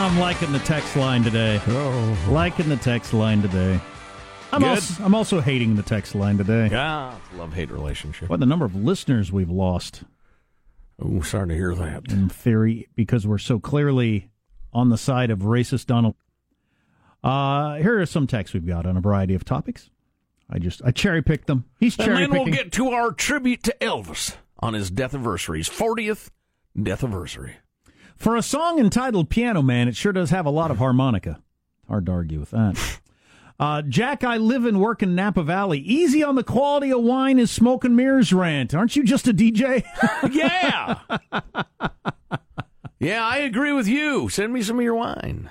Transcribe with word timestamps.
I'm 0.00 0.18
liking 0.18 0.50
the 0.50 0.58
text 0.60 0.96
line 0.96 1.22
today. 1.22 1.60
Oh, 1.68 2.26
liking 2.30 2.70
the 2.70 2.76
text 2.78 3.12
line 3.12 3.42
today. 3.42 3.78
I'm 4.50 4.62
Good. 4.62 4.68
also, 4.70 5.04
I'm 5.04 5.14
also 5.14 5.40
hating 5.42 5.76
the 5.76 5.82
text 5.82 6.14
line 6.14 6.38
today. 6.38 6.68
Yeah, 6.72 7.14
love 7.34 7.52
hate 7.52 7.70
relationship. 7.70 8.30
What 8.30 8.40
the 8.40 8.46
number 8.46 8.64
of 8.64 8.74
listeners 8.74 9.30
we've 9.30 9.50
lost 9.50 10.04
Oh, 11.02 11.20
sorry 11.20 11.48
to 11.48 11.54
hear 11.54 11.74
that. 11.74 12.10
in 12.10 12.30
theory 12.30 12.88
because 12.94 13.26
we're 13.26 13.36
so 13.36 13.58
clearly 13.60 14.30
on 14.72 14.88
the 14.88 14.96
side 14.96 15.30
of 15.30 15.40
racist 15.40 15.84
Donald. 15.84 16.14
Uh, 17.22 17.74
here 17.76 18.00
are 18.00 18.06
some 18.06 18.26
texts 18.26 18.54
we've 18.54 18.66
got 18.66 18.86
on 18.86 18.96
a 18.96 19.00
variety 19.02 19.34
of 19.34 19.44
topics. 19.44 19.90
I 20.48 20.58
just 20.58 20.80
I 20.82 20.92
cherry 20.92 21.20
picked 21.20 21.46
them. 21.46 21.66
He's 21.78 21.98
And 21.98 22.06
cherry 22.06 22.20
then 22.20 22.30
we'll 22.30 22.46
get 22.46 22.72
to 22.72 22.88
our 22.88 23.12
tribute 23.12 23.62
to 23.64 23.76
Elvis 23.82 24.34
on 24.60 24.72
his 24.72 24.90
death 24.90 25.12
anniversary, 25.12 25.58
his 25.58 25.68
40th 25.68 26.30
death 26.82 27.04
anniversary. 27.04 27.56
For 28.20 28.36
a 28.36 28.42
song 28.42 28.78
entitled 28.78 29.30
Piano 29.30 29.62
Man, 29.62 29.88
it 29.88 29.96
sure 29.96 30.12
does 30.12 30.28
have 30.28 30.44
a 30.44 30.50
lot 30.50 30.70
of 30.70 30.76
harmonica. 30.76 31.40
Hard 31.88 32.04
to 32.06 32.12
argue 32.12 32.38
with 32.38 32.50
that. 32.50 33.00
Uh, 33.58 33.82
Jack, 33.82 34.24
I 34.24 34.38
live 34.38 34.64
and 34.64 34.80
work 34.80 35.02
in 35.02 35.14
Napa 35.14 35.42
Valley. 35.42 35.80
Easy 35.80 36.22
on 36.22 36.34
the 36.34 36.42
quality 36.42 36.90
of 36.90 37.02
wine 37.02 37.38
is 37.38 37.50
smoke 37.50 37.84
and 37.84 37.94
mirrors 37.94 38.32
rant. 38.32 38.72
Aren't 38.72 38.96
you 38.96 39.04
just 39.04 39.28
a 39.28 39.34
DJ? 39.34 39.84
Yeah. 40.32 40.98
yeah, 42.98 43.22
I 43.22 43.36
agree 43.40 43.74
with 43.74 43.86
you. 43.86 44.30
Send 44.30 44.54
me 44.54 44.62
some 44.62 44.78
of 44.78 44.82
your 44.82 44.94
wine. 44.94 45.50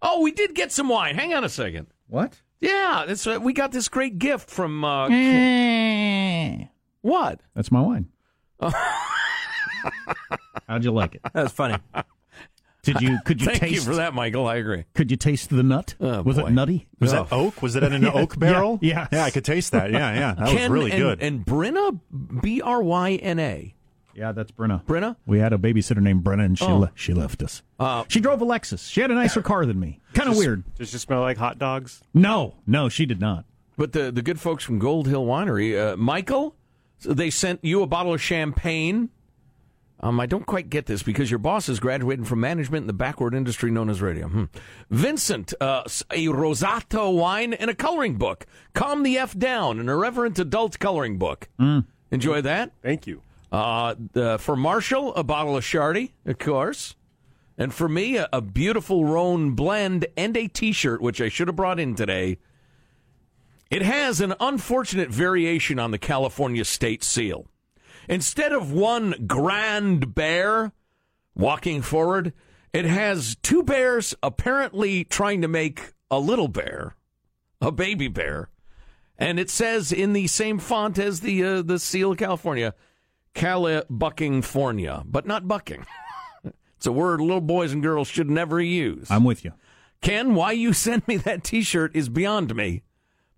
Oh, 0.00 0.20
we 0.22 0.30
did 0.30 0.54
get 0.54 0.70
some 0.70 0.88
wine. 0.88 1.16
Hang 1.16 1.34
on 1.34 1.42
a 1.42 1.48
second. 1.48 1.88
what? 2.06 2.40
Yeah, 2.60 3.02
that's 3.08 3.26
uh, 3.26 3.40
we 3.42 3.52
got 3.52 3.72
this 3.72 3.88
great 3.88 4.20
gift 4.20 4.48
from 4.48 4.84
uh, 4.84 5.08
what? 7.00 7.40
That's 7.56 7.72
my 7.72 7.80
wine. 7.80 8.08
How'd 10.68 10.84
you 10.84 10.90
like 10.92 11.14
it? 11.14 11.22
That's 11.32 11.52
funny. 11.52 11.76
Did 12.82 13.00
you 13.00 13.18
could 13.24 13.40
you 13.40 13.46
Thank 13.48 13.60
taste 13.60 13.74
you 13.74 13.80
for 13.80 13.96
that, 13.96 14.14
Michael. 14.14 14.46
I 14.46 14.56
agree. 14.56 14.84
Could 14.94 15.10
you 15.10 15.16
taste 15.16 15.50
the 15.50 15.62
nut? 15.62 15.94
Oh, 16.00 16.22
Was 16.22 16.36
boy. 16.38 16.46
it 16.46 16.50
nutty? 16.52 16.86
Was 17.00 17.12
Oh. 17.12 17.24
that 17.24 17.32
oak? 17.34 17.60
Was 17.60 17.76
it 17.76 17.82
in 17.82 17.92
an 17.92 18.04
oak 18.14 18.38
barrel? 18.38 18.78
yeah. 18.80 19.08
Yeah, 19.12 19.24
I 19.24 19.30
could 19.30 19.44
taste 19.44 19.72
that. 19.72 19.90
Yeah, 19.90 20.14
yeah. 20.14 20.34
That 20.34 20.48
Ken 20.48 20.70
was 20.70 20.80
really 20.80 20.92
and, 20.92 21.00
good. 21.02 21.22
And 21.22 21.44
Brenna, 21.44 22.00
B 22.40 22.60
R 22.62 22.82
Y 22.82 23.12
N 23.16 23.38
A. 23.38 23.74
Yeah, 24.14 24.32
that's 24.32 24.50
Brenna. 24.50 24.84
Brenna? 24.84 25.14
We 25.26 25.38
had 25.38 25.52
a 25.52 25.58
babysitter 25.58 26.00
named 26.00 26.24
Brenna, 26.24 26.44
and 26.44 26.58
she 26.58 26.64
Oh. 26.64 26.78
le- 26.78 26.92
she 26.94 27.12
left 27.14 27.40
us. 27.42 27.62
Uh, 27.78 28.04
she 28.08 28.18
drove 28.20 28.42
a 28.42 28.44
Lexus. 28.46 28.90
She 28.90 29.00
had 29.00 29.10
a 29.12 29.14
nicer 29.14 29.42
car 29.42 29.64
than 29.64 29.78
me. 29.78 30.00
Kind 30.14 30.28
of 30.28 30.36
weird. 30.36 30.64
Does 30.74 30.92
it 30.92 30.98
smell 30.98 31.20
like 31.20 31.36
hot 31.36 31.58
dogs? 31.58 32.00
No, 32.14 32.56
no, 32.66 32.88
she 32.88 33.06
did 33.06 33.20
not. 33.20 33.44
But 33.76 33.92
the 33.92 34.10
the 34.10 34.22
good 34.22 34.40
folks 34.40 34.64
from 34.64 34.78
Gold 34.80 35.06
Hill 35.08 35.24
Winery, 35.26 35.78
uh, 35.92 35.96
Michael, 35.96 36.56
so 36.98 37.12
they 37.12 37.30
sent 37.30 37.62
you 37.64 37.82
a 37.82 37.86
bottle 37.86 38.12
of 38.14 38.20
champagne. 38.22 39.10
Um, 40.00 40.20
I 40.20 40.26
don't 40.26 40.46
quite 40.46 40.70
get 40.70 40.86
this 40.86 41.02
because 41.02 41.30
your 41.30 41.38
boss 41.38 41.68
is 41.68 41.80
graduating 41.80 42.24
from 42.24 42.40
management 42.40 42.84
in 42.84 42.86
the 42.86 42.92
backward 42.92 43.34
industry 43.34 43.70
known 43.70 43.90
as 43.90 44.00
radio. 44.00 44.28
Hmm. 44.28 44.44
Vincent, 44.90 45.54
uh, 45.60 45.82
a 46.12 46.26
Rosato 46.26 47.16
wine 47.16 47.52
and 47.52 47.68
a 47.68 47.74
coloring 47.74 48.16
book. 48.16 48.46
Calm 48.74 49.02
the 49.02 49.18
F 49.18 49.36
down, 49.36 49.80
an 49.80 49.88
irreverent 49.88 50.38
adult 50.38 50.78
coloring 50.78 51.18
book. 51.18 51.48
Enjoy 52.10 52.40
that. 52.42 52.72
Thank 52.80 53.06
you. 53.06 53.22
Uh, 53.50 53.96
the, 54.12 54.38
for 54.38 54.56
Marshall, 54.56 55.14
a 55.14 55.24
bottle 55.24 55.56
of 55.56 55.64
Shardy, 55.64 56.12
of 56.26 56.38
course. 56.38 56.94
And 57.56 57.74
for 57.74 57.88
me, 57.88 58.16
a, 58.16 58.28
a 58.32 58.40
beautiful 58.40 59.04
Rhone 59.04 59.52
blend 59.52 60.06
and 60.16 60.36
a 60.36 60.46
T-shirt, 60.46 61.00
which 61.00 61.20
I 61.20 61.28
should 61.28 61.48
have 61.48 61.56
brought 61.56 61.80
in 61.80 61.96
today. 61.96 62.38
It 63.68 63.82
has 63.82 64.20
an 64.20 64.34
unfortunate 64.38 65.10
variation 65.10 65.78
on 65.78 65.90
the 65.90 65.98
California 65.98 66.64
state 66.64 67.02
seal. 67.02 67.46
Instead 68.08 68.52
of 68.52 68.72
one 68.72 69.26
grand 69.26 70.14
bear 70.14 70.72
walking 71.34 71.82
forward, 71.82 72.32
it 72.72 72.84
has 72.84 73.36
two 73.42 73.62
bears 73.62 74.14
apparently 74.22 75.04
trying 75.04 75.42
to 75.42 75.48
make 75.48 75.92
a 76.10 76.18
little 76.18 76.48
bear, 76.48 76.96
a 77.60 77.70
baby 77.70 78.08
bear. 78.08 78.50
And 79.18 79.38
it 79.38 79.50
says 79.50 79.92
in 79.92 80.12
the 80.12 80.26
same 80.26 80.58
font 80.58 80.98
as 80.98 81.20
the 81.20 81.42
uh, 81.44 81.62
the 81.62 81.78
seal 81.78 82.12
of 82.12 82.18
California, 82.18 82.74
Cali 83.34 83.82
Buckingfornia, 83.90 85.02
but 85.06 85.26
not 85.26 85.48
bucking. 85.48 85.84
it's 86.76 86.86
a 86.86 86.92
word 86.92 87.20
little 87.20 87.40
boys 87.40 87.72
and 87.72 87.82
girls 87.82 88.08
should 88.08 88.30
never 88.30 88.60
use. 88.60 89.10
I'm 89.10 89.24
with 89.24 89.44
you. 89.44 89.52
Ken, 90.00 90.34
why 90.34 90.52
you 90.52 90.72
sent 90.72 91.08
me 91.08 91.16
that 91.16 91.42
T-shirt 91.44 91.94
is 91.96 92.08
beyond 92.08 92.54
me, 92.54 92.82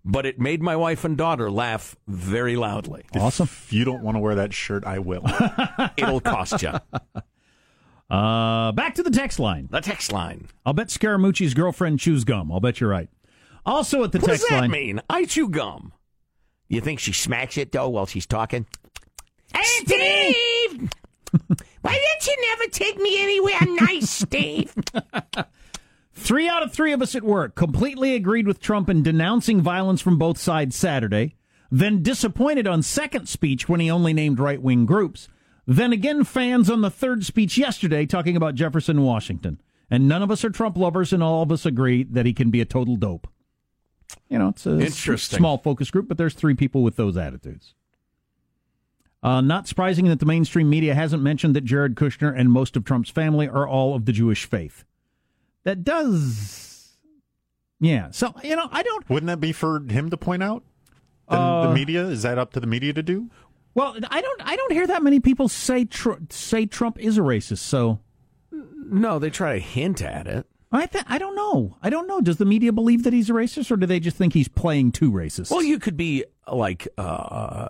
but 0.03 0.25
it 0.25 0.39
made 0.39 0.61
my 0.61 0.75
wife 0.75 1.03
and 1.05 1.17
daughter 1.17 1.49
laugh 1.51 1.95
very 2.07 2.55
loudly. 2.55 3.03
Awesome. 3.15 3.45
If 3.45 3.71
you 3.73 3.85
don't 3.85 4.01
want 4.03 4.15
to 4.15 4.19
wear 4.19 4.35
that 4.35 4.53
shirt, 4.53 4.83
I 4.85 4.99
will. 4.99 5.23
It'll 5.97 6.21
cost 6.21 6.61
you. 6.61 6.73
Uh, 8.09 8.73
back 8.73 8.95
to 8.95 9.03
the 9.03 9.09
text 9.09 9.39
line. 9.39 9.69
The 9.71 9.79
text 9.79 10.11
line. 10.11 10.49
I'll 10.65 10.73
bet 10.73 10.87
Scaramucci's 10.87 11.53
girlfriend 11.53 12.01
chews 12.01 12.25
gum. 12.25 12.51
I'll 12.51 12.59
bet 12.59 12.81
you're 12.81 12.89
right. 12.89 13.07
Also 13.65 14.03
at 14.03 14.11
the 14.11 14.19
What 14.19 14.31
does 14.31 14.39
text 14.41 14.49
that 14.49 14.59
line. 14.63 14.71
mean? 14.71 15.01
I 15.09 15.23
chew 15.23 15.47
gum. 15.47 15.93
You 16.67 16.81
think 16.81 16.99
she 16.99 17.13
smacks 17.13 17.57
it 17.57 17.71
though 17.71 17.87
while 17.87 18.05
she's 18.05 18.25
talking? 18.25 18.65
Hey, 19.55 19.63
Steve! 19.85 20.89
Why 21.83 21.93
didn't 21.93 22.27
you 22.27 22.37
never 22.49 22.67
take 22.69 22.97
me 22.97 23.21
anywhere 23.23 23.85
nice, 23.85 24.09
Steve? 24.09 24.73
Three 26.21 26.47
out 26.47 26.61
of 26.61 26.71
three 26.71 26.93
of 26.93 27.01
us 27.01 27.15
at 27.15 27.23
work 27.23 27.55
completely 27.55 28.13
agreed 28.13 28.45
with 28.45 28.59
Trump 28.59 28.91
in 28.91 29.01
denouncing 29.01 29.59
violence 29.59 30.01
from 30.01 30.19
both 30.19 30.37
sides 30.37 30.75
Saturday, 30.75 31.35
then 31.71 32.03
disappointed 32.03 32.67
on 32.67 32.83
second 32.83 33.27
speech 33.27 33.67
when 33.67 33.79
he 33.79 33.89
only 33.89 34.13
named 34.13 34.39
right 34.39 34.61
wing 34.61 34.85
groups, 34.85 35.27
then 35.65 35.91
again 35.91 36.23
fans 36.23 36.69
on 36.69 36.81
the 36.81 36.91
third 36.91 37.25
speech 37.25 37.57
yesterday 37.57 38.05
talking 38.05 38.37
about 38.37 38.53
Jefferson 38.53 39.01
Washington. 39.01 39.59
And 39.89 40.07
none 40.07 40.21
of 40.21 40.29
us 40.29 40.45
are 40.45 40.51
Trump 40.51 40.77
lovers, 40.77 41.11
and 41.11 41.23
all 41.23 41.41
of 41.41 41.51
us 41.51 41.65
agree 41.65 42.03
that 42.03 42.27
he 42.27 42.33
can 42.33 42.51
be 42.51 42.61
a 42.61 42.65
total 42.65 42.97
dope. 42.97 43.27
You 44.29 44.37
know, 44.37 44.49
it's 44.49 44.67
a 44.67 44.79
Interesting. 44.79 45.39
small 45.39 45.57
focus 45.57 45.89
group, 45.89 46.07
but 46.07 46.19
there's 46.19 46.35
three 46.35 46.53
people 46.53 46.83
with 46.83 46.97
those 46.97 47.17
attitudes. 47.17 47.73
Uh, 49.23 49.41
not 49.41 49.67
surprising 49.67 50.05
that 50.05 50.19
the 50.19 50.25
mainstream 50.27 50.69
media 50.69 50.93
hasn't 50.93 51.23
mentioned 51.23 51.55
that 51.55 51.65
Jared 51.65 51.95
Kushner 51.95 52.31
and 52.37 52.51
most 52.51 52.77
of 52.77 52.85
Trump's 52.85 53.09
family 53.09 53.47
are 53.47 53.67
all 53.67 53.95
of 53.95 54.05
the 54.05 54.11
Jewish 54.11 54.45
faith. 54.45 54.85
That 55.63 55.83
does, 55.83 56.97
yeah. 57.79 58.09
So 58.11 58.33
you 58.43 58.55
know, 58.55 58.67
I 58.71 58.83
don't. 58.83 59.09
Wouldn't 59.09 59.27
that 59.27 59.39
be 59.39 59.51
for 59.51 59.79
him 59.87 60.09
to 60.09 60.17
point 60.17 60.43
out? 60.43 60.63
The, 61.29 61.35
Uh, 61.37 61.67
the 61.67 61.73
media 61.73 62.05
is 62.07 62.23
that 62.23 62.37
up 62.37 62.53
to 62.53 62.59
the 62.59 62.67
media 62.67 62.93
to 62.93 63.03
do? 63.03 63.29
Well, 63.73 63.95
I 64.09 64.21
don't. 64.21 64.41
I 64.43 64.55
don't 64.55 64.71
hear 64.71 64.87
that 64.87 65.03
many 65.03 65.19
people 65.19 65.47
say 65.47 65.85
tr- 65.85 66.13
say 66.29 66.65
Trump 66.65 66.99
is 66.99 67.17
a 67.17 67.21
racist. 67.21 67.59
So 67.59 67.99
No, 68.51 69.19
they 69.19 69.29
try 69.29 69.53
to 69.53 69.59
hint 69.59 70.01
at 70.01 70.27
it. 70.27 70.45
I 70.73 70.85
th- 70.85 71.05
I 71.07 71.17
don't 71.17 71.35
know. 71.35 71.77
I 71.81 71.89
don't 71.89 72.07
know. 72.07 72.21
Does 72.21 72.37
the 72.37 72.45
media 72.45 72.71
believe 72.73 73.03
that 73.03 73.13
he's 73.13 73.29
a 73.29 73.33
racist, 73.33 73.71
or 73.71 73.77
do 73.77 73.85
they 73.85 73.99
just 73.99 74.17
think 74.17 74.33
he's 74.33 74.47
playing 74.47 74.93
too 74.93 75.11
racist? 75.11 75.51
Well, 75.51 75.63
you 75.63 75.79
could 75.79 75.95
be 75.97 76.23
like 76.51 76.87
uh, 76.97 77.67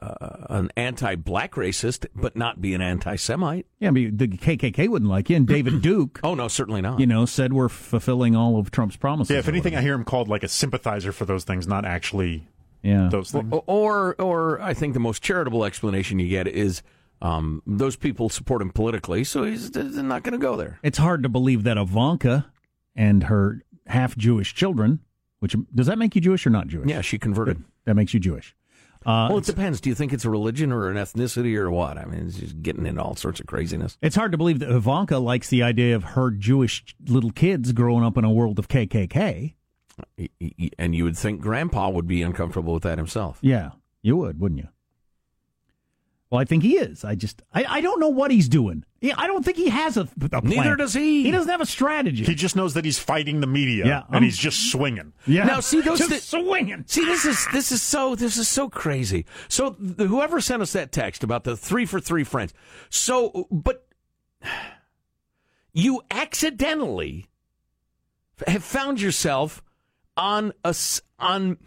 an 0.49 0.71
anti-black 0.77 1.53
racist, 1.53 2.05
but 2.15 2.35
not 2.35 2.61
be 2.61 2.73
an 2.73 2.81
anti-Semite. 2.81 3.65
Yeah, 3.79 3.89
I 3.89 3.91
mean, 3.91 4.17
the 4.17 4.27
KKK 4.27 4.87
wouldn't 4.87 5.09
like 5.09 5.29
you. 5.29 5.35
And 5.35 5.47
David 5.47 5.81
Duke, 5.83 6.19
Oh 6.23 6.35
no, 6.35 6.47
certainly 6.47 6.81
not. 6.81 6.99
you 6.99 7.05
know, 7.05 7.25
said 7.25 7.53
we're 7.53 7.69
fulfilling 7.69 8.35
all 8.35 8.57
of 8.57 8.71
Trump's 8.71 8.95
promises. 8.95 9.31
Yeah, 9.31 9.39
if 9.39 9.47
or 9.47 9.51
anything, 9.51 9.75
I 9.75 9.81
hear 9.81 9.93
him 9.93 10.03
called 10.03 10.27
like 10.27 10.43
a 10.43 10.47
sympathizer 10.47 11.11
for 11.11 11.25
those 11.25 11.43
things, 11.43 11.67
not 11.67 11.85
actually 11.85 12.47
yeah. 12.81 13.09
those 13.11 13.31
things. 13.31 13.53
Or, 13.67 14.15
or 14.19 14.61
I 14.61 14.73
think 14.73 14.93
the 14.93 14.99
most 14.99 15.21
charitable 15.21 15.65
explanation 15.65 16.19
you 16.19 16.29
get 16.29 16.47
is 16.47 16.81
um, 17.21 17.61
those 17.67 17.95
people 17.95 18.29
support 18.29 18.61
him 18.61 18.71
politically, 18.71 19.23
so 19.23 19.43
he's 19.43 19.71
they're 19.71 19.83
not 19.83 20.23
going 20.23 20.33
to 20.33 20.39
go 20.39 20.55
there. 20.55 20.79
It's 20.81 20.97
hard 20.97 21.23
to 21.23 21.29
believe 21.29 21.63
that 21.63 21.77
Ivanka 21.77 22.51
and 22.95 23.23
her 23.25 23.63
half 23.87 24.17
Jewish 24.17 24.55
children, 24.55 24.99
which 25.39 25.55
does 25.73 25.87
that 25.87 25.97
make 25.97 26.15
you 26.15 26.21
Jewish 26.21 26.47
or 26.47 26.49
not 26.49 26.67
Jewish? 26.67 26.89
Yeah, 26.89 27.01
she 27.01 27.19
converted. 27.19 27.63
That 27.85 27.95
makes 27.95 28.13
you 28.13 28.19
Jewish. 28.19 28.55
Uh, 29.05 29.27
Well, 29.29 29.37
it 29.39 29.45
depends. 29.45 29.81
Do 29.81 29.89
you 29.89 29.95
think 29.95 30.13
it's 30.13 30.25
a 30.25 30.29
religion 30.29 30.71
or 30.71 30.89
an 30.89 30.97
ethnicity 30.97 31.55
or 31.57 31.71
what? 31.71 31.97
I 31.97 32.05
mean, 32.05 32.27
it's 32.27 32.37
just 32.37 32.61
getting 32.61 32.85
into 32.85 33.01
all 33.01 33.15
sorts 33.15 33.39
of 33.39 33.47
craziness. 33.47 33.97
It's 34.01 34.15
hard 34.15 34.31
to 34.31 34.37
believe 34.37 34.59
that 34.59 34.69
Ivanka 34.69 35.17
likes 35.17 35.49
the 35.49 35.63
idea 35.63 35.95
of 35.95 36.03
her 36.03 36.29
Jewish 36.31 36.83
little 37.07 37.31
kids 37.31 37.71
growing 37.71 38.03
up 38.03 38.17
in 38.17 38.23
a 38.23 38.31
world 38.31 38.59
of 38.59 38.67
KKK. 38.67 39.55
And 40.77 40.95
you 40.95 41.03
would 41.03 41.17
think 41.17 41.41
Grandpa 41.41 41.89
would 41.89 42.07
be 42.07 42.21
uncomfortable 42.21 42.73
with 42.73 42.83
that 42.83 42.97
himself. 42.97 43.39
Yeah, 43.41 43.71
you 44.01 44.15
would, 44.17 44.39
wouldn't 44.39 44.61
you? 44.61 44.67
Well, 46.31 46.39
I 46.39 46.45
think 46.45 46.63
he 46.63 46.77
is. 46.77 47.03
I 47.03 47.13
just, 47.15 47.41
I, 47.53 47.65
I 47.67 47.81
don't 47.81 47.99
know 47.99 48.07
what 48.07 48.31
he's 48.31 48.47
doing. 48.47 48.85
Yeah, 49.01 49.15
I 49.17 49.27
don't 49.27 49.43
think 49.43 49.57
he 49.57 49.67
has 49.67 49.97
a, 49.97 50.07
a 50.21 50.29
plan. 50.29 50.43
Neither 50.45 50.75
does 50.77 50.93
he. 50.93 51.23
He 51.23 51.31
doesn't 51.31 51.51
have 51.51 51.59
a 51.59 51.65
strategy. 51.65 52.23
He 52.23 52.35
just 52.35 52.55
knows 52.55 52.73
that 52.75 52.85
he's 52.85 52.97
fighting 52.97 53.41
the 53.41 53.47
media, 53.47 53.85
Yeah, 53.85 54.03
and 54.07 54.15
I'm- 54.15 54.23
he's 54.23 54.37
just 54.37 54.71
swinging. 54.71 55.11
yeah. 55.27 55.43
Now, 55.43 55.59
see, 55.59 55.81
those 55.81 55.99
just 55.99 56.09
thi- 56.09 56.19
swinging. 56.19 56.85
See, 56.87 57.03
this 57.03 57.25
is 57.25 57.45
this 57.51 57.71
is 57.73 57.81
so 57.81 58.15
this 58.15 58.37
is 58.37 58.47
so 58.47 58.69
crazy. 58.69 59.25
So 59.49 59.71
th- 59.71 60.07
whoever 60.07 60.39
sent 60.39 60.61
us 60.61 60.71
that 60.71 60.93
text 60.93 61.21
about 61.23 61.43
the 61.43 61.57
three 61.57 61.85
for 61.85 61.99
three 61.99 62.23
friends. 62.23 62.53
So, 62.89 63.47
but 63.51 63.85
you 65.73 66.01
accidentally 66.11 67.27
have 68.47 68.63
found 68.63 69.01
yourself 69.01 69.61
on 70.17 70.53
a 70.63 70.73
on 71.19 71.57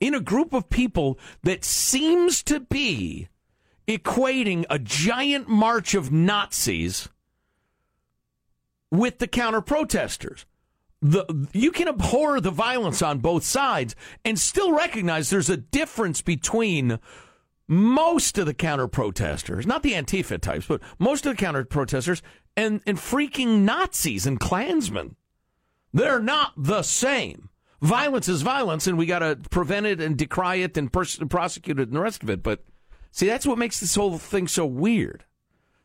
in 0.00 0.14
a 0.14 0.20
group 0.20 0.52
of 0.52 0.68
people 0.68 1.18
that 1.42 1.64
seems 1.64 2.42
to 2.42 2.60
be 2.60 3.28
equating 3.86 4.64
a 4.70 4.78
giant 4.78 5.48
march 5.48 5.94
of 5.94 6.10
Nazis 6.10 7.08
with 8.90 9.18
the 9.18 9.26
counter 9.26 9.60
protesters 9.60 10.46
the 11.04 11.48
you 11.52 11.70
can 11.70 11.86
abhor 11.86 12.40
the 12.40 12.50
violence 12.50 13.02
on 13.02 13.18
both 13.18 13.44
sides 13.44 13.94
and 14.24 14.38
still 14.38 14.72
recognize 14.72 15.28
there's 15.28 15.50
a 15.50 15.56
difference 15.58 16.22
between 16.22 16.98
most 17.68 18.38
of 18.38 18.46
the 18.46 18.54
counter 18.54 18.88
protesters, 18.88 19.66
not 19.66 19.82
the 19.82 19.92
Antifa 19.92 20.40
types, 20.40 20.66
but 20.66 20.80
most 20.98 21.26
of 21.26 21.36
the 21.36 21.42
counter 21.42 21.64
protesters 21.64 22.22
and, 22.56 22.80
and 22.86 22.98
freaking 22.98 23.60
Nazis 23.60 24.26
and 24.26 24.40
Klansmen. 24.40 25.16
They're 25.92 26.20
not 26.20 26.52
the 26.56 26.82
same. 26.82 27.50
Violence 27.84 28.30
is 28.30 28.40
violence, 28.40 28.86
and 28.86 28.96
we 28.96 29.04
got 29.04 29.18
to 29.18 29.36
prevent 29.50 29.84
it 29.84 30.00
and 30.00 30.16
decry 30.16 30.54
it 30.54 30.74
and 30.78 30.90
pers- 30.90 31.18
prosecute 31.28 31.78
it 31.78 31.88
and 31.88 31.96
the 31.96 32.00
rest 32.00 32.22
of 32.22 32.30
it. 32.30 32.42
But 32.42 32.64
see, 33.10 33.26
that's 33.26 33.46
what 33.46 33.58
makes 33.58 33.78
this 33.78 33.94
whole 33.94 34.16
thing 34.16 34.48
so 34.48 34.64
weird. 34.64 35.24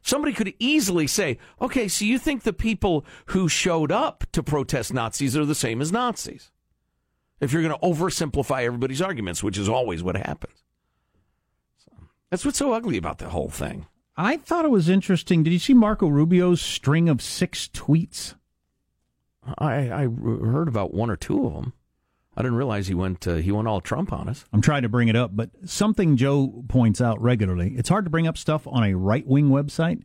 Somebody 0.01 0.31
could 0.31 0.53
easily 0.59 1.07
say, 1.07 1.39
okay, 1.59 1.89
so 1.89 2.05
you 2.05 2.17
think 2.17 2.43
the 2.43 2.53
people 2.53 3.05
who 3.27 3.49
showed 3.49 3.91
up 3.91 4.23
to 4.31 4.41
protest 4.41 4.93
Nazis 4.93 5.35
are 5.35 5.43
the 5.43 5.53
same 5.53 5.81
as 5.81 5.91
Nazis? 5.91 6.51
If 7.41 7.51
you're 7.51 7.63
going 7.63 7.77
to 7.77 7.85
oversimplify 7.85 8.63
everybody's 8.63 9.01
arguments, 9.01 9.43
which 9.43 9.57
is 9.57 9.67
always 9.67 10.01
what 10.01 10.15
happens. 10.15 10.63
So, 11.79 11.91
that's 12.29 12.45
what's 12.45 12.59
so 12.59 12.71
ugly 12.71 12.95
about 12.95 13.17
the 13.17 13.27
whole 13.27 13.49
thing. 13.49 13.87
I 14.15 14.37
thought 14.37 14.63
it 14.63 14.71
was 14.71 14.87
interesting. 14.87 15.43
Did 15.43 15.51
you 15.51 15.59
see 15.59 15.73
Marco 15.73 16.07
Rubio's 16.07 16.61
string 16.61 17.09
of 17.09 17.21
six 17.21 17.67
tweets? 17.67 18.35
I, 19.57 19.91
I 19.91 20.03
heard 20.03 20.69
about 20.69 20.93
one 20.93 21.09
or 21.09 21.17
two 21.17 21.45
of 21.45 21.53
them. 21.53 21.73
I 22.39 22.41
didn't 22.41 22.57
realize 22.57 22.87
he 22.87 22.93
went 22.93 23.27
uh, 23.27 23.35
he 23.35 23.51
went 23.51 23.67
all 23.67 23.81
Trump 23.81 24.13
on 24.13 24.29
us. 24.29 24.45
I'm 24.53 24.61
trying 24.61 24.83
to 24.83 24.89
bring 24.89 25.09
it 25.09 25.15
up, 25.17 25.35
but 25.35 25.49
something 25.65 26.15
Joe 26.15 26.63
points 26.69 27.01
out 27.01 27.21
regularly. 27.21 27.73
It's 27.75 27.89
hard 27.89 28.05
to 28.05 28.09
bring 28.09 28.27
up 28.27 28.37
stuff 28.37 28.65
on 28.65 28.83
a 28.83 28.93
right 28.95 29.27
wing 29.27 29.49
website. 29.49 30.03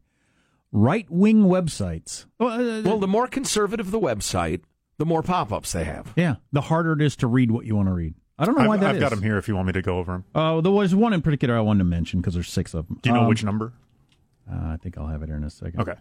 Right 0.73 1.09
wing 1.09 1.45
websites. 1.45 2.27
Well, 2.41 2.49
uh, 2.79 2.83
Well, 2.83 2.99
the 2.99 3.07
more 3.07 3.29
conservative 3.29 3.93
the 3.93 4.01
website, 4.01 4.63
the 4.99 5.07
more 5.07 5.23
pop 5.23 5.53
ups 5.53 5.71
they 5.73 5.85
have. 5.85 6.13
yeah, 6.17 6.37
the 6.53 6.63
harder 6.63 6.93
it 6.95 7.03
is 7.03 7.15
to 7.17 7.29
read 7.29 7.53
what 7.53 7.65
you 7.67 7.77
want 7.77 7.87
to 7.89 7.95
read. 7.95 8.15
I 8.37 8.45
don't 8.47 8.59
know 8.59 8.67
why 8.67 8.75
I've, 8.75 8.81
that 8.81 8.91
I've 8.91 8.97
is. 8.97 9.01
got 9.01 9.11
them 9.11 9.23
here 9.23 9.39
if 9.39 9.47
you 9.47 9.55
want 9.55 9.69
me 9.69 9.73
to 9.75 9.83
go 9.83 9.99
over 9.99 10.15
him. 10.17 10.25
Uh, 10.35 10.61
there 10.61 10.73
was 10.73 10.93
one 10.93 11.13
in 11.13 11.23
particular 11.23 11.57
I 11.57 11.61
wanted 11.61 11.79
to 11.79 11.85
mention 11.85 12.21
because 12.21 12.35
there's 12.35 12.49
six 12.51 12.75
of 12.75 12.89
them. 12.89 12.99
Do 13.01 13.11
you 13.11 13.15
know 13.15 13.21
Um, 13.23 13.29
which 13.29 13.45
number? 13.45 13.73
Uh, 14.51 14.57
I 14.57 14.77
think 14.83 14.99
I'll 14.99 15.07
have 15.07 15.23
it 15.23 15.27
here 15.29 15.37
in 15.37 15.45
a 15.45 15.51
second. 15.51 15.79
Okay. 15.81 15.95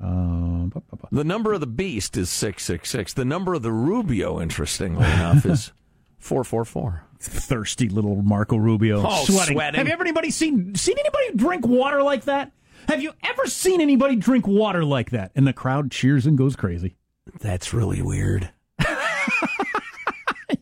Uh, 0.00 0.66
Bu- 0.66 0.82
The 1.10 1.24
number 1.24 1.52
of 1.52 1.60
the 1.60 1.66
beast 1.66 2.16
is 2.16 2.30
666. 2.30 3.14
The 3.14 3.24
number 3.24 3.54
of 3.54 3.62
the 3.62 3.72
Rubio, 3.72 4.40
interestingly 4.40 5.04
enough, 5.04 5.44
is 5.46 5.72
444. 6.18 7.04
thirsty 7.20 7.88
little 7.88 8.22
Marco 8.22 8.56
Rubio 8.56 9.02
Oh, 9.04 9.24
sweating. 9.24 9.56
sweating. 9.56 9.78
Have 9.78 9.88
you 9.88 9.96
anybody 10.00 10.30
seen 10.30 10.74
seen 10.76 10.96
anybody 10.98 11.32
drink 11.36 11.66
water 11.66 12.02
like 12.02 12.24
that? 12.26 12.52
Have 12.86 13.02
you 13.02 13.12
ever 13.24 13.46
seen 13.46 13.80
anybody 13.80 14.14
drink 14.16 14.46
water 14.46 14.84
like 14.84 15.10
that? 15.10 15.32
And 15.34 15.46
the 15.46 15.52
crowd 15.52 15.90
cheers 15.90 16.26
and 16.26 16.38
goes 16.38 16.54
crazy. 16.56 16.96
That's 17.40 17.74
really 17.74 18.00
weird. 18.00 18.50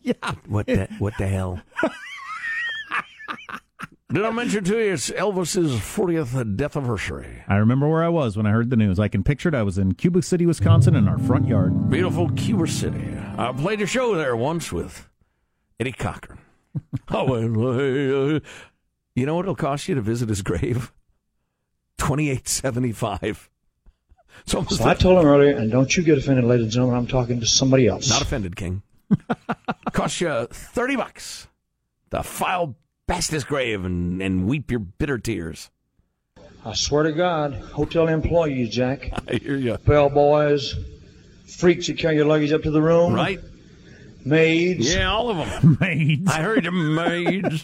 yeah. 0.01 0.13
What 0.47 0.65
the, 0.67 0.87
what 0.99 1.13
the 1.17 1.27
hell? 1.27 1.61
Did 4.09 4.23
I 4.23 4.31
mention 4.31 4.63
to 4.63 4.77
you 4.77 4.93
it's 4.93 5.09
Elvis's 5.09 5.73
40th 5.73 6.55
death 6.55 6.77
anniversary? 6.77 7.43
I 7.45 7.57
remember 7.57 7.89
where 7.89 8.05
I 8.05 8.07
was 8.07 8.37
when 8.37 8.45
I 8.45 8.51
heard 8.51 8.69
the 8.69 8.77
news. 8.77 8.99
I 8.99 9.09
can 9.09 9.21
picture 9.21 9.49
it. 9.49 9.55
I 9.55 9.63
was 9.63 9.77
in 9.77 9.95
Cuba 9.95 10.21
City, 10.21 10.45
Wisconsin, 10.45 10.95
in 10.95 11.09
our 11.09 11.17
front 11.17 11.45
yard. 11.45 11.89
Beautiful 11.89 12.29
Cuba 12.29 12.67
City. 12.67 13.17
I 13.37 13.51
played 13.51 13.81
a 13.81 13.85
show 13.85 14.15
there 14.15 14.33
once 14.37 14.71
with 14.71 15.09
Eddie 15.77 15.91
Cochran. 15.91 16.39
oh, 17.09 17.25
well, 17.25 18.37
uh, 18.37 18.39
you 19.13 19.25
know 19.25 19.35
what 19.35 19.43
it'll 19.43 19.55
cost 19.55 19.89
you 19.89 19.95
to 19.95 20.01
visit 20.01 20.29
his 20.29 20.41
grave? 20.41 20.93
Twenty-eight 21.97 22.47
seventy-five. 22.47 23.49
So 24.45 24.59
almost 24.59 24.77
So 24.77 24.87
I 24.87 24.93
told 24.93 25.19
him 25.19 25.25
earlier, 25.25 25.57
and 25.57 25.69
don't 25.69 25.97
you 25.97 26.03
get 26.03 26.17
offended, 26.17 26.45
ladies 26.45 26.65
and 26.65 26.71
gentlemen, 26.71 26.97
I'm 26.97 27.07
talking 27.07 27.41
to 27.41 27.45
somebody 27.45 27.87
else. 27.87 28.09
Not 28.09 28.21
offended, 28.21 28.55
King. 28.55 28.83
Cost 29.91 30.21
you 30.21 30.45
30 30.49 30.95
bucks 30.95 31.47
to 32.11 32.23
file 32.23 32.75
his 33.07 33.43
grave 33.43 33.85
and, 33.85 34.21
and 34.21 34.47
weep 34.47 34.69
your 34.69 34.79
bitter 34.79 35.17
tears. 35.17 35.69
I 36.65 36.73
swear 36.73 37.03
to 37.03 37.13
God, 37.13 37.53
hotel 37.53 38.07
employees, 38.07 38.69
Jack, 38.69 39.09
I 39.27 39.35
hear 39.35 39.55
you. 39.55 39.77
bellboys, 39.85 40.73
freaks 41.47 41.87
that 41.87 41.97
carry 41.97 42.15
your 42.17 42.25
luggage 42.25 42.51
up 42.51 42.63
to 42.63 42.71
the 42.71 42.81
room, 42.81 43.13
Right? 43.13 43.39
maids. 44.25 44.93
Yeah, 44.93 45.09
all 45.11 45.29
of 45.29 45.37
them. 45.37 45.77
Maids. 45.81 46.29
I 46.29 46.41
heard 46.41 46.65
you, 46.65 46.71
maids. 46.71 47.63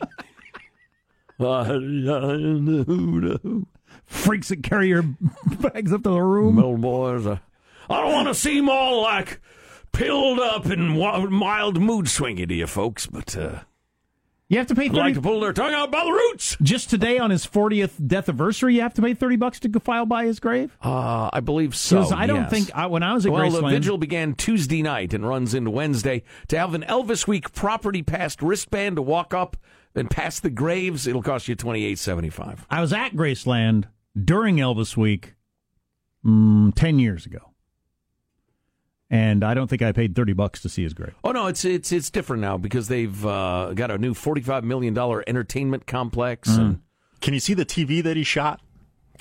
Freaks 4.06 4.50
that 4.50 4.64
carry 4.64 4.88
your 4.90 5.04
bags 5.60 5.92
up 5.92 6.04
to 6.04 6.10
the 6.12 6.22
room. 6.22 6.56
Mill 6.56 6.78
boys. 6.78 7.26
Uh, 7.28 7.40
I 7.90 8.02
don't 8.02 8.14
want 8.14 8.28
to 8.30 8.36
seem 8.36 8.70
all 8.70 9.02
like 9.02 9.42
pilled 9.92 10.40
up 10.40 10.66
and 10.66 10.96
wa- 10.98 11.20
mild 11.26 11.82
mood 11.82 12.06
swingy 12.06 12.48
to 12.48 12.54
you 12.54 12.68
folks, 12.68 13.08
but 13.08 13.36
uh, 13.36 13.60
You 14.54 14.60
have 14.60 14.68
to 14.68 14.76
pay 14.76 14.86
I'd 14.86 14.94
like 14.94 15.04
30 15.06 15.14
to 15.16 15.22
pull 15.22 15.40
their 15.40 15.52
tongue 15.52 15.74
out 15.74 15.90
by 15.90 16.06
the 16.06 16.12
roots. 16.12 16.56
just 16.62 16.88
today 16.92 17.18
on 17.18 17.32
his 17.32 17.44
40th 17.44 18.06
death 18.06 18.30
anniversary. 18.30 18.76
You 18.76 18.82
have 18.82 18.94
to 18.94 19.02
pay 19.02 19.16
30 19.16 19.36
bucks 19.38 19.60
to 19.62 19.80
file 19.80 20.06
by 20.06 20.26
his 20.26 20.40
grave. 20.40 20.78
Uh, 20.80 21.32
I 21.34 21.40
believe 21.40 21.76
so. 21.76 21.98
Because 21.98 22.12
I 22.12 22.28
don't 22.28 22.42
yes. 22.42 22.52
think 22.52 22.76
I, 22.76 22.86
when 22.86 23.02
I 23.02 23.16
was 23.16 23.26
at 23.26 23.32
Well, 23.32 23.50
the 23.50 23.68
vigil 23.68 23.98
began 23.98 24.36
Tuesday 24.36 24.84
night 24.84 25.16
and 25.16 25.28
runs 25.28 25.56
into 25.56 25.72
Wednesday. 25.72 26.22
To 26.50 26.60
have 26.60 26.76
an 26.76 26.84
Elvis 26.84 27.26
Week 27.26 27.52
property 27.52 28.04
passed 28.04 28.44
wristband 28.44 28.98
to 28.98 29.02
walk 29.02 29.34
up 29.34 29.58
and 29.96 30.08
pass 30.08 30.40
the 30.40 30.52
graves, 30.52 31.08
it'll 31.08 31.24
cost 31.24 31.48
you 31.48 31.56
twenty 31.56 31.84
eight 31.86 31.98
seventy 31.98 32.30
five. 32.30 32.68
I 32.70 32.80
was 32.80 32.94
at 32.94 33.14
Graceland 33.14 33.86
during 34.16 34.58
Elvis 34.58 34.96
Week 34.96 35.34
mm, 36.24 36.72
10 36.76 37.00
years 37.00 37.26
ago. 37.26 37.53
And 39.14 39.44
I 39.44 39.54
don't 39.54 39.68
think 39.68 39.84
I 39.84 39.92
paid 39.92 40.16
30 40.16 40.34
bucks 40.34 40.60
to 40.64 40.70
see 40.70 40.82
his 40.82 40.96
grave. 40.96 41.14
Oh 41.24 41.32
no, 41.32 41.46
it's 41.46 41.64
it's 41.64 41.92
it's 41.92 42.10
different 42.10 42.42
now 42.42 42.58
because 42.58 42.88
they've 42.88 43.24
uh, 43.24 43.74
got 43.76 43.92
a 43.92 44.00
new 44.00 44.16
forty 44.16 44.42
five 44.42 44.64
million 44.64 44.96
dollar 44.96 45.24
entertainment 45.28 45.86
complex. 45.86 46.50
And 46.50 46.82
Can 47.22 47.36
you 47.36 47.40
see 47.40 47.54
the 47.54 47.66
TV 47.66 48.02
that 48.02 48.18
he 48.18 48.24
shot? 48.24 48.60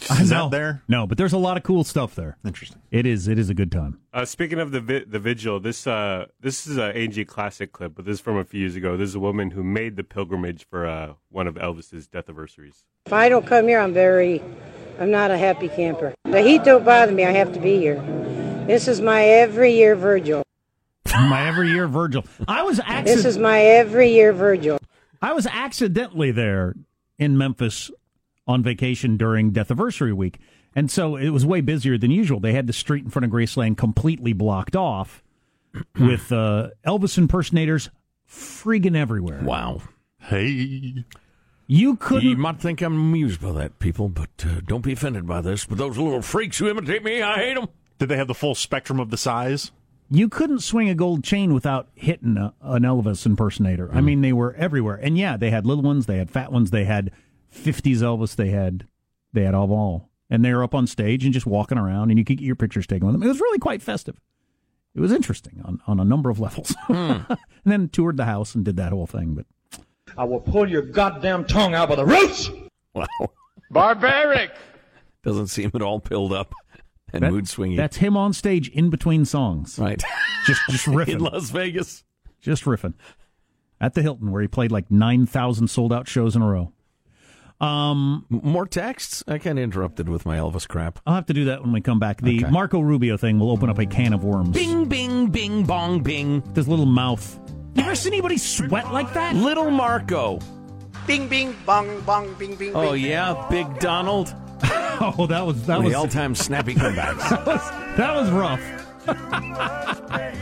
Is 0.00 0.30
know. 0.30 0.48
that 0.48 0.50
there? 0.50 0.82
No, 0.88 1.06
but 1.06 1.18
there's 1.18 1.34
a 1.34 1.38
lot 1.38 1.58
of 1.58 1.62
cool 1.62 1.84
stuff 1.84 2.14
there. 2.14 2.38
Interesting. 2.42 2.80
It 2.90 3.04
is. 3.04 3.28
It 3.28 3.38
is 3.38 3.50
a 3.50 3.54
good 3.54 3.70
time. 3.70 4.00
Uh, 4.14 4.24
speaking 4.24 4.58
of 4.58 4.70
the 4.70 4.80
vi- 4.80 5.04
the 5.04 5.18
vigil, 5.18 5.60
this 5.60 5.86
uh, 5.86 6.24
this 6.40 6.66
is 6.66 6.78
a 6.78 6.96
AG 6.98 7.26
classic 7.26 7.72
clip, 7.72 7.92
but 7.94 8.06
this 8.06 8.14
is 8.14 8.20
from 8.22 8.38
a 8.38 8.44
few 8.44 8.60
years 8.60 8.76
ago. 8.76 8.96
This 8.96 9.10
is 9.10 9.14
a 9.14 9.20
woman 9.20 9.50
who 9.50 9.62
made 9.62 9.96
the 9.96 10.04
pilgrimage 10.04 10.66
for 10.70 10.86
uh, 10.86 11.12
one 11.28 11.46
of 11.46 11.56
Elvis's 11.56 12.06
death 12.06 12.30
anniversaries. 12.30 12.86
If 13.04 13.12
I 13.12 13.28
don't 13.28 13.46
come 13.46 13.68
here, 13.68 13.78
I'm 13.78 13.92
very, 13.92 14.42
I'm 14.98 15.10
not 15.10 15.30
a 15.30 15.36
happy 15.36 15.68
camper. 15.68 16.14
The 16.24 16.40
heat 16.40 16.64
don't 16.64 16.82
bother 16.82 17.12
me. 17.12 17.26
I 17.26 17.32
have 17.32 17.52
to 17.52 17.60
be 17.60 17.76
here. 17.76 18.21
This 18.66 18.86
is 18.86 19.00
my 19.00 19.24
every 19.24 19.72
year 19.72 19.96
Virgil. 19.96 20.44
my 21.12 21.46
every 21.46 21.70
year 21.70 21.88
Virgil. 21.88 22.24
I 22.46 22.62
was 22.62 22.80
This 23.04 23.24
is 23.24 23.36
my 23.36 23.60
every 23.60 24.12
year 24.12 24.32
Virgil. 24.32 24.78
I 25.20 25.32
was 25.32 25.46
accidentally 25.46 26.30
there 26.30 26.74
in 27.18 27.36
Memphis 27.36 27.90
on 28.46 28.62
vacation 28.62 29.16
during 29.16 29.50
Death 29.50 29.70
Anniversary 29.70 30.12
week. 30.12 30.38
And 30.74 30.90
so 30.90 31.16
it 31.16 31.30
was 31.30 31.44
way 31.44 31.60
busier 31.60 31.98
than 31.98 32.10
usual. 32.10 32.40
They 32.40 32.52
had 32.52 32.66
the 32.66 32.72
street 32.72 33.04
in 33.04 33.10
front 33.10 33.24
of 33.24 33.30
Graceland 33.30 33.76
completely 33.76 34.32
blocked 34.32 34.76
off 34.76 35.22
with 35.98 36.32
uh, 36.32 36.70
Elvis 36.86 37.18
impersonators 37.18 37.90
friggin' 38.28 38.96
everywhere. 38.96 39.40
Wow. 39.42 39.82
Hey. 40.18 41.04
You 41.66 41.96
couldn't. 41.96 42.28
You 42.28 42.36
might 42.36 42.60
think 42.60 42.80
I'm 42.80 42.94
amused 42.94 43.40
by 43.40 43.52
that, 43.52 43.78
people, 43.78 44.08
but 44.08 44.30
uh, 44.44 44.60
don't 44.66 44.82
be 44.82 44.92
offended 44.92 45.26
by 45.26 45.40
this. 45.40 45.64
But 45.64 45.78
those 45.78 45.98
little 45.98 46.22
freaks 46.22 46.58
who 46.58 46.68
imitate 46.68 47.02
me, 47.02 47.22
I 47.22 47.34
hate 47.36 47.54
them. 47.54 47.68
Did 47.98 48.08
they 48.08 48.16
have 48.16 48.28
the 48.28 48.34
full 48.34 48.54
spectrum 48.54 49.00
of 49.00 49.10
the 49.10 49.16
size? 49.16 49.70
You 50.10 50.28
couldn't 50.28 50.60
swing 50.60 50.90
a 50.90 50.94
gold 50.94 51.24
chain 51.24 51.54
without 51.54 51.88
hitting 51.94 52.36
a, 52.36 52.52
an 52.60 52.82
Elvis 52.82 53.24
impersonator. 53.24 53.90
I 53.92 54.00
hmm. 54.00 54.04
mean, 54.04 54.20
they 54.20 54.32
were 54.32 54.54
everywhere. 54.54 54.96
And 54.96 55.16
yeah, 55.16 55.38
they 55.38 55.50
had 55.50 55.64
little 55.64 55.82
ones, 55.82 56.06
they 56.06 56.18
had 56.18 56.30
fat 56.30 56.52
ones, 56.52 56.70
they 56.70 56.84
had 56.84 57.10
50s 57.54 57.98
Elvis, 57.98 58.36
they 58.36 58.50
had 58.50 58.86
they 59.32 59.44
had 59.44 59.54
all 59.54 59.72
all. 59.72 60.10
And 60.28 60.44
they 60.44 60.52
were 60.52 60.62
up 60.62 60.74
on 60.74 60.86
stage 60.86 61.24
and 61.24 61.32
just 61.32 61.46
walking 61.46 61.78
around, 61.78 62.10
and 62.10 62.18
you 62.18 62.24
could 62.24 62.38
get 62.38 62.44
your 62.44 62.56
pictures 62.56 62.86
taken 62.86 63.06
with 63.06 63.14
them. 63.14 63.22
It 63.22 63.28
was 63.28 63.40
really 63.40 63.58
quite 63.58 63.82
festive. 63.82 64.18
It 64.94 65.00
was 65.00 65.12
interesting 65.12 65.62
on, 65.64 65.80
on 65.86 65.98
a 66.00 66.04
number 66.04 66.30
of 66.30 66.40
levels. 66.40 66.74
Hmm. 66.86 67.22
and 67.30 67.38
then 67.64 67.88
toured 67.88 68.16
the 68.16 68.24
house 68.24 68.54
and 68.54 68.64
did 68.64 68.76
that 68.76 68.92
whole 68.92 69.06
thing. 69.06 69.34
But 69.34 69.46
I 70.18 70.24
will 70.24 70.40
pull 70.40 70.68
your 70.68 70.82
goddamn 70.82 71.46
tongue 71.46 71.74
out 71.74 71.88
by 71.88 71.94
the 71.94 72.04
roots. 72.04 72.50
Wow. 72.92 73.06
Barbaric. 73.70 74.50
Doesn't 75.22 75.46
seem 75.46 75.70
at 75.74 75.80
all 75.80 76.00
pilled 76.00 76.32
up 76.32 76.52
and 77.12 77.22
that- 77.22 77.32
mood 77.32 77.44
swingy. 77.44 77.76
that's 77.76 77.96
him 77.96 78.16
on 78.16 78.32
stage 78.32 78.68
in 78.70 78.90
between 78.90 79.24
songs, 79.24 79.78
right. 79.78 80.02
just 80.46 80.60
just 80.70 80.86
riffing. 80.88 81.08
In 81.08 81.18
Las 81.20 81.50
Vegas. 81.50 82.04
just 82.40 82.64
riffing 82.64 82.94
at 83.80 83.94
the 83.94 84.02
Hilton, 84.02 84.30
where 84.30 84.42
he 84.42 84.48
played 84.48 84.70
like 84.72 84.90
nine 84.90 85.26
thousand 85.26 85.68
sold 85.68 85.92
out 85.92 86.06
shows 86.08 86.36
in 86.36 86.42
a 86.42 86.48
row. 86.48 86.72
Um, 87.60 88.26
More 88.28 88.66
texts? 88.66 89.22
I 89.28 89.38
kind 89.38 89.56
of 89.56 89.62
interrupted 89.62 90.08
with 90.08 90.26
my 90.26 90.36
Elvis 90.36 90.66
crap. 90.66 90.98
I'll 91.06 91.14
have 91.14 91.26
to 91.26 91.32
do 91.34 91.44
that 91.44 91.62
when 91.62 91.70
we 91.72 91.80
come 91.80 92.00
back. 92.00 92.20
The 92.20 92.42
Okay. 92.42 92.50
Marco 92.50 92.80
Rubio 92.80 93.16
thing 93.16 93.38
will 93.38 93.52
open 93.52 93.70
up 93.70 93.78
a 93.78 93.86
can 93.86 94.12
of 94.12 94.24
worms. 94.24 94.50
Bing, 94.50 94.86
bing, 94.86 95.28
bing, 95.28 95.64
bong, 95.64 96.02
bing. 96.02 96.42
His 96.56 96.66
little 96.66 96.86
mouth. 96.86 97.38
You 97.74 97.84
ever 97.84 97.94
seen 97.94 98.14
anybody 98.14 98.36
sweat 98.38 98.92
like 98.92 99.14
that? 99.14 99.36
Little 99.36 99.70
Marco. 99.70 100.40
Bing, 101.06 101.28
bing, 101.28 101.54
bong, 101.64 102.00
bong, 102.00 102.34
bing, 102.34 102.56
bing. 102.56 102.72
Oh, 102.74 102.94
yeah, 102.94 103.46
Big 103.48 103.78
Donald. 103.78 104.34
Oh, 105.18 105.26
that 105.26 105.44
was 105.44 105.66
that 105.66 105.76
The 105.78 105.82
was 105.82 105.92
the 105.92 105.98
all-time 105.98 106.34
snappy 106.34 106.74
comebacks. 106.74 107.28
that 107.96 108.14
was 108.14 108.30
rough. 108.30 108.60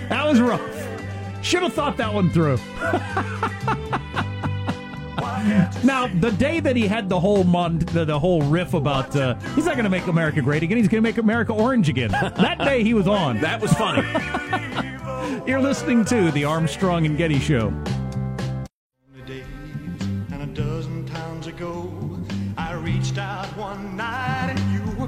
that 0.08 0.24
was 0.26 0.40
rough. 0.40 0.60
Should 1.42 1.62
have 1.62 1.72
thought 1.72 1.96
that 1.96 2.12
one 2.12 2.30
through. 2.30 2.58
now, 5.84 6.06
the 6.20 6.30
day 6.38 6.60
that 6.60 6.76
he 6.76 6.86
had 6.86 7.08
the 7.08 7.18
whole 7.18 7.44
mon- 7.44 7.78
the, 7.78 8.04
the 8.04 8.18
whole 8.18 8.42
riff 8.42 8.74
about 8.74 9.14
uh, 9.16 9.34
he's 9.54 9.64
not 9.64 9.74
going 9.74 9.84
to 9.84 9.90
make 9.90 10.06
America 10.06 10.42
great 10.42 10.62
again, 10.62 10.76
he's 10.76 10.88
going 10.88 11.02
to 11.02 11.08
make 11.08 11.16
America 11.18 11.52
orange 11.52 11.88
again. 11.88 12.10
That 12.10 12.58
day 12.58 12.82
he 12.82 12.92
was 12.94 13.08
on. 13.08 13.40
that 13.40 13.60
was 13.60 13.72
funny. 13.72 14.06
You're 15.46 15.60
listening 15.60 16.04
to 16.06 16.30
the 16.32 16.44
Armstrong 16.44 17.06
and 17.06 17.16
Getty 17.16 17.38
Show. 17.38 17.72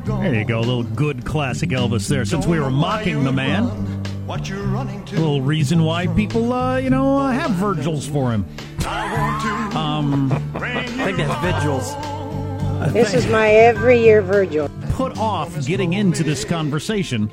There 0.05 0.35
you 0.35 0.45
go, 0.45 0.59
a 0.59 0.61
little 0.61 0.83
good 0.83 1.25
classic 1.25 1.71
Elvis 1.71 2.09
there. 2.09 2.25
Since 2.25 2.47
we 2.47 2.59
were 2.59 2.71
mocking 2.71 3.25
the 3.25 3.33
man, 3.33 3.65
What 4.27 4.49
you're 4.49 4.63
running 4.67 5.05
to. 5.07 5.17
a 5.17 5.19
little 5.19 5.43
reason 5.43 5.85
why 5.85 6.07
people, 6.09 6.53
uh, 6.53 6.77
you 6.79 6.91
know, 6.91 7.19
uh, 7.19 7.31
have 7.33 7.53
Virgils 7.53 8.07
for 8.07 8.31
him. 8.33 8.45
I 8.81 9.71
Um, 9.75 10.33
I 10.55 10.85
think 10.97 11.17
that's 11.19 11.41
Vigils. 11.45 11.95
This 12.93 13.15
is 13.15 13.27
my 13.29 13.49
every 13.51 14.03
year 14.03 14.23
Virgil. 14.23 14.69
put 14.91 15.17
off 15.19 15.65
getting 15.67 15.93
into 15.93 16.23
this 16.25 16.45
conversation, 16.45 17.29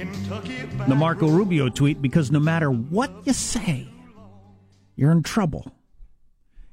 the 0.87 0.95
Marco 0.95 1.27
Rubio 1.27 1.69
tweet, 1.69 2.01
because 2.01 2.31
no 2.31 2.39
matter 2.39 2.69
what 2.71 3.11
you 3.25 3.33
say, 3.33 3.87
you're 4.95 5.11
in 5.11 5.23
trouble. 5.23 5.71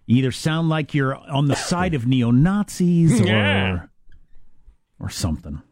You 0.07 0.17
either 0.19 0.31
sound 0.33 0.69
like 0.69 0.93
you're 0.95 1.17
on 1.17 1.47
the 1.49 1.57
side 1.57 1.95
of 1.95 2.07
neo 2.07 2.31
Nazis 2.31 3.19
or 3.21 3.25
Yeah. 3.27 3.87
or 5.01 5.09
something. 5.11 5.63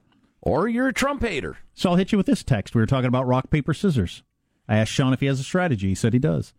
Or 0.45 0.69
you're 0.69 0.89
a 0.89 0.93
Trump 0.93 1.23
hater. 1.23 1.57
So 1.75 1.91
I'll 1.91 1.97
hit 1.97 2.13
you 2.13 2.19
with 2.19 2.27
this 2.27 2.45
text. 2.45 2.75
We 2.75 2.81
were 2.81 2.87
talking 2.87 3.09
about 3.09 3.27
rock, 3.27 3.51
paper, 3.51 3.75
scissors. 3.75 4.23
I 4.69 4.77
asked 4.77 4.93
Sean 4.93 5.13
if 5.13 5.21
he 5.21 5.27
has 5.27 5.41
a 5.41 5.45
strategy. 5.45 5.89
He 5.89 5.95
said 5.95 6.13
he 6.13 6.19
does. 6.19 6.53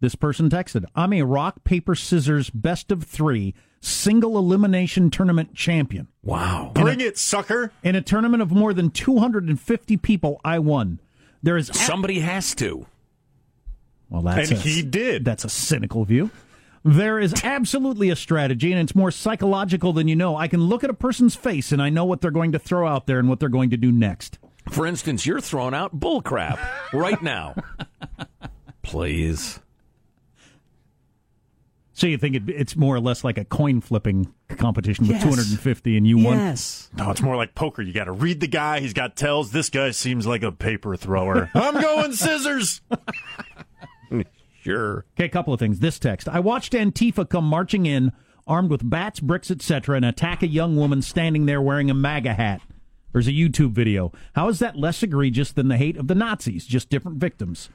This 0.00 0.14
person 0.14 0.50
texted, 0.50 0.84
I'm 0.94 1.12
a 1.14 1.22
rock, 1.22 1.64
paper, 1.64 1.94
scissors, 1.94 2.50
best 2.50 2.90
of 2.92 3.04
three, 3.04 3.54
single 3.80 4.36
elimination 4.36 5.10
tournament 5.10 5.54
champion. 5.54 6.08
Wow. 6.22 6.72
Bring 6.74 7.00
it, 7.00 7.16
sucker. 7.16 7.72
In 7.82 7.94
a 7.94 8.02
tournament 8.02 8.42
of 8.42 8.50
more 8.50 8.74
than 8.74 8.90
250 8.90 9.96
people, 9.98 10.40
I 10.44 10.58
won. 10.58 11.00
There 11.42 11.56
is. 11.56 11.70
a- 11.70 11.74
Somebody 11.74 12.20
has 12.20 12.54
to. 12.56 12.86
well, 14.10 14.20
that's 14.22 14.50
And 14.50 14.58
a- 14.58 14.62
he 14.62 14.82
did. 14.82 15.24
That's 15.24 15.44
a 15.44 15.48
cynical 15.48 16.04
view. 16.04 16.30
There 16.86 17.18
is 17.18 17.34
absolutely 17.42 18.10
a 18.10 18.16
strategy, 18.16 18.70
and 18.70 18.80
it's 18.80 18.94
more 18.94 19.10
psychological 19.10 19.92
than 19.92 20.06
you 20.06 20.14
know. 20.14 20.36
I 20.36 20.46
can 20.46 20.60
look 20.60 20.84
at 20.84 20.90
a 20.90 20.94
person's 20.94 21.34
face, 21.34 21.72
and 21.72 21.82
I 21.82 21.90
know 21.90 22.04
what 22.04 22.20
they're 22.20 22.30
going 22.30 22.52
to 22.52 22.60
throw 22.60 22.86
out 22.86 23.08
there 23.08 23.18
and 23.18 23.28
what 23.28 23.40
they're 23.40 23.48
going 23.48 23.70
to 23.70 23.76
do 23.76 23.90
next. 23.90 24.38
For 24.70 24.86
instance, 24.86 25.26
you're 25.26 25.40
throwing 25.40 25.74
out 25.74 25.98
bullcrap 25.98 26.60
right 26.92 27.20
now. 27.20 27.56
Please. 28.82 29.58
So 31.92 32.06
you 32.06 32.18
think 32.18 32.36
it, 32.36 32.42
it's 32.48 32.76
more 32.76 32.94
or 32.94 33.00
less 33.00 33.24
like 33.24 33.38
a 33.38 33.44
coin 33.44 33.80
flipping 33.80 34.32
competition 34.58 35.08
with 35.08 35.20
250 35.22 35.96
and 35.96 36.06
you 36.06 36.18
won? 36.18 36.36
Yes. 36.36 36.90
No, 36.96 37.10
it's 37.10 37.22
more 37.22 37.36
like 37.36 37.54
poker. 37.54 37.82
You 37.82 37.92
got 37.92 38.04
to 38.04 38.12
read 38.12 38.38
the 38.38 38.46
guy. 38.46 38.80
He's 38.80 38.92
got 38.92 39.16
tells. 39.16 39.50
This 39.50 39.70
guy 39.70 39.90
seems 39.90 40.26
like 40.26 40.42
a 40.42 40.52
paper 40.52 40.94
thrower. 40.96 41.50
I'm 41.54 41.80
going 41.80 42.12
scissors. 42.12 42.80
Sure. 44.66 45.04
Okay, 45.16 45.26
a 45.26 45.28
couple 45.28 45.54
of 45.54 45.60
things. 45.60 45.78
This 45.78 45.98
text. 45.98 46.28
I 46.28 46.40
watched 46.40 46.72
Antifa 46.72 47.28
come 47.28 47.44
marching 47.46 47.86
in, 47.86 48.10
armed 48.48 48.68
with 48.70 48.88
bats, 48.88 49.20
bricks, 49.20 49.50
etc., 49.50 49.94
and 49.96 50.04
attack 50.04 50.42
a 50.42 50.48
young 50.48 50.74
woman 50.76 51.02
standing 51.02 51.46
there 51.46 51.62
wearing 51.62 51.88
a 51.88 51.94
MAGA 51.94 52.34
hat. 52.34 52.60
There's 53.12 53.28
a 53.28 53.32
YouTube 53.32 53.70
video. 53.70 54.12
How 54.34 54.48
is 54.48 54.58
that 54.58 54.76
less 54.76 55.02
egregious 55.02 55.52
than 55.52 55.68
the 55.68 55.76
hate 55.76 55.96
of 55.96 56.08
the 56.08 56.14
Nazis? 56.16 56.66
Just 56.66 56.90
different 56.90 57.18
victims. 57.18 57.70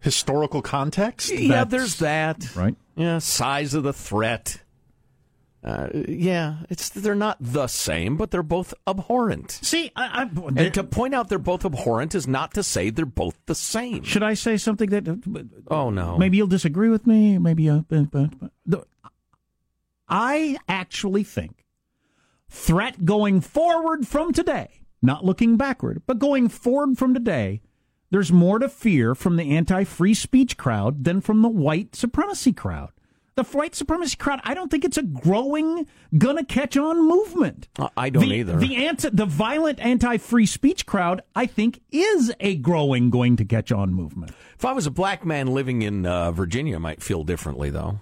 Historical 0.00 0.62
context. 0.62 1.30
Yeah, 1.30 1.48
That's- 1.48 1.70
there's 1.70 1.96
that. 1.98 2.56
Right? 2.56 2.74
Yeah, 2.96 3.18
size 3.18 3.74
of 3.74 3.82
the 3.82 3.92
threat. 3.92 4.62
Uh, 5.64 5.88
yeah, 6.06 6.56
it's 6.68 6.90
they're 6.90 7.14
not 7.14 7.38
the 7.40 7.66
same, 7.66 8.18
but 8.18 8.30
they're 8.30 8.42
both 8.42 8.74
abhorrent. 8.86 9.50
See, 9.62 9.90
I, 9.96 10.22
I, 10.24 10.30
And 10.56 10.74
to 10.74 10.84
point 10.84 11.14
out 11.14 11.30
they're 11.30 11.38
both 11.38 11.64
abhorrent 11.64 12.14
is 12.14 12.28
not 12.28 12.52
to 12.54 12.62
say 12.62 12.90
they're 12.90 13.06
both 13.06 13.38
the 13.46 13.54
same. 13.54 14.02
should 14.02 14.22
I 14.22 14.34
say 14.34 14.58
something 14.58 14.90
that 14.90 15.62
Oh 15.68 15.88
no. 15.88 16.18
maybe 16.18 16.36
you'll 16.36 16.48
disagree 16.48 16.90
with 16.90 17.06
me? 17.06 17.38
Maybe 17.38 17.70
uh, 17.70 17.80
but, 17.88 18.10
but, 18.10 18.30
but- 18.66 18.86
I 20.06 20.58
actually 20.68 21.24
think 21.24 21.64
threat 22.50 23.06
going 23.06 23.40
forward 23.40 24.06
from 24.06 24.34
today, 24.34 24.82
not 25.00 25.24
looking 25.24 25.56
backward, 25.56 26.02
but 26.06 26.18
going 26.18 26.50
forward 26.50 26.98
from 26.98 27.14
today, 27.14 27.62
there's 28.10 28.30
more 28.30 28.58
to 28.58 28.68
fear 28.68 29.14
from 29.14 29.36
the 29.36 29.56
anti-free 29.56 30.12
speech 30.14 30.58
crowd 30.58 31.04
than 31.04 31.22
from 31.22 31.40
the 31.40 31.48
white 31.48 31.96
supremacy 31.96 32.52
crowd. 32.52 32.90
The 33.36 33.42
white 33.42 33.74
supremacy 33.74 34.16
crowd, 34.16 34.40
I 34.44 34.54
don't 34.54 34.70
think 34.70 34.84
it's 34.84 34.96
a 34.96 35.02
growing, 35.02 35.88
gonna 36.16 36.44
catch 36.44 36.76
on 36.76 37.06
movement. 37.08 37.66
Uh, 37.76 37.88
I 37.96 38.08
don't 38.08 38.28
the, 38.28 38.34
either. 38.36 38.56
The 38.58 38.86
anti, 38.86 39.10
the 39.10 39.26
violent 39.26 39.80
anti-free 39.80 40.46
speech 40.46 40.86
crowd, 40.86 41.22
I 41.34 41.46
think, 41.46 41.80
is 41.90 42.32
a 42.38 42.54
growing, 42.54 43.10
going 43.10 43.36
to 43.36 43.44
catch 43.44 43.72
on 43.72 43.92
movement. 43.92 44.32
If 44.56 44.64
I 44.64 44.72
was 44.72 44.86
a 44.86 44.90
black 44.90 45.24
man 45.26 45.48
living 45.48 45.82
in 45.82 46.06
uh, 46.06 46.30
Virginia, 46.30 46.76
I 46.76 46.78
might 46.78 47.02
feel 47.02 47.24
differently 47.24 47.70
though. 47.70 48.00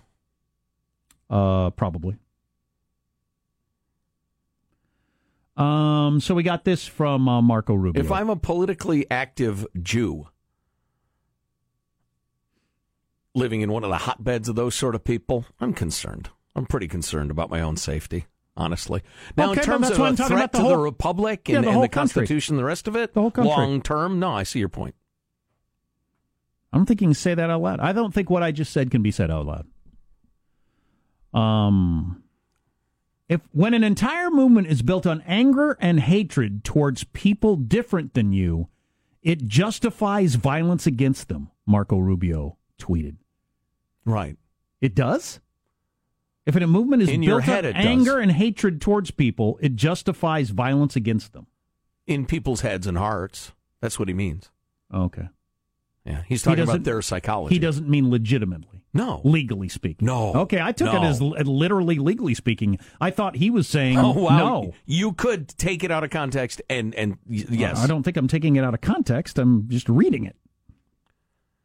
Uh, 1.31 1.71
probably. 1.71 2.19
Um, 5.57 6.21
so 6.21 6.35
we 6.35 6.43
got 6.43 6.65
this 6.65 6.87
from 6.87 7.29
uh, 7.29 7.41
Marco 7.41 7.75
Rubio. 7.75 8.03
If 8.03 8.13
I'm 8.13 8.29
a 8.29 8.37
politically 8.37 9.11
active 9.11 9.67
Jew 9.81 10.29
living 13.35 13.61
in 13.63 13.73
one 13.73 13.85
of 13.85 13.91
the 13.91 13.99
hotbeds 13.99 14.49
of 14.49 14.57
those 14.57 14.75
sort 14.75 14.95
of 14.95 15.05
people, 15.05 15.47
I'm 15.61 15.73
concerned. 15.73 16.31
I'm 16.55 16.67
pretty 16.67 16.89
concerned 16.89 17.31
about 17.31 17.49
my 17.51 17.61
own 17.61 17.77
safety, 17.77 18.27
honestly. 18.57 19.03
Now, 19.37 19.51
Okay, 19.53 19.61
in 19.61 19.65
terms 19.67 19.89
of 19.91 19.99
a 19.99 20.15
threat 20.17 20.53
the 20.53 20.59
to 20.59 20.63
the 20.65 20.69
whole- 20.69 20.83
republic 20.83 21.49
Yeah, 21.49 21.57
and, 21.57 21.67
the 21.67 21.71
and 21.71 21.83
the. 21.83 21.89
Constitution, 21.89 22.57
the 22.57 22.65
rest 22.65 22.87
of 22.89 22.95
it, 22.97 23.15
The 23.15 23.21
whole 23.23 23.31
country. 23.31 23.51
long 23.51 23.81
term, 23.81 24.19
no, 24.21 24.33
I 24.33 24.43
see 24.43 24.59
your 24.59 24.69
point. 24.69 24.95
I 26.73 26.77
don't 26.79 26.87
think 26.87 27.01
you 27.01 27.07
can 27.09 27.15
say 27.15 27.35
that 27.35 27.51
out 27.51 27.61
loud. 27.63 27.81
I 27.81 27.93
don't 27.93 28.13
think 28.15 28.29
what 28.31 28.43
I 28.43 28.51
just 28.51 28.73
said 28.73 28.91
can 28.91 29.03
be 29.03 29.11
said 29.11 29.31
out 29.31 29.47
loud. 29.47 29.67
Um, 31.35 32.23
if 33.29 33.41
when 33.53 33.73
an 33.75 33.85
entire 33.85 34.31
movement 34.31 34.67
is 34.69 34.83
built 34.83 35.07
on 35.07 35.23
anger 35.27 35.77
and 35.81 36.01
hatred 36.01 36.65
towards 36.65 37.05
people 37.05 37.57
different 37.57 38.15
than 38.15 38.33
you, 38.33 38.69
it 39.23 39.47
justifies 39.47 40.35
violence 40.35 40.87
against 40.87 41.29
them. 41.29 41.51
Marco 41.67 41.99
Rubio 41.99 42.59
tweeted. 42.79 43.17
Right. 44.05 44.37
It 44.81 44.95
does? 44.95 45.41
If 46.45 46.57
a 46.57 46.67
movement 46.67 47.03
is 47.03 47.09
In 47.09 47.21
built 47.21 47.45
head, 47.45 47.65
up 47.65 47.71
it 47.71 47.73
does. 47.75 47.87
anger 47.87 48.19
and 48.19 48.33
hatred 48.33 48.81
towards 48.81 49.11
people, 49.13 49.59
it 49.63 49.77
justifies 49.77 50.51
violence 50.51 50.97
against 50.97 51.33
them. 51.33 51.47
In 52.07 52.27
people's 52.27 52.63
heads 52.63 52.87
and 52.89 52.99
hearts. 52.99 53.53
That's 53.81 53.99
what 53.99 54.09
he 54.09 54.15
means. 54.15 54.51
Oh, 54.91 55.05
okay. 55.05 55.29
Yeah. 56.05 56.23
He's 56.27 56.43
He 56.43 56.51
talking 56.51 56.65
about 56.65 56.83
their 56.83 57.01
psychology. 57.01 57.55
He 57.55 57.59
doesn't 57.61 57.89
mean 57.89 58.11
legitimately. 58.11 58.83
No. 58.93 59.21
Legally 59.25 59.69
speaking. 59.69 60.05
No. 60.05 60.35
Okay, 60.35 60.61
I 60.61 60.73
took 60.73 60.93
it 60.93 61.03
as 61.03 61.23
literally 61.23 61.99
legally 61.99 62.35
speaking. 62.35 62.79
I 63.01 63.11
thought 63.11 63.37
he 63.37 63.49
was 63.49 63.67
saying 63.69 63.97
Oh, 63.99 64.11
wow. 64.11 64.37
no. 64.37 64.75
You 64.85 65.13
could 65.13 65.49
take 65.49 65.83
it 65.85 65.91
out 65.93 66.05
of 66.05 66.11
context 66.11 66.61
and, 66.69 66.95
and 66.97 67.17
yes. 67.29 67.79
I 67.79 67.87
don't 67.87 68.03
think 68.03 68.17
I'm 68.17 68.29
taking 68.29 68.57
it 68.57 68.65
out 68.65 68.75
of 68.75 68.81
context. 68.81 69.39
I'm 69.39 69.69
just 69.69 69.89
reading 69.89 70.25
it. 70.27 70.37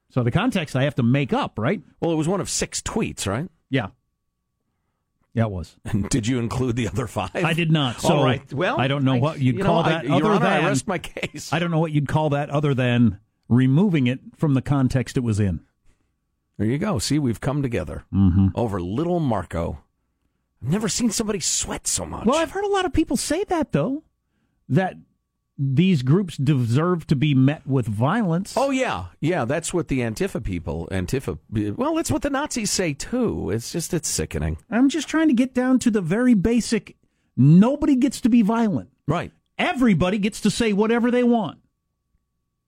So 0.09 0.23
the 0.23 0.31
context 0.31 0.75
I 0.75 0.83
have 0.83 0.95
to 0.95 1.03
make 1.03 1.33
up, 1.33 1.59
right? 1.59 1.81
Well, 1.99 2.11
it 2.11 2.15
was 2.15 2.27
one 2.27 2.39
of 2.41 2.49
six 2.49 2.81
tweets, 2.81 3.27
right? 3.27 3.49
Yeah. 3.69 3.87
Yeah, 5.33 5.43
it 5.45 5.51
was. 5.51 5.75
And 5.85 6.09
did 6.09 6.25
you 6.25 6.39
include 6.39 6.75
the 6.77 6.87
other 6.87 7.05
five? 7.07 7.31
I 7.35 7.53
did 7.53 7.71
not. 7.71 8.01
So 8.01 8.15
All 8.17 8.23
right. 8.23 8.51
Well, 8.53 8.79
I 8.79 8.87
don't 8.87 9.03
know 9.03 9.15
I- 9.15 9.19
what 9.19 9.39
you'd 9.39 9.57
you 9.57 9.63
call 9.63 9.83
know, 9.83 9.89
I- 9.89 9.91
that 9.91 10.05
Your 10.05 10.15
other 10.15 10.25
Honor, 10.27 10.39
than 10.39 10.65
I 10.65 10.67
rest 10.67 10.87
my 10.87 10.97
case. 10.97 11.51
I 11.53 11.59
don't 11.59 11.69
know 11.71 11.79
what 11.79 11.91
you'd 11.91 12.07
call 12.07 12.29
that 12.31 12.49
other 12.49 12.73
than 12.73 13.19
removing 13.47 14.07
it 14.07 14.19
from 14.35 14.53
the 14.55 14.61
context 14.61 15.15
it 15.17 15.21
was 15.21 15.39
in. 15.39 15.59
There 16.57 16.65
you 16.67 16.79
go. 16.79 16.97
See, 16.97 17.19
we've 17.19 17.39
come 17.41 17.61
together 17.61 18.05
Mm-hmm. 18.11 18.47
over 18.55 18.81
little 18.81 19.19
Marco. 19.19 19.79
I've 20.63 20.69
never 20.71 20.89
seen 20.89 21.11
somebody 21.11 21.39
sweat 21.39 21.85
so 21.85 22.03
much. 22.05 22.25
Well, 22.25 22.37
I've 22.37 22.51
heard 22.51 22.63
a 22.65 22.69
lot 22.69 22.85
of 22.85 22.93
people 22.93 23.15
say 23.15 23.43
that 23.43 23.73
though, 23.73 24.03
that 24.69 24.95
these 25.57 26.03
groups 26.03 26.37
deserve 26.37 27.07
to 27.07 27.15
be 27.15 27.33
met 27.33 27.65
with 27.65 27.87
violence. 27.87 28.53
Oh 28.55 28.69
yeah, 28.69 29.05
yeah. 29.19 29.45
That's 29.45 29.73
what 29.73 29.87
the 29.87 29.99
Antifa 29.99 30.43
people, 30.43 30.87
Antifa. 30.91 31.39
Well, 31.75 31.95
that's 31.95 32.11
what 32.11 32.21
the 32.21 32.29
Nazis 32.29 32.69
say 32.71 32.93
too. 32.93 33.49
It's 33.49 33.71
just 33.71 33.93
it's 33.93 34.07
sickening. 34.07 34.57
I'm 34.69 34.89
just 34.89 35.07
trying 35.07 35.29
to 35.29 35.33
get 35.33 35.53
down 35.53 35.79
to 35.79 35.91
the 35.91 36.01
very 36.01 36.33
basic. 36.33 36.95
Nobody 37.35 37.95
gets 37.95 38.21
to 38.21 38.29
be 38.29 38.41
violent. 38.41 38.89
Right. 39.07 39.31
Everybody 39.57 40.19
gets 40.19 40.41
to 40.41 40.51
say 40.51 40.73
whatever 40.73 41.09
they 41.09 41.23
want. 41.23 41.59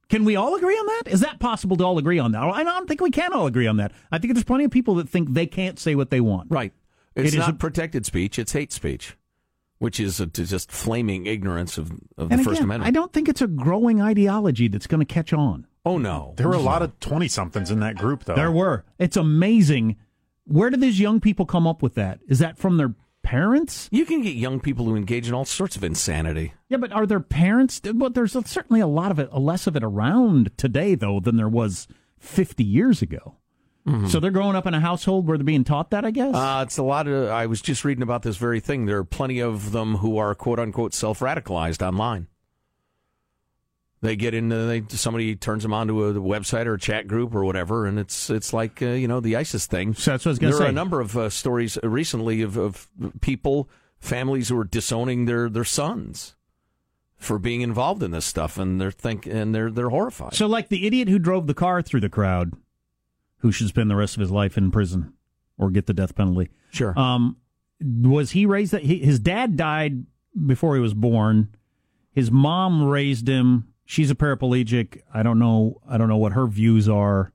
Can 0.10 0.26
we 0.26 0.36
all 0.36 0.56
agree 0.56 0.74
on 0.74 0.86
that? 0.88 1.04
Is 1.08 1.20
that 1.20 1.40
possible 1.40 1.78
to 1.78 1.84
all 1.84 2.00
agree 2.00 2.18
on 2.18 2.32
that? 2.32 2.42
I 2.42 2.64
don't 2.64 2.88
think 2.88 3.00
we 3.00 3.12
can 3.12 3.32
all 3.32 3.46
agree 3.46 3.68
on 3.68 3.78
that. 3.78 3.92
I 4.12 4.18
think 4.18 4.34
there's 4.34 4.44
plenty 4.44 4.64
of 4.64 4.72
people 4.72 4.96
that 4.96 5.08
think 5.08 5.34
they 5.34 5.46
can't 5.46 5.78
say 5.78 5.94
what 5.94 6.10
they 6.10 6.20
want. 6.20 6.50
Right. 6.50 6.74
It's 7.16 7.36
It 7.36 7.38
not 7.38 7.60
protected 7.60 8.08
speech. 8.08 8.40
It's 8.40 8.54
hate 8.54 8.72
speech, 8.72 9.16
which 9.80 10.00
is 10.00 10.20
a, 10.20 10.28
to 10.28 10.46
just 10.46 10.72
flaming 10.72 11.26
ignorance 11.26 11.78
of, 11.78 11.92
of 12.18 12.30
the 12.30 12.36
And 12.36 12.44
First 12.46 12.62
Amendment. 12.62 12.88
I 12.88 12.92
don't 12.92 13.12
think 13.12 13.28
it's 13.28 13.42
a 13.42 13.48
growing 13.48 14.02
ideology 14.02 14.68
that's 14.68 14.88
going 14.88 15.00
to 15.06 15.12
catch 15.14 15.34
on. 15.34 15.66
oh 15.86 15.98
no. 15.98 16.34
There 16.38 16.48
were 16.48 16.54
a 16.54 16.60
lot 16.60 16.82
of 16.82 17.00
20 17.00 17.28
somethings 17.28 17.72
in 17.72 17.80
that 17.80 17.96
group, 17.96 18.26
though. 18.26 18.36
There 18.36 18.52
were. 18.52 18.86
It's 19.00 19.18
amazing. 19.18 19.96
Where 20.46 20.70
do 20.70 20.78
these 20.78 21.00
young 21.00 21.20
people 21.20 21.46
come 21.46 21.66
up 21.68 21.82
with 21.82 21.96
that? 21.96 22.20
Is 22.28 22.40
that 22.40 22.58
from 22.58 22.78
their 22.78 22.94
parents? 23.22 23.88
You 23.92 24.06
can 24.06 24.22
get 24.22 24.36
young 24.36 24.60
people 24.60 24.86
who 24.86 24.96
engage 24.96 25.28
in 25.28 25.34
all 25.34 25.46
sorts 25.46 25.76
of 25.76 25.84
insanity. 25.84 26.54
Yeah, 26.70 26.78
but 26.78 26.92
are 26.92 27.06
their 27.06 27.20
parents? 27.20 27.82
Well, 27.84 28.10
there's 28.10 28.36
certainly 28.48 28.80
a 28.82 28.88
lot 28.88 29.12
of 29.12 29.20
it, 29.20 29.34
less 29.34 29.68
of 29.68 29.76
it 29.76 29.84
around 29.84 30.52
today, 30.58 30.96
though, 30.96 31.20
than 31.20 31.38
there 31.38 31.50
was 31.50 31.88
50 32.20 32.64
years 32.64 33.02
ago. 33.02 33.36
So 34.08 34.20
they're 34.20 34.30
growing 34.30 34.56
up 34.56 34.68
in 34.68 34.76
a 34.76 34.80
household 34.80 35.28
where 35.28 35.36
they're 35.38 35.44
being 35.44 35.64
taught 35.64 35.90
that, 35.92 36.06
I 36.06 36.12
guess. 36.12 36.36
Uh, 36.36 36.64
it's 36.66 36.78
a 36.78 36.84
lot 36.84 37.08
of. 37.08 37.30
I 37.30 37.48
was 37.48 37.60
just 37.60 37.84
reading 37.84 38.04
about 38.04 38.22
this 38.22 38.38
very 38.38 38.60
thing. 38.60 38.86
There 38.86 38.98
are 39.00 39.04
plenty 39.04 39.40
of 39.40 39.72
them 39.72 39.96
who 39.96 40.18
are 40.18 40.36
quote 40.36 40.60
unquote 40.60 40.94
self 40.94 41.20
radicalized 41.20 41.86
online. 41.86 42.28
They 44.02 44.16
get 44.16 44.34
into 44.34 44.56
they 44.66 44.84
somebody 44.90 45.36
turns 45.36 45.64
them 45.64 45.74
onto 45.74 46.04
a 46.04 46.14
website 46.14 46.68
or 46.68 46.76
a 46.76 46.80
chat 46.80 47.08
group 47.08 47.34
or 47.36 47.44
whatever, 47.44 47.86
and 47.86 47.98
it's 48.00 48.30
it's 48.30 48.54
like 48.54 48.82
uh, 48.82 48.90
you 48.90 49.08
know 49.08 49.20
the 49.20 49.36
ISIS 49.36 49.66
thing. 49.66 49.94
So 49.94 50.12
that's 50.12 50.24
what 50.24 50.30
I 50.30 50.34
was 50.34 50.40
gonna 50.40 50.54
say. 50.54 50.60
there 50.60 50.68
are 50.68 50.70
a 50.70 50.74
number 50.74 51.02
of 51.02 51.18
uh, 51.18 51.30
stories 51.30 51.78
recently 51.84 52.42
of, 52.42 52.58
of 52.58 52.88
people, 53.22 53.70
families 54.00 54.50
who 54.50 54.58
are 54.60 54.64
disowning 54.66 55.26
their 55.26 55.50
their 55.50 55.66
sons 55.66 56.36
for 57.18 57.38
being 57.40 57.60
involved 57.60 58.02
in 58.02 58.12
this 58.12 58.26
stuff, 58.26 58.58
and 58.58 58.80
they're 58.80 58.92
think 58.92 59.26
and 59.26 59.54
they're 59.54 59.72
they're 59.72 59.90
horrified. 59.90 60.34
So, 60.34 60.48
like 60.48 60.70
the 60.70 60.88
idiot 60.88 61.10
who 61.10 61.20
drove 61.20 61.48
the 61.48 61.54
car 61.54 61.82
through 61.82 62.00
the 62.02 62.10
crowd, 62.10 62.54
who 63.40 63.52
should 63.52 63.68
spend 63.68 63.90
the 63.90 63.96
rest 63.96 64.16
of 64.16 64.22
his 64.22 64.32
life 64.32 64.58
in 64.58 64.72
prison 64.72 65.14
or 65.58 65.70
get 65.70 65.86
the 65.88 65.94
death 65.94 66.16
penalty. 66.16 66.50
sure. 66.72 66.98
Um, 66.98 67.38
was 67.82 68.32
he 68.32 68.46
raised 68.46 68.72
that? 68.74 68.84
He, 68.84 69.00
his 69.00 69.20
dad 69.20 69.56
died 69.56 70.06
before 70.46 70.76
he 70.76 70.82
was 70.82 70.94
born. 70.94 71.56
His 72.12 72.30
mom 72.32 72.84
raised 72.88 73.28
him. 73.28 73.74
She's 73.86 74.12
a 74.12 74.16
paraplegic. 74.16 75.02
I 75.14 75.24
don't 75.24 75.40
know. 75.40 75.80
I 75.88 75.98
don't 75.98 76.10
know 76.10 76.18
what 76.18 76.34
her 76.34 76.46
views 76.48 76.88
are. 76.90 77.32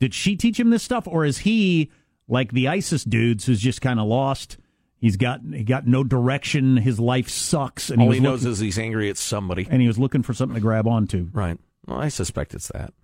Did 0.00 0.14
she 0.14 0.34
teach 0.36 0.58
him 0.58 0.70
this 0.70 0.82
stuff, 0.82 1.06
or 1.06 1.24
is 1.24 1.38
he 1.38 1.90
like 2.26 2.52
the 2.52 2.66
ISIS 2.68 3.04
dudes 3.04 3.44
who's 3.46 3.60
just 3.60 3.80
kind 3.80 4.00
of 4.00 4.06
lost? 4.06 4.56
He's 4.98 5.16
got 5.16 5.40
he 5.52 5.62
got 5.64 5.86
no 5.86 6.02
direction. 6.04 6.76
His 6.78 6.98
life 6.98 7.28
sucks, 7.28 7.90
and 7.90 8.00
All 8.00 8.08
he, 8.10 8.14
he 8.18 8.20
knows 8.20 8.40
looking, 8.42 8.52
is 8.52 8.58
he's 8.60 8.78
angry 8.78 9.10
at 9.10 9.16
somebody. 9.18 9.66
and 9.70 9.80
he 9.82 9.86
was 9.88 9.98
looking 9.98 10.22
for 10.22 10.32
something 10.32 10.54
to 10.54 10.60
grab 10.60 10.86
onto. 10.88 11.28
Right. 11.32 11.58
Well, 11.86 11.98
I 11.98 12.08
suspect 12.08 12.54
it's 12.54 12.68
that. 12.68 12.94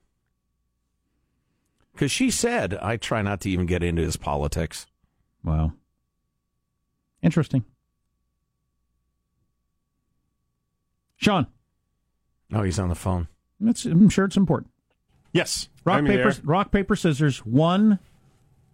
Because 1.99 2.13
she 2.13 2.31
said, 2.31 2.75
I 2.81 2.97
try 2.97 3.23
not 3.23 3.41
to 3.41 3.51
even 3.51 3.67
get 3.67 3.83
into 3.83 4.03
his 4.03 4.17
politics. 4.17 4.87
Wow. 5.43 5.73
Interesting. 7.23 7.65
Sean, 11.17 11.49
Oh, 12.53 12.63
he's 12.63 12.79
on 12.79 12.89
the 12.89 12.95
phone. 12.95 13.27
it's, 13.61 13.85
I'm 13.85 14.09
sure 14.11 14.25
it's 14.27 14.37
important. 14.37 14.71
Yes. 15.33 15.69
Rock 15.85 15.99
I'm 15.99 16.07
paper 16.07 16.31
there. 16.33 16.41
rock 16.45 16.71
paper 16.71 16.95
scissors. 16.95 17.45
One, 17.45 17.99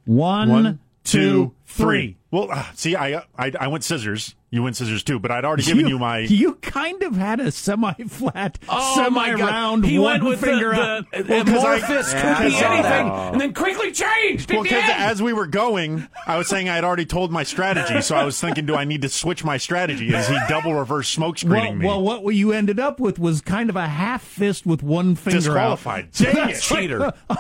one, 0.05 0.49
One, 0.51 0.79
two, 1.05 1.53
three. 1.67 2.17
Well, 2.31 2.49
uh, 2.51 2.65
see, 2.75 2.97
I, 2.97 3.23
I 3.39 3.53
I 3.61 3.67
went 3.69 3.85
scissors. 3.85 4.35
You 4.51 4.63
went 4.63 4.77
scissors 4.77 5.03
too, 5.03 5.19
but 5.19 5.31
I'd 5.33 5.45
already 5.45 5.65
given 5.65 5.89
you, 5.89 5.99
my. 5.99 6.19
You 6.35 6.55
kind 6.55 7.03
of 7.03 7.17
had 7.17 7.41
a 7.41 7.51
semi-flat, 7.51 8.59
Oh, 8.69 8.95
semi-round, 8.95 9.85
He 9.85 9.99
one 9.99 10.13
went 10.23 10.25
with 10.25 10.41
finger 10.41 10.71
the, 10.71 10.81
up. 10.81 11.05
the, 11.11 11.25
Well, 11.29 11.45
'cause 11.45 11.65
I- 11.65 11.77
amorphous, 11.77 12.13
Yeah, 12.13 12.35
could 12.37 12.49
be 12.49 12.57
anything, 12.57 12.83
that. 12.83 13.33
and 13.33 13.41
then 13.41 13.53
quickly 13.53 13.91
changed 13.91 14.51
at 14.51 14.55
Well, 14.55 14.63
because 14.63 14.85
as 14.91 15.21
we 15.21 15.33
were 15.33 15.49
going, 15.49 16.07
I 16.27 16.39
was 16.39 16.49
saying 16.49 16.69
I 16.69 16.77
had 16.77 16.85
already 16.85 17.05
told 17.05 17.33
my 17.33 17.43
strategy, 17.43 18.01
so 18.01 18.15
I 18.15 18.23
was 18.25 18.41
thinking, 18.41 18.65
do 18.65 18.77
I 18.77 18.85
need 18.85 19.03
to 19.03 19.09
switch 19.09 19.45
my 19.45 19.57
strategy? 19.57 20.15
Is 20.15 20.29
he 20.29 20.39
double 20.49 20.75
reverse 20.75 21.09
smoke 21.09 21.39
screening 21.39 21.81
Well, 21.81 22.01
me? 22.01 22.07
well, 22.07 22.21
what 22.23 22.35
you 22.37 22.53
ended 22.53 22.79
up 22.79 23.01
with 23.01 23.19
was 23.19 23.41
kind 23.41 23.71
of 23.71 23.77
a 23.77 23.89
half 23.89 24.23
fist 24.23 24.67
with 24.67 24.85
one 24.85 25.17
finger 25.17 25.39
Disqualified. 25.39 26.05
out. 26.05 26.13
Dang 26.13 26.35
That's 26.47 26.59
it. 26.71 26.75
Cheater. 26.77 27.13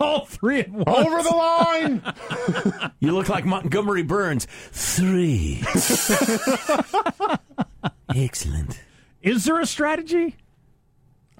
all 0.00 0.24
three 0.26 0.60
at 0.60 0.70
once. 0.70 0.88
Over 0.88 1.22
the 1.22 1.36
line. 1.36 2.02
You 3.00 3.12
look 3.12 3.28
like 3.30 3.46
Montgomery 3.46 4.02
Burns. 4.02 4.46
Three. 4.72 5.62
Excellent. 8.14 8.80
Is 9.22 9.44
there 9.44 9.60
a 9.60 9.66
strategy? 9.66 10.36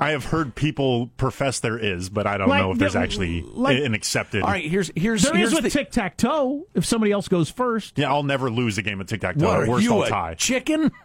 I 0.00 0.10
have 0.12 0.24
heard 0.24 0.54
people 0.54 1.08
profess 1.18 1.60
there 1.60 1.78
is, 1.78 2.08
but 2.08 2.26
I 2.26 2.38
don't 2.38 2.48
Like 2.48 2.62
know 2.62 2.72
if 2.72 2.78
there's 2.78 2.94
the- 2.94 3.00
actually 3.00 3.42
like- 3.42 3.78
an 3.82 3.92
accepted. 3.94 4.42
All 4.42 4.48
right, 4.50 4.64
here's 4.64 4.90
here's 4.96 5.22
There 5.22 5.34
here's 5.34 5.50
is 5.52 5.58
the, 5.58 5.62
with 5.64 5.72
tic 5.72 5.90
tac 5.90 6.16
toe. 6.16 6.66
If 6.74 6.84
somebody 6.86 7.12
else 7.12 7.28
goes 7.28 7.50
first, 7.50 7.98
Yeah, 7.98 8.10
I'll 8.10 8.22
never 8.22 8.50
lose 8.50 8.78
a 8.78 8.82
game 8.82 9.00
of 9.00 9.06
tic 9.06 9.20
tac 9.20 9.36
toe. 9.38 9.46
What 9.46 9.60
are 9.60 9.68
worst, 9.68 9.84
you, 9.84 9.94
I'll 9.94 10.02
a 10.04 10.08
tie. 10.08 10.34
chicken? 10.34 10.90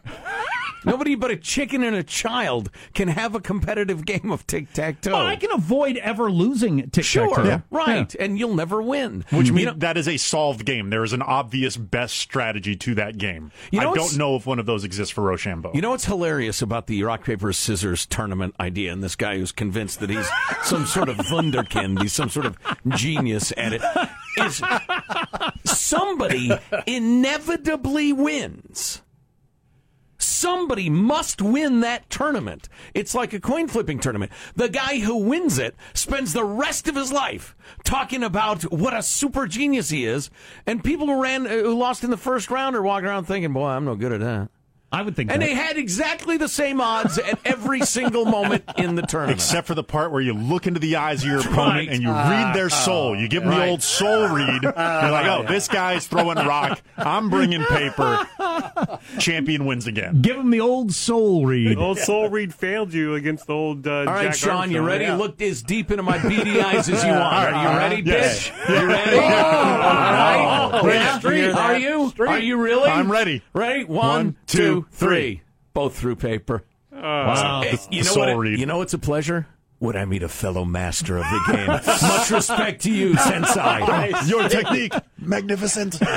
Nobody 0.85 1.15
but 1.15 1.31
a 1.31 1.35
chicken 1.35 1.81
and 1.81 1.95
a 1.95 2.03
child 2.03 2.69
can 2.93 3.07
have 3.07 3.33
a 3.33 3.39
competitive 3.39 4.05
game 4.05 4.29
of 4.31 4.45
tic 4.45 4.71
tac 4.71 5.01
toe. 5.01 5.13
well, 5.13 5.25
I 5.25 5.35
can 5.35 5.51
avoid 5.51 5.97
ever 5.97 6.29
losing 6.29 6.77
tic 6.83 6.91
tac 6.91 7.03
Sure, 7.05 7.35
toe. 7.35 7.63
right, 7.71 8.13
and 8.19 8.37
you'll 8.37 8.53
never 8.53 8.83
win. 8.83 9.25
Which 9.31 9.47
You 9.47 9.53
means 9.53 9.65
know- 9.67 9.73
that 9.79 9.97
is 9.97 10.07
a 10.07 10.17
solved 10.17 10.63
game. 10.63 10.91
There 10.91 11.03
is 11.03 11.11
an 11.11 11.23
obvious 11.23 11.75
best 11.75 12.17
strategy 12.17 12.75
to 12.75 12.93
that 12.95 13.17
game. 13.17 13.51
You 13.71 13.81
know 13.81 13.91
I 13.93 13.95
don't 13.95 14.15
know 14.17 14.35
if 14.35 14.45
one 14.45 14.59
of 14.59 14.67
those 14.67 14.83
exists 14.83 15.11
for 15.11 15.23
Rochambeau. 15.23 15.71
You 15.73 15.81
know 15.81 15.89
what's 15.89 16.05
hilarious 16.05 16.61
about 16.61 16.85
the 16.85 17.01
rock 17.01 17.23
paper 17.23 17.51
scissors 17.51 18.05
tournament 18.05 18.53
idea, 18.59 18.84
and 18.87 19.03
this 19.03 19.15
guy 19.15 19.37
who's 19.37 19.51
convinced 19.51 19.99
that 19.99 20.09
he's 20.09 20.29
some 20.63 20.85
sort 20.85 21.09
of 21.09 21.17
wunderkind, 21.17 22.01
he's 22.01 22.13
some 22.13 22.29
sort 22.29 22.45
of 22.45 22.57
genius 22.89 23.53
at 23.57 23.73
it, 23.73 23.81
is 24.37 24.61
somebody 25.65 26.51
inevitably 26.85 28.13
wins. 28.13 29.01
Somebody 30.17 30.89
must 30.89 31.41
win 31.41 31.81
that 31.81 32.09
tournament. 32.09 32.69
It's 32.93 33.15
like 33.15 33.33
a 33.33 33.39
coin 33.39 33.67
flipping 33.67 33.99
tournament. 33.99 34.31
The 34.55 34.69
guy 34.69 34.99
who 34.99 35.17
wins 35.17 35.57
it 35.59 35.75
spends 35.93 36.33
the 36.33 36.43
rest 36.43 36.87
of 36.87 36.95
his 36.95 37.11
life 37.11 37.55
talking 37.83 38.23
about 38.23 38.63
what 38.63 38.95
a 38.95 39.03
super 39.03 39.47
genius 39.47 39.89
he 39.89 40.05
is, 40.05 40.29
and 40.65 40.83
people 40.83 41.07
who 41.07 41.21
ran, 41.21 41.47
uh, 41.47 41.49
who 41.49 41.77
lost 41.77 42.03
in 42.03 42.11
the 42.11 42.17
first 42.17 42.49
round 42.49 42.75
are 42.75 42.81
walking 42.81 43.07
around 43.07 43.25
thinking, 43.25 43.53
"Boy, 43.53 43.67
I'm 43.67 43.85
no 43.85 43.95
good 43.95 44.13
at 44.13 44.19
that." 44.21 44.49
I 44.95 45.01
would 45.01 45.15
think 45.15 45.29
And 45.31 45.41
that. 45.41 45.45
they 45.45 45.53
had 45.53 45.77
exactly 45.77 46.37
the 46.37 46.47
same 46.47 46.79
odds 46.79 47.17
at 47.17 47.37
every 47.43 47.81
single 47.85 48.23
moment 48.25 48.63
in 48.77 48.95
the 48.95 49.01
tournament. 49.01 49.37
Except 49.39 49.67
for 49.67 49.75
the 49.75 49.83
part 49.83 50.11
where 50.11 50.21
you 50.21 50.33
look 50.33 50.67
into 50.67 50.79
the 50.79 50.95
eyes 50.95 51.21
of 51.23 51.27
your 51.29 51.39
opponent 51.41 51.55
Right. 51.75 51.89
and 51.89 52.01
you 52.01 52.09
read 52.11 52.55
their 52.55 52.69
soul. 52.69 53.15
You 53.15 53.27
give 53.27 53.43
them 53.43 53.51
Right. 53.51 53.65
the 53.65 53.71
old 53.71 53.83
soul 53.83 54.29
read. 54.29 54.63
You're 54.63 54.71
like, 54.73 55.25
oh, 55.27 55.45
this 55.47 55.67
guy's 55.67 56.07
throwing 56.07 56.37
rock. 56.37 56.81
I'm 56.97 57.29
bringing 57.29 57.63
paper. 57.65 58.27
Champion 59.19 59.65
wins 59.65 59.87
again. 59.87 60.21
Give 60.21 60.37
him 60.37 60.49
the 60.49 60.61
old 60.61 60.93
soul 60.93 61.45
read. 61.45 61.75
The 61.77 61.81
Old 61.81 61.99
Soul 61.99 62.29
read 62.29 62.53
failed 62.53 62.93
you 62.93 63.15
against 63.15 63.47
the 63.47 63.53
old. 63.53 63.85
Uh, 63.87 63.91
All 63.91 64.05
right, 64.05 64.25
Jack 64.25 64.35
Sean, 64.35 64.71
you 64.71 64.77
Armstrong. 64.79 64.85
ready? 64.85 65.03
Yeah. 65.05 65.15
Look 65.17 65.41
as 65.41 65.61
deep 65.61 65.91
into 65.91 66.03
my 66.03 66.17
beady 66.19 66.61
eyes 66.61 66.87
as 66.89 67.03
you 67.03 67.11
want. 67.11 67.23
Are 67.33 67.49
you 67.71 67.77
ready, 67.77 68.01
Yes. 68.05 68.49
bitch? 68.49 68.69
You 68.81 68.87
ready? 68.87 69.17
All 69.17 69.21
right. 70.83 70.83
Yeah. 70.93 71.19
Street. 71.19 71.49
Are 71.51 71.77
you? 71.77 72.13
Are 72.19 72.39
you 72.39 72.57
really? 72.57 72.89
I'm 72.89 73.11
ready. 73.11 73.41
Ready? 73.53 73.83
One, 73.83 73.97
One, 74.07 74.35
two, 74.47 74.57
two, 74.57 74.84
three. 74.91 75.07
three. 75.07 75.41
Both 75.73 75.97
through 75.97 76.15
paper. 76.15 76.63
Wow. 76.91 77.61
Hey, 77.63 77.77
you 77.91 78.03
know 78.03 78.15
what? 78.15 78.37
read. 78.37 78.59
You 78.59 78.65
know 78.65 78.77
what's 78.77 78.93
a 78.93 78.97
pleasure? 78.97 79.47
Would 79.81 79.97
I 79.97 80.05
meet 80.05 80.23
a 80.23 80.29
fellow 80.29 80.63
master 80.63 81.17
of 81.17 81.23
the 81.23 81.53
game? 81.53 81.67
Much 82.09 82.31
respect 82.31 82.81
to 82.83 82.91
you, 82.91 83.15
Sensei. 83.17 84.13
Your 84.25 84.47
technique, 84.47 84.93
magnificent. 85.19 85.99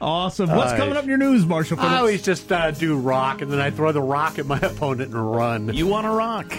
Awesome. 0.00 0.50
What's 0.50 0.72
coming 0.74 0.96
up 0.96 1.02
in 1.02 1.08
your 1.08 1.18
news, 1.18 1.44
Marshall? 1.44 1.80
I 1.80 1.98
always 1.98 2.22
just 2.22 2.50
uh, 2.52 2.70
do 2.70 2.96
rock, 2.96 3.40
and 3.42 3.50
then 3.50 3.60
I 3.60 3.70
throw 3.70 3.90
the 3.90 4.00
rock 4.00 4.38
at 4.38 4.46
my 4.46 4.58
opponent 4.58 5.12
and 5.12 5.32
run. 5.36 5.74
You 5.74 5.86
want 5.86 6.06
to 6.06 6.10
rock? 6.10 6.52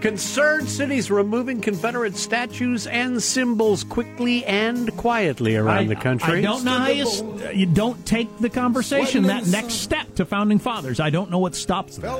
Concerned 0.00 0.68
cities 0.68 1.10
removing 1.10 1.60
Confederate 1.60 2.14
statues 2.16 2.86
and 2.86 3.20
symbols 3.20 3.82
quickly 3.82 4.44
and 4.44 4.96
quietly 4.96 5.56
around 5.56 5.88
the 5.88 5.96
country. 5.96 6.38
I 6.38 6.40
don't 6.40 6.62
know 6.64 6.78
how 6.78 6.86
you, 6.88 7.02
s- 7.02 7.22
you 7.52 7.66
don't 7.66 8.06
take 8.06 8.28
the 8.38 8.48
conversation 8.48 9.24
that 9.24 9.48
next 9.48 9.74
step 9.74 10.14
to 10.14 10.24
founding 10.24 10.60
fathers. 10.60 11.00
I 11.00 11.10
don't 11.10 11.32
know 11.32 11.40
what 11.40 11.56
stops 11.56 11.96
them. 11.96 12.14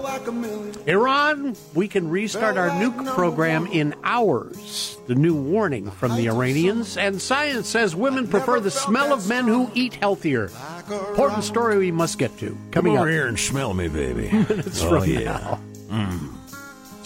Iran, 0.89 1.55
we 1.73 1.87
can 1.87 2.11
restart 2.11 2.57
our 2.57 2.71
nuke 2.71 3.07
program 3.15 3.69
in 3.69 3.95
hours. 4.03 4.97
The 5.07 5.15
new 5.15 5.37
warning 5.37 5.89
from 5.93 6.17
the 6.17 6.27
Iranians. 6.29 6.97
And 6.97 7.23
science 7.23 7.69
says 7.69 7.95
women 7.95 8.27
prefer 8.27 8.59
the 8.59 8.73
smell 8.73 9.13
of 9.13 9.29
men 9.29 9.47
who 9.47 9.71
eat 9.75 9.95
healthier. 9.95 10.51
Important 10.91 11.45
story 11.45 11.79
we 11.79 11.93
must 11.93 12.19
get 12.19 12.37
to. 12.41 12.59
Come 12.73 12.89
over 12.89 13.03
up. 13.03 13.09
here 13.09 13.29
and 13.29 13.39
smell 13.39 13.73
me, 13.73 13.87
baby. 13.87 14.29
Minutes 14.33 14.83
Oh, 14.83 15.01
from 15.01 15.09
yeah. 15.09 15.21
now. 15.25 15.61
Mm. 15.91 16.28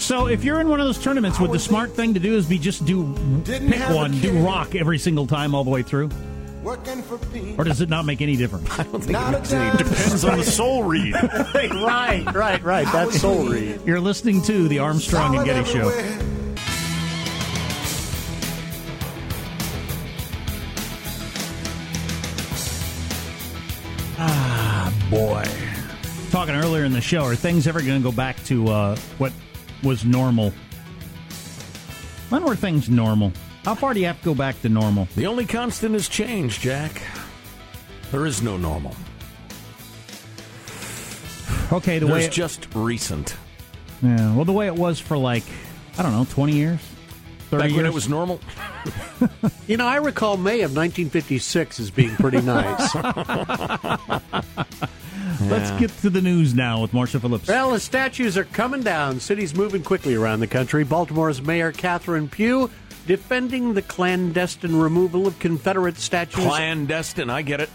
So 0.03 0.27
if 0.27 0.43
you're 0.43 0.61
in 0.61 0.69
one 0.69 0.81
of 0.81 0.87
those 0.87 0.99
tournaments, 0.99 1.39
would 1.39 1.53
the 1.53 1.61
smart 1.61 1.93
thing 1.93 2.13
to 2.15 2.21
do 2.21 2.35
is 2.35 2.45
be 2.45 2.59
just 2.59 2.85
do 2.85 3.15
pick 3.45 3.89
one, 3.89 4.11
do 4.21 4.37
rock 4.45 4.75
every 4.75 4.99
single 4.99 5.29
time 5.29 5.55
all 5.55 5.63
the 5.63 5.71
way 5.71 5.83
through, 5.83 6.11
or 7.57 7.63
does 7.63 7.81
it 7.81 7.89
not 7.89 8.05
make 8.05 8.21
any 8.21 8.35
difference? 8.35 8.69
I 8.79 8.83
don't 8.83 9.01
think 9.01 9.17
it 9.17 9.31
makes 9.31 9.53
any 9.53 9.79
difference. 9.79 9.99
Depends 10.03 10.25
on 10.25 10.39
the 10.39 10.45
soul 10.45 10.83
read. 10.83 11.15
right, 11.55 12.35
right, 12.35 12.61
right. 12.65 12.93
That's 12.93 13.21
soul 13.21 13.49
read. 13.49 13.81
You're 13.87 14.01
listening 14.01 14.43
to 14.43 14.67
the 14.67 14.81
Armstrong 14.81 15.37
and 15.37 15.45
Getty 15.47 15.71
Show. 15.71 15.93
Ah, 24.19 24.93
boy. 25.09 25.45
Talking 26.33 26.57
earlier 26.57 26.85
in 26.85 26.93
the 26.93 27.01
show, 27.01 27.23
are 27.23 27.37
things 27.37 27.69
ever 27.69 27.81
going 27.81 28.03
to 28.03 28.11
go 28.11 28.15
back 28.15 28.43
to 28.45 28.67
uh, 28.69 28.97
what 29.19 29.33
was 29.83 30.05
normal? 30.05 30.53
When 32.29 32.45
were 32.45 32.57
things 32.57 32.89
normal? 32.89 33.33
How 33.65 33.75
far 33.75 33.95
do 33.95 34.01
you 34.01 34.07
have 34.07 34.19
to 34.21 34.25
go 34.25 34.35
back 34.35 34.61
to 34.63 34.69
normal? 34.69 35.07
The 35.17 35.27
only 35.27 35.47
constant 35.47 35.95
is 35.95 36.09
change, 36.09 36.61
Jack. 36.61 37.03
There 38.11 38.27
is 38.27 38.43
no 38.43 38.57
normal. 38.57 38.95
Okay, 41.73 41.99
the 41.99 42.07
way 42.07 42.13
There's 42.21 42.27
it, 42.27 42.33
just 42.33 42.69
recent. 42.75 43.37
yeah, 44.03 44.35
well, 44.35 44.45
the 44.45 44.53
way 44.53 44.67
it 44.67 44.75
was 44.75 44.99
for 45.01 45.17
like 45.17 45.45
I 45.99 46.03
don't 46.03 46.13
know, 46.13 46.27
twenty 46.29 46.55
years, 46.55 46.81
thirty 47.51 47.63
Back 47.63 47.71
years. 47.71 47.77
when 47.77 47.87
it 47.87 47.95
was 47.95 48.09
normal. 48.09 48.41
You 49.69 49.77
know, 49.77 49.87
I 49.87 49.97
recall 49.97 50.37
May 50.37 50.63
of 50.63 50.75
1956 50.77 51.79
as 51.79 51.91
being 51.93 52.11
pretty 52.17 52.41
nice. 52.41 52.93
Let's 55.41 55.71
get 55.81 55.91
to 56.03 56.11
the 56.11 56.21
news 56.21 56.55
now 56.55 56.83
with 56.83 56.93
Marshall 56.93 57.21
Phillips. 57.21 57.49
Well, 57.49 57.71
the 57.71 57.81
statues 57.81 58.37
are 58.37 58.45
coming 58.45 58.83
down. 58.83 59.21
Cities 59.21 59.55
moving 59.55 59.83
quickly 59.83 60.15
around 60.15 60.41
the 60.41 60.47
country. 60.47 60.85
Baltimore's 60.85 61.43
Mayor 61.43 61.73
Catherine 61.73 62.29
Pugh 62.29 62.71
defending 63.07 63.75
the 63.75 63.83
clandestine 63.83 64.77
removal 64.77 65.27
of 65.27 65.39
Confederate 65.39 65.99
statues. 65.99 66.45
Clandestine, 66.45 67.31
I 67.31 67.43
get 67.43 67.61
it. 67.61 67.71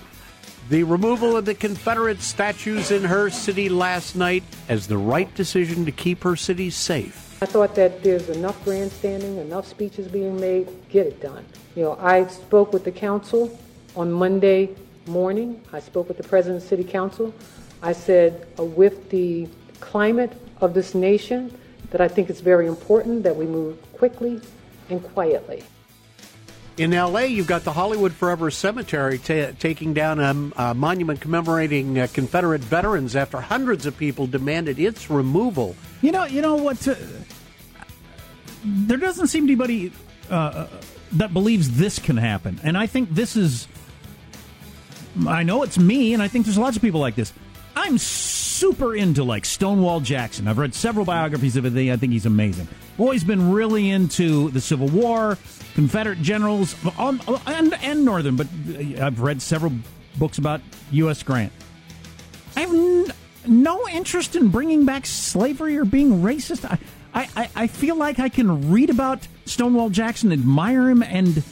the 0.70 0.84
removal 0.84 1.36
of 1.38 1.46
the 1.46 1.54
Confederate 1.54 2.22
statues 2.22 2.92
in 2.92 3.04
her 3.04 3.30
city 3.30 3.70
last 3.70 4.16
night 4.16 4.44
as 4.70 4.88
the 4.88 4.98
right 4.98 5.34
decision 5.36 5.86
to 5.86 5.92
keep 5.92 6.24
her 6.24 6.36
city 6.36 6.70
safe. 6.70 7.38
I 7.42 7.46
thought 7.46 7.76
that 7.76 8.04
there's 8.04 8.30
enough 8.30 8.64
grandstanding, 8.66 9.38
enough 9.38 9.68
speeches 9.68 10.08
being 10.08 10.40
made, 10.40 10.68
get 10.90 11.06
it 11.08 11.22
done. 11.22 11.46
You 11.76 11.84
know, 11.84 11.98
I 12.02 12.26
spoke 12.28 12.74
with 12.74 12.84
the 12.84 12.92
council 12.92 13.58
on 13.96 14.12
Monday 14.12 14.76
morning. 15.08 15.62
I 15.74 15.80
spoke 15.80 16.08
with 16.08 16.18
the 16.18 16.24
president 16.24 16.64
of 16.64 16.70
city 16.70 16.84
council. 16.84 17.34
I 17.82 17.94
said, 17.94 18.48
uh, 18.60 18.64
with 18.64 19.10
the 19.10 19.48
climate 19.80 20.34
of 20.62 20.74
this 20.74 20.96
nation, 20.96 21.56
that 21.92 22.02
I 22.02 22.08
think 22.08 22.30
it's 22.30 22.42
very 22.42 22.68
important 22.68 23.24
that 23.24 23.36
we 23.36 23.46
move 23.46 23.82
quickly 23.94 24.42
and 24.90 25.04
quietly. 25.04 25.64
In 26.78 26.92
LA, 26.92 27.22
you've 27.22 27.48
got 27.48 27.64
the 27.64 27.74
Hollywood 27.74 28.14
Forever 28.14 28.52
Cemetery 28.52 29.18
ta 29.18 29.52
taking 29.58 29.96
down 29.96 30.20
a, 30.20 30.70
a 30.70 30.74
monument 30.76 31.20
commemorating 31.20 31.98
uh, 31.98 32.08
Confederate 32.14 32.62
veterans 32.62 33.16
after 33.16 33.42
hundreds 33.42 33.88
of 33.88 33.98
people 33.98 34.28
demanded 34.28 34.78
its 34.78 35.10
removal. 35.10 35.76
You 36.04 36.12
know, 36.12 36.26
you 36.26 36.44
know 36.44 36.56
what? 36.56 36.88
Uh, 36.88 36.94
there 38.64 38.98
doesn't 38.98 39.28
seem 39.28 39.48
to 39.48 39.48
be 39.48 39.54
anybody 39.54 39.92
uh, 40.30 40.68
that 41.14 41.34
believes 41.34 41.78
this 41.78 41.98
can 41.98 42.18
happen, 42.18 42.60
and 42.64 42.78
I 42.78 42.86
think 42.86 43.10
this 43.10 43.36
is. 43.36 43.68
I 45.26 45.44
know 45.44 45.64
it's 45.64 45.78
me, 45.80 46.14
and 46.14 46.22
I 46.22 46.28
think 46.28 46.46
there's 46.46 46.58
lots 46.58 46.76
of 46.76 46.82
people 46.82 47.00
like 47.00 47.16
this. 47.16 47.32
I'm 47.76 47.98
super 47.98 48.96
into 48.96 49.24
like 49.24 49.46
Stonewall 49.46 50.00
Jackson. 50.00 50.48
I've 50.48 50.58
read 50.58 50.74
several 50.74 51.06
biographies 51.06 51.56
of 51.56 51.66
it. 51.66 51.92
I 51.92 51.96
think 51.96 52.12
he's 52.12 52.26
amazing. 52.26 52.68
Always 52.98 53.24
been 53.24 53.52
really 53.52 53.90
into 53.90 54.50
the 54.50 54.60
Civil 54.60 54.88
War, 54.88 55.38
Confederate 55.76 56.22
generals, 56.22 56.76
um, 56.98 57.22
and 57.46 57.74
and 57.76 58.04
Northern. 58.04 58.36
But 58.36 58.48
I've 59.00 59.22
read 59.22 59.42
several 59.42 59.74
books 60.18 60.40
about 60.40 60.62
U.S. 60.92 61.22
Grant. 61.24 61.52
I 62.56 62.62
have 62.62 62.74
n- 62.74 63.14
no 63.46 63.88
interest 63.88 64.36
in 64.36 64.48
bringing 64.50 64.86
back 64.86 65.06
slavery 65.06 65.78
or 65.78 65.86
being 65.86 66.22
racist. 66.24 66.66
I, 67.14 67.30
I- 67.36 67.50
I 67.56 67.68
feel 67.68 67.96
like 67.96 68.18
I 68.20 68.30
can 68.30 68.72
read 68.72 68.90
about 68.90 69.28
Stonewall 69.46 69.92
Jackson, 69.92 70.32
admire 70.32 70.90
him, 70.90 71.04
and 71.04 71.44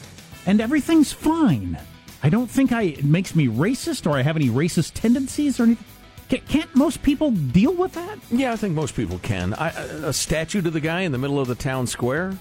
and 0.48 0.60
everything's 0.60 1.14
fine. 1.14 1.78
I 2.24 2.30
don't 2.30 2.50
think 2.50 2.72
I 2.72 2.84
it 2.84 3.04
makes 3.04 3.36
me 3.36 3.48
racist 3.48 4.10
or 4.10 4.18
I 4.18 4.22
have 4.22 4.36
any 4.36 4.50
racist 4.50 4.92
tendencies 4.94 5.60
or 5.60 5.64
anything. 5.64 5.86
Can't 6.28 6.74
most 6.76 7.04
people 7.04 7.30
deal 7.32 7.74
with 7.74 7.94
that? 7.94 8.18
Yeah, 8.32 8.52
I 8.52 8.56
think 8.56 8.74
most 8.74 8.96
people 8.96 9.20
can. 9.20 9.54
I, 9.54 9.70
a 9.70 10.12
statue 10.12 10.62
to 10.64 10.72
the 10.72 10.80
guy 10.80 11.02
in 11.02 11.12
the 11.12 11.20
middle 11.20 11.40
of 11.40 11.48
the 11.48 11.54
town 11.54 11.86
square, 11.86 12.36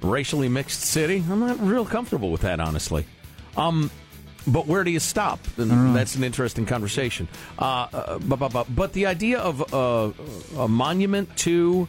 racially 0.00 0.48
mixed 0.48 0.82
city. 0.82 1.24
I'm 1.28 1.40
not 1.40 1.58
real 1.60 1.84
comfortable 1.84 2.30
with 2.30 2.42
that, 2.42 2.60
honestly. 2.60 3.04
Um, 3.56 3.90
but 4.46 4.68
where 4.68 4.84
do 4.84 4.92
you 4.92 5.00
stop? 5.00 5.40
That's 5.56 6.14
an 6.14 6.22
interesting 6.22 6.66
conversation. 6.66 7.26
Uh, 7.58 7.88
uh, 7.92 8.18
but, 8.20 8.38
but, 8.38 8.52
but, 8.52 8.74
but 8.74 8.92
the 8.92 9.06
idea 9.06 9.40
of 9.40 9.74
uh, 9.74 10.12
a 10.56 10.68
monument 10.68 11.36
to 11.38 11.88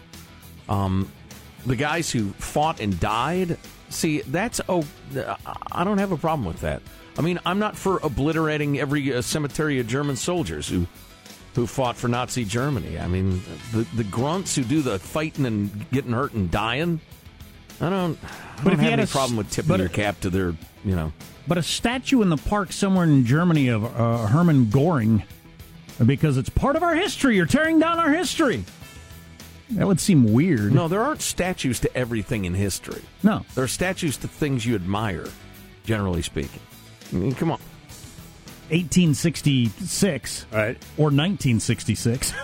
um, 0.67 1.11
the 1.67 1.75
guys 1.75 2.09
who 2.11 2.29
fought 2.31 2.79
and 2.79 2.99
died, 2.99 3.57
see, 3.89 4.21
that's 4.21 4.61
oh, 4.69 4.85
I 5.71 5.83
don't 5.83 5.97
have 5.97 6.11
a 6.11 6.17
problem 6.17 6.45
with 6.45 6.61
that. 6.61 6.81
I 7.17 7.21
mean, 7.21 7.39
I'm 7.45 7.59
not 7.59 7.75
for 7.75 7.99
obliterating 8.01 8.79
every 8.79 9.13
uh, 9.13 9.21
cemetery 9.21 9.79
of 9.79 9.87
German 9.87 10.15
soldiers 10.15 10.67
who 10.67 10.87
who 11.55 11.67
fought 11.67 11.97
for 11.97 12.07
Nazi 12.07 12.45
Germany. 12.45 12.97
I 12.99 13.07
mean, 13.07 13.41
the 13.71 13.85
the 13.95 14.03
grunts 14.03 14.55
who 14.55 14.63
do 14.63 14.81
the 14.81 14.99
fighting 14.99 15.45
and 15.45 15.89
getting 15.91 16.13
hurt 16.13 16.33
and 16.33 16.49
dying. 16.49 17.01
I 17.81 17.89
don't. 17.89 18.17
I 18.23 18.63
But 18.63 18.63
don't 18.63 18.73
if 18.73 18.79
you 18.79 18.83
have 18.83 18.89
had 18.91 18.99
any 18.99 19.03
a 19.03 19.07
problem 19.07 19.37
with 19.37 19.49
tipping 19.51 19.79
your 19.79 19.89
cap 19.89 20.19
to 20.21 20.29
their, 20.29 20.53
you 20.83 20.95
know. 20.95 21.11
But 21.47 21.57
a 21.57 21.63
statue 21.63 22.21
in 22.21 22.29
the 22.29 22.37
park 22.37 22.71
somewhere 22.71 23.05
in 23.05 23.25
Germany 23.25 23.69
of 23.69 23.83
uh, 23.83 24.27
Hermann 24.27 24.69
Goring, 24.69 25.23
because 26.05 26.37
it's 26.37 26.49
part 26.49 26.75
of 26.75 26.83
our 26.83 26.93
history. 26.93 27.35
You're 27.35 27.45
tearing 27.45 27.79
down 27.79 27.97
our 27.97 28.11
history. 28.11 28.63
That 29.71 29.85
would 29.87 29.99
seem 29.99 30.33
weird. 30.33 30.73
No, 30.73 30.87
there 30.87 31.01
aren't 31.01 31.21
statues 31.21 31.79
to 31.81 31.95
everything 31.95 32.45
in 32.45 32.53
history. 32.55 33.01
No. 33.23 33.45
There 33.55 33.63
are 33.63 33.67
statues 33.67 34.17
to 34.17 34.27
things 34.27 34.65
you 34.65 34.73
admire, 34.75 35.27
generally 35.85 36.21
speaking. 36.23 36.59
I 37.11 37.15
mean, 37.15 37.35
come 37.35 37.51
on. 37.51 37.59
1866 38.69 40.45
Right. 40.51 40.77
or 40.97 41.05
1966. 41.11 42.33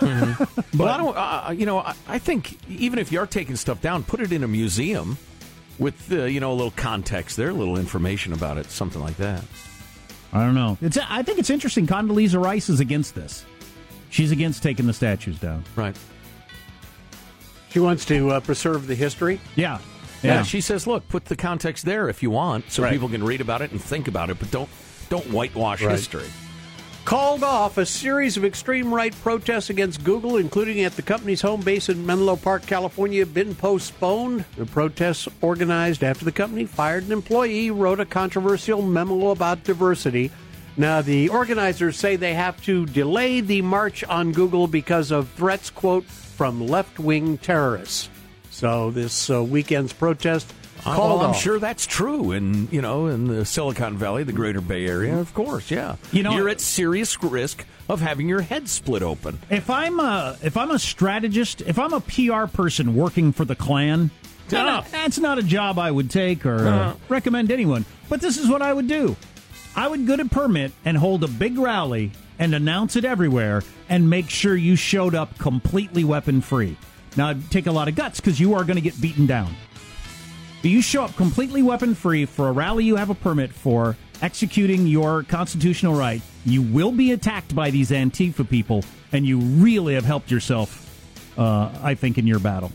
But 0.74 0.88
I 0.88 0.96
don't. 0.98 1.16
Uh, 1.16 1.54
you 1.56 1.64
know, 1.66 1.78
I, 1.78 1.94
I 2.06 2.18
think 2.18 2.58
even 2.68 2.98
if 2.98 3.10
you 3.10 3.18
are 3.20 3.26
taking 3.26 3.56
stuff 3.56 3.80
down, 3.80 4.02
put 4.04 4.20
it 4.20 4.30
in 4.32 4.42
a 4.44 4.48
museum 4.48 5.16
with 5.78 6.12
uh, 6.12 6.24
you 6.24 6.38
know 6.40 6.52
a 6.52 6.54
little 6.54 6.72
context 6.72 7.36
there, 7.36 7.48
a 7.50 7.52
little 7.54 7.78
information 7.78 8.32
about 8.34 8.58
it, 8.58 8.66
something 8.70 9.00
like 9.00 9.16
that. 9.16 9.42
I 10.32 10.40
don't 10.44 10.54
know. 10.54 10.76
It's. 10.82 10.98
I 10.98 11.22
think 11.22 11.38
it's 11.38 11.48
interesting. 11.50 11.86
Condoleezza 11.86 12.42
Rice 12.42 12.68
is 12.68 12.80
against 12.80 13.14
this. 13.14 13.44
She's 14.10 14.32
against 14.32 14.62
taking 14.62 14.86
the 14.86 14.92
statues 14.92 15.38
down. 15.38 15.64
Right. 15.76 15.96
She 17.70 17.78
wants 17.80 18.04
to 18.06 18.30
uh, 18.30 18.40
preserve 18.40 18.86
the 18.86 18.94
history. 18.94 19.40
Yeah. 19.54 19.78
Yeah. 20.22 20.36
Yeah. 20.36 20.42
She 20.42 20.60
says, 20.60 20.86
look, 20.86 21.06
put 21.08 21.26
the 21.26 21.36
context 21.36 21.84
there 21.84 22.08
if 22.08 22.22
you 22.22 22.30
want, 22.30 22.70
so 22.72 22.82
Right. 22.82 22.92
people 22.92 23.08
can 23.08 23.22
read 23.22 23.40
about 23.40 23.60
it 23.62 23.70
and 23.72 23.80
think 23.80 24.08
about 24.08 24.30
it, 24.30 24.38
but 24.38 24.50
don't 24.50 24.68
Don't 25.08 25.30
whitewash 25.30 25.82
Right. 25.82 25.92
history. 25.92 26.26
called 27.04 27.44
off 27.44 27.78
a 27.78 27.86
series 27.86 28.36
of 28.36 28.44
extreme 28.44 28.92
right 28.92 29.14
protests 29.22 29.70
against 29.70 30.02
Google, 30.02 30.38
including 30.38 30.80
at 30.80 30.96
the 30.96 31.02
company's 31.02 31.40
home 31.42 31.60
base 31.60 31.88
in 31.88 32.04
Menlo 32.04 32.34
Park, 32.34 32.66
California, 32.66 33.20
have 33.20 33.32
been 33.32 33.54
postponed. 33.54 34.44
The 34.56 34.66
protests 34.66 35.28
organized 35.40 36.02
after 36.02 36.24
the 36.24 36.32
company 36.32 36.64
fired 36.64 37.04
an 37.04 37.12
employee, 37.12 37.70
wrote 37.70 38.00
a 38.00 38.04
controversial 38.04 38.82
memo 38.82 39.28
about 39.30 39.62
diversity. 39.62 40.32
Now, 40.76 41.00
the 41.00 41.28
organizers 41.28 41.96
say 41.96 42.16
they 42.16 42.34
have 42.34 42.60
to 42.64 42.84
delay 42.86 43.40
the 43.40 43.62
march 43.62 44.02
on 44.02 44.32
Google 44.32 44.66
because 44.66 45.12
of 45.12 45.28
threats, 45.36 45.70
quote, 45.70 46.04
from 46.36 46.66
left 46.66 46.98
wing 46.98 47.38
terrorists. 47.38 48.08
So, 48.50 48.90
this 48.90 49.28
uh, 49.30 49.42
weekend's 49.42 49.92
protest 49.92 50.52
Uh, 50.84 50.94
well, 50.96 51.20
I'm 51.20 51.30
off. 51.30 51.40
sure 51.40 51.58
that's 51.58 51.84
true, 51.86 52.32
in 52.32 52.68
you 52.70 52.80
know, 52.80 53.06
in 53.06 53.26
the 53.26 53.44
Silicon 53.44 53.96
Valley, 53.98 54.22
the 54.24 54.32
Greater 54.32 54.60
Bay 54.60 54.86
Area, 54.86 55.18
of 55.18 55.32
course. 55.34 55.70
Yeah, 55.70 55.96
You 56.12 56.22
know- 56.22 56.32
you're 56.36 56.48
at 56.48 56.60
serious 56.60 57.20
risk 57.22 57.64
of 57.88 58.00
having 58.00 58.28
your 58.28 58.40
head 58.42 58.68
split 58.68 59.02
open. 59.02 59.38
If 59.50 59.68
I'm 59.70 59.98
a 60.00 60.36
if 60.42 60.56
I'm 60.56 60.70
a 60.70 60.78
strategist, 60.78 61.60
if 61.62 61.78
I'm 61.78 61.92
a 61.92 62.00
PR 62.00 62.46
person 62.46 62.94
working 62.94 63.32
for 63.32 63.44
the 63.44 63.54
Klan, 63.56 64.10
Yeah. 64.50 64.84
that's 64.92 65.18
not 65.18 65.38
a 65.38 65.42
job 65.42 65.78
I 65.78 65.90
would 65.90 66.10
take 66.10 66.46
or 66.46 66.68
uh, 66.68 66.92
recommend 67.08 67.50
anyone. 67.50 67.84
But 68.08 68.20
this 68.20 68.36
is 68.38 68.48
what 68.48 68.62
I 68.62 68.72
would 68.72 68.86
do: 68.88 69.16
I 69.76 69.88
would 69.88 70.06
get 70.06 70.20
a 70.20 70.24
permit 70.24 70.72
and 70.86 70.96
hold 70.96 71.22
a 71.22 71.28
big 71.28 71.58
rally 71.58 72.12
and 72.38 72.54
announce 72.54 72.96
it 72.96 73.04
everywhere, 73.04 73.62
and 73.88 74.10
make 74.10 74.28
sure 74.28 74.56
you 74.56 74.76
showed 74.76 75.14
up 75.14 75.38
completely 75.38 76.04
weapon 76.04 76.40
free. 76.40 76.76
Now, 77.16 77.30
it'd 77.30 77.50
take 77.50 77.66
a 77.66 77.72
lot 77.72 77.88
of 77.88 77.94
guts 77.94 78.20
because 78.20 78.38
you 78.38 78.54
are 78.54 78.64
going 78.64 78.76
to 78.76 78.82
get 78.82 79.00
beaten 79.00 79.26
down. 79.26 79.54
But 80.60 80.70
you 80.70 80.82
show 80.82 81.04
up 81.04 81.16
completely 81.16 81.62
weapon 81.62 81.94
free 81.94 82.26
for 82.26 82.48
a 82.48 82.52
rally 82.52 82.84
you 82.84 82.96
have 82.96 83.08
a 83.08 83.14
permit 83.14 83.52
for, 83.52 83.96
executing 84.20 84.86
your 84.86 85.22
constitutional 85.22 85.94
right. 85.94 86.20
You 86.44 86.62
will 86.62 86.92
be 86.92 87.12
attacked 87.12 87.54
by 87.54 87.70
these 87.70 87.90
Antifa 87.90 88.48
people, 88.48 88.84
and 89.12 89.26
you 89.26 89.38
really 89.38 89.94
have 89.94 90.04
helped 90.04 90.30
yourself, 90.30 91.38
uh, 91.38 91.70
I 91.82 91.94
think, 91.94 92.18
in 92.18 92.26
your 92.26 92.38
battle. 92.38 92.72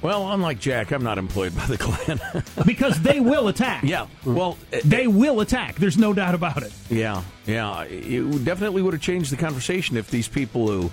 Well, 0.00 0.30
unlike 0.32 0.60
Jack, 0.60 0.92
I'm 0.92 1.02
not 1.02 1.18
employed 1.18 1.56
by 1.56 1.66
the 1.66 1.76
Klan. 1.78 2.20
Because 2.66 3.00
they 3.02 3.18
will 3.20 3.48
attack. 3.48 3.82
yeah, 3.82 4.06
well, 4.24 4.56
uh, 4.72 4.78
They 4.84 5.06
will 5.08 5.40
attack. 5.40 5.74
There's 5.76 5.98
no 5.98 6.12
doubt 6.12 6.34
about 6.34 6.62
it. 6.62 6.72
yeah, 6.88 7.22
yeah. 7.46 7.82
It 7.84 8.44
definitely 8.44 8.82
would 8.82 8.92
have 8.94 9.02
changed 9.02 9.32
the 9.32 9.36
conversation 9.36 9.96
if 9.96 10.10
these 10.10 10.28
people 10.28 10.68
who 10.68 10.90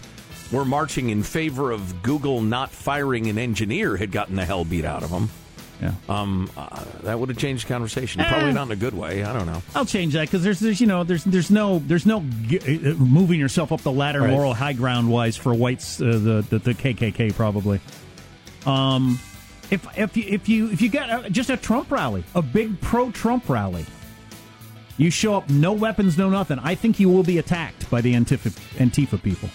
were 0.51 0.65
marching 0.65 1.09
in 1.09 1.21
favor 1.23 1.71
of 1.71 2.01
Google 2.01 2.41
not 2.41 2.71
firing 2.71 3.27
an 3.27 3.37
engineer 3.37 3.95
had 3.97 4.11
gotten 4.11 4.35
the 4.35 4.45
hell 4.45 4.65
beat 4.65 4.85
out 4.85 5.03
of 5.03 5.09
them. 5.11 5.29
Yeah. 5.81 5.91
Um, 6.07 6.49
uh, 6.55 6.83
that 7.03 7.19
would 7.19 7.27
have 7.29 7.37
changed 7.37 7.65
the 7.65 7.73
conversation. 7.73 8.23
Probably 8.23 8.49
Eh. 8.49 8.53
not 8.53 8.67
in 8.67 8.71
a 8.71 8.75
good 8.77 8.93
way. 8.93 9.23
I 9.23 9.33
don't 9.33 9.45
know. 9.45 9.61
I'll 9.75 9.85
change 9.85 10.13
that 10.13 10.21
because 10.21 10.41
there's, 10.41 10.59
there's, 10.61 10.79
you 10.79 10.87
know, 10.87 11.03
there's, 11.03 11.23
there's 11.25 11.51
no, 11.51 11.79
there's 11.79 12.05
no 12.05 12.23
g- 12.47 12.59
uh, 12.59 12.93
moving 12.93 13.39
yourself 13.39 13.71
up 13.73 13.81
the 13.81 13.91
ladder 13.91 14.21
Right. 14.21 14.31
moral 14.31 14.53
high 14.53 14.71
ground 14.73 15.09
wise 15.11 15.35
for 15.35 15.53
whites, 15.53 15.99
uh, 16.01 16.05
the, 16.05 16.45
the 16.49 16.59
the 16.59 16.73
KKK 16.73 17.35
probably. 17.35 17.81
Um, 18.65 19.19
if 19.71 19.85
if 19.97 20.15
you 20.17 20.23
if 20.27 20.49
you 20.49 20.69
if 20.71 20.81
you 20.81 20.89
got 20.89 21.09
uh, 21.09 21.29
just 21.29 21.49
a 21.49 21.57
Trump 21.57 21.91
rally, 21.91 22.23
a 22.35 22.41
big 22.41 22.79
pro 22.81 23.11
Trump 23.11 23.49
rally, 23.49 23.85
you 24.97 25.09
show 25.09 25.35
up, 25.35 25.49
no 25.49 25.73
weapons, 25.73 26.17
no 26.17 26.29
nothing. 26.29 26.59
I 26.59 26.75
think 26.75 26.99
you 26.99 27.09
will 27.09 27.23
be 27.23 27.37
attacked 27.37 27.89
by 27.89 28.01
the 28.01 28.13
Antifa 28.13 28.51
Antifa 28.77 29.21
people. 29.21 29.49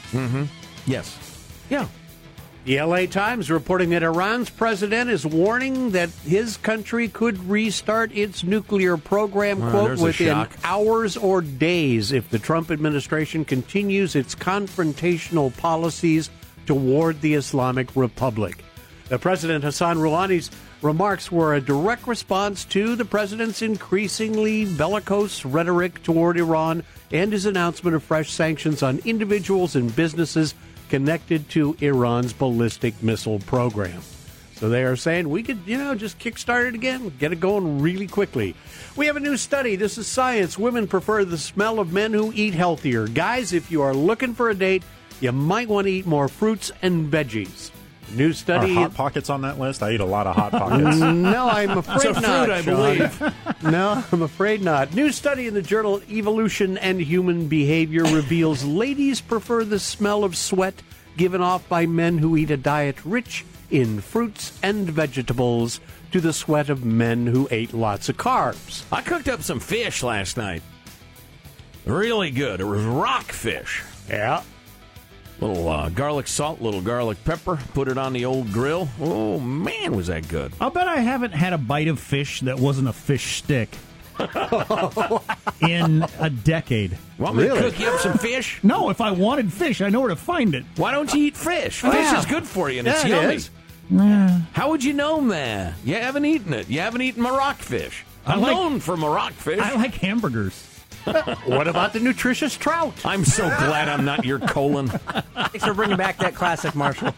Yes. 0.87 1.17
Yeah. 1.69 1.87
The 2.67 2.83
LA 2.83 3.07
Times 3.07 3.51
reporting 3.51 3.89
that 3.91 4.03
Iran's 4.03 4.51
president 4.51 5.09
is 5.09 5.25
warning 5.25 5.93
that 5.93 6.11
his 6.27 6.59
country 6.59 7.09
could 7.09 7.43
restart 7.49 8.13
its 8.13 8.45
nuclear 8.45 8.99
program, 8.99 9.61
Well, 9.61 9.71
quote, 9.71 9.99
within 9.99 10.47
hours 10.63 11.17
or 11.17 11.41
days 11.41 12.13
if 12.13 12.29
the 12.29 12.39
Trump 12.39 12.71
administration 12.71 13.47
continues 13.47 14.15
its 14.15 14.35
confrontational 14.35 15.57
policies 15.57 16.29
toward 16.67 17.23
the 17.23 17.33
Islamic 17.33 17.97
Republic. 17.97 18.63
The 19.11 19.19
President 19.19 19.65
Hassan 19.65 19.97
Rouhani's 19.97 20.53
remarks 20.83 21.33
were 21.33 21.57
a 21.57 21.61
direct 21.61 22.07
response 22.07 22.65
to 22.67 22.95
the 22.95 23.05
president's 23.05 23.61
increasingly 23.61 24.73
bellicose 24.77 25.45
rhetoric 25.45 26.01
toward 26.05 26.39
Iran 26.39 26.85
and 27.11 27.33
his 27.33 27.45
announcement 27.45 27.97
of 27.97 28.05
fresh 28.05 28.31
sanctions 28.31 28.85
on 28.85 29.01
individuals 29.05 29.75
and 29.75 29.95
businesses 29.97 30.55
connected 30.91 31.49
to 31.51 31.77
Iran's 31.81 32.33
ballistic 32.33 33.03
missile 33.03 33.41
program. 33.41 34.01
So 34.55 34.69
they 34.69 34.85
are 34.85 34.95
saying 34.95 35.29
we 35.29 35.43
could, 35.43 35.59
you 35.67 35.79
know, 35.79 35.97
just 35.97 36.21
kickstart 36.21 36.69
it 36.69 36.77
again, 36.77 37.13
get 37.19 37.33
it 37.33 37.41
going 37.41 37.81
really 37.81 38.07
quickly. 38.07 38.55
We 38.95 39.07
have 39.07 39.17
a 39.17 39.21
new 39.21 39.37
study. 39.37 39.75
This 39.75 39.99
is 39.99 40.07
science. 40.07 40.57
Women 40.57 40.87
prefer 40.87 41.25
the 41.25 41.37
smell 41.37 41.81
of 41.81 41.93
men 41.93 42.13
who 42.13 42.33
eat 42.33 42.55
healthier. 42.55 43.09
Guys, 43.09 43.53
if 43.53 43.73
you 43.73 43.83
are 43.83 43.93
looking 43.93 44.35
for 44.35 44.51
a 44.51 44.55
date, 44.55 44.85
you 45.21 45.33
might 45.33 45.67
want 45.67 45.89
to 45.89 45.93
eat 45.93 46.07
more 46.07 46.29
fruits 46.29 46.71
and 46.81 47.11
veggies. 47.11 47.73
New 48.13 48.31
Are 48.31 48.33
study. 48.33 48.75
hot 48.75 48.95
pockets 48.95 49.31
on 49.31 49.43
that 49.43 49.59
list? 49.59 49.83
I 49.83 49.93
eat 49.93 50.01
a 50.01 50.05
lot 50.05 50.27
of 50.27 50.35
hot 50.37 50.53
pockets. 50.53 50.99
No, 51.01 51.49
I'm 51.49 51.71
afraid 51.79 51.97
It's 52.11 52.19
a 52.19 52.21
not. 52.21 52.47
fruit, 52.47 52.55
I 52.55 52.63
believe. 52.63 53.63
no, 53.63 54.05
I'm 54.11 54.23
afraid 54.23 54.63
not. 54.63 54.95
New 54.95 55.13
study 55.13 55.47
in 55.47 55.55
the 55.55 55.63
journal 55.63 56.03
Evolution 56.11 56.77
and 56.79 57.01
Human 57.01 57.47
Behavior 57.49 58.03
reveals 58.05 58.65
ladies 58.65 59.21
prefer 59.21 59.65
the 59.65 59.79
smell 59.79 60.25
of 60.25 60.37
sweat 60.37 60.83
given 61.17 61.41
off 61.41 61.69
by 61.69 61.87
men 61.87 62.19
who 62.19 62.37
eat 62.37 62.51
a 62.51 62.57
diet 62.57 62.97
rich 63.05 63.45
in 63.71 64.01
fruits 64.01 64.59
and 64.63 64.89
vegetables 64.89 65.81
to 66.13 66.21
the 66.21 66.33
sweat 66.33 66.69
of 66.71 66.85
men 66.85 67.27
who 67.27 67.47
ate 67.51 67.73
lots 67.73 68.09
of 68.09 68.17
carbs. 68.17 68.83
I 68.91 69.01
cooked 69.03 69.29
up 69.29 69.43
some 69.43 69.61
fish 69.61 70.03
last 70.03 70.37
night. 70.37 70.63
Really 71.85 72.31
good. 72.31 72.61
It 72.61 72.65
was 72.65 72.83
rockfish. 72.85 73.83
Yeah. 74.09 74.43
Little 75.41 75.69
uh, 75.69 75.89
garlic 75.89 76.27
salt, 76.29 76.61
little 76.61 76.83
garlic 76.83 77.23
pepper. 77.25 77.57
Put 77.73 77.89
it 77.89 77.97
on 77.97 78.13
the 78.13 78.27
old 78.27 78.53
grill. 78.53 78.89
Oh 79.01 79.39
man, 79.41 79.97
was 79.97 80.09
that 80.09 80.29
good! 80.29 80.53
I'll 80.61 80.71
bet 80.71 80.87
I 80.87 80.97
haven't 80.99 81.33
had 81.33 81.53
a 81.55 81.59
bite 81.59 81.89
of 81.89 81.99
fish 81.99 82.41
that 82.43 82.59
wasn't 82.59 82.89
a 82.89 82.93
fish 82.93 83.37
stick 83.37 83.71
in 85.63 86.05
a 86.19 86.29
decade. 86.31 86.97
Want 87.19 87.37
me 87.37 87.45
Really? 87.45 87.59
to 87.63 87.71
cook 87.71 87.81
you 87.81 87.89
up 87.89 88.01
some 88.01 88.19
fish? 88.19 88.61
No, 88.63 88.91
if 88.91 89.01
I 89.01 89.11
wanted 89.13 89.51
fish, 89.53 89.81
I 89.81 89.89
know 89.89 90.01
where 90.01 90.11
to 90.11 90.17
find 90.17 90.55
it. 90.55 90.65
Why 90.77 90.93
don't 90.93 91.13
you 91.15 91.25
eat 91.25 91.37
fish? 91.37 91.81
Fish 91.81 91.93
Yeah. 91.95 92.19
is 92.19 92.27
good 92.27 92.47
for 92.47 92.71
you 92.71 92.81
and 92.81 92.89
it's 92.89 93.05
Yeah, 93.05 93.17
it 93.17 93.23
yummy. 93.23 93.35
is. 93.37 94.47
How 94.53 94.71
would 94.71 94.85
you 94.85 94.93
know 94.93 95.21
man? 95.21 95.75
You 95.85 95.95
haven't 95.95 96.25
eaten 96.27 96.53
it. 96.55 96.69
You 96.69 96.81
haven't 96.81 97.01
eaten 97.03 97.23
my 97.23 97.31
rockfish. 97.31 98.05
I 98.27 98.35
I'm 98.35 98.41
like- 98.43 98.53
known 98.53 98.81
for 98.81 98.97
my 98.97 99.09
rockfish. 99.09 99.59
I 99.59 99.75
like 99.75 99.95
hamburgers. 99.95 100.67
What 101.47 101.69
about 101.69 101.93
the 101.93 102.01
nutritious 102.01 102.57
trout? 102.57 102.95
I'm 103.05 103.25
so 103.25 103.45
glad 103.45 103.89
I'm 103.89 104.05
not 104.05 104.25
your 104.25 104.39
colon. 104.39 104.89
Thanks 104.89 105.65
for 105.65 105.75
bringing 105.75 105.97
back 105.97 106.19
that 106.19 106.35
classic, 106.35 106.75
Marshall. 106.75 107.15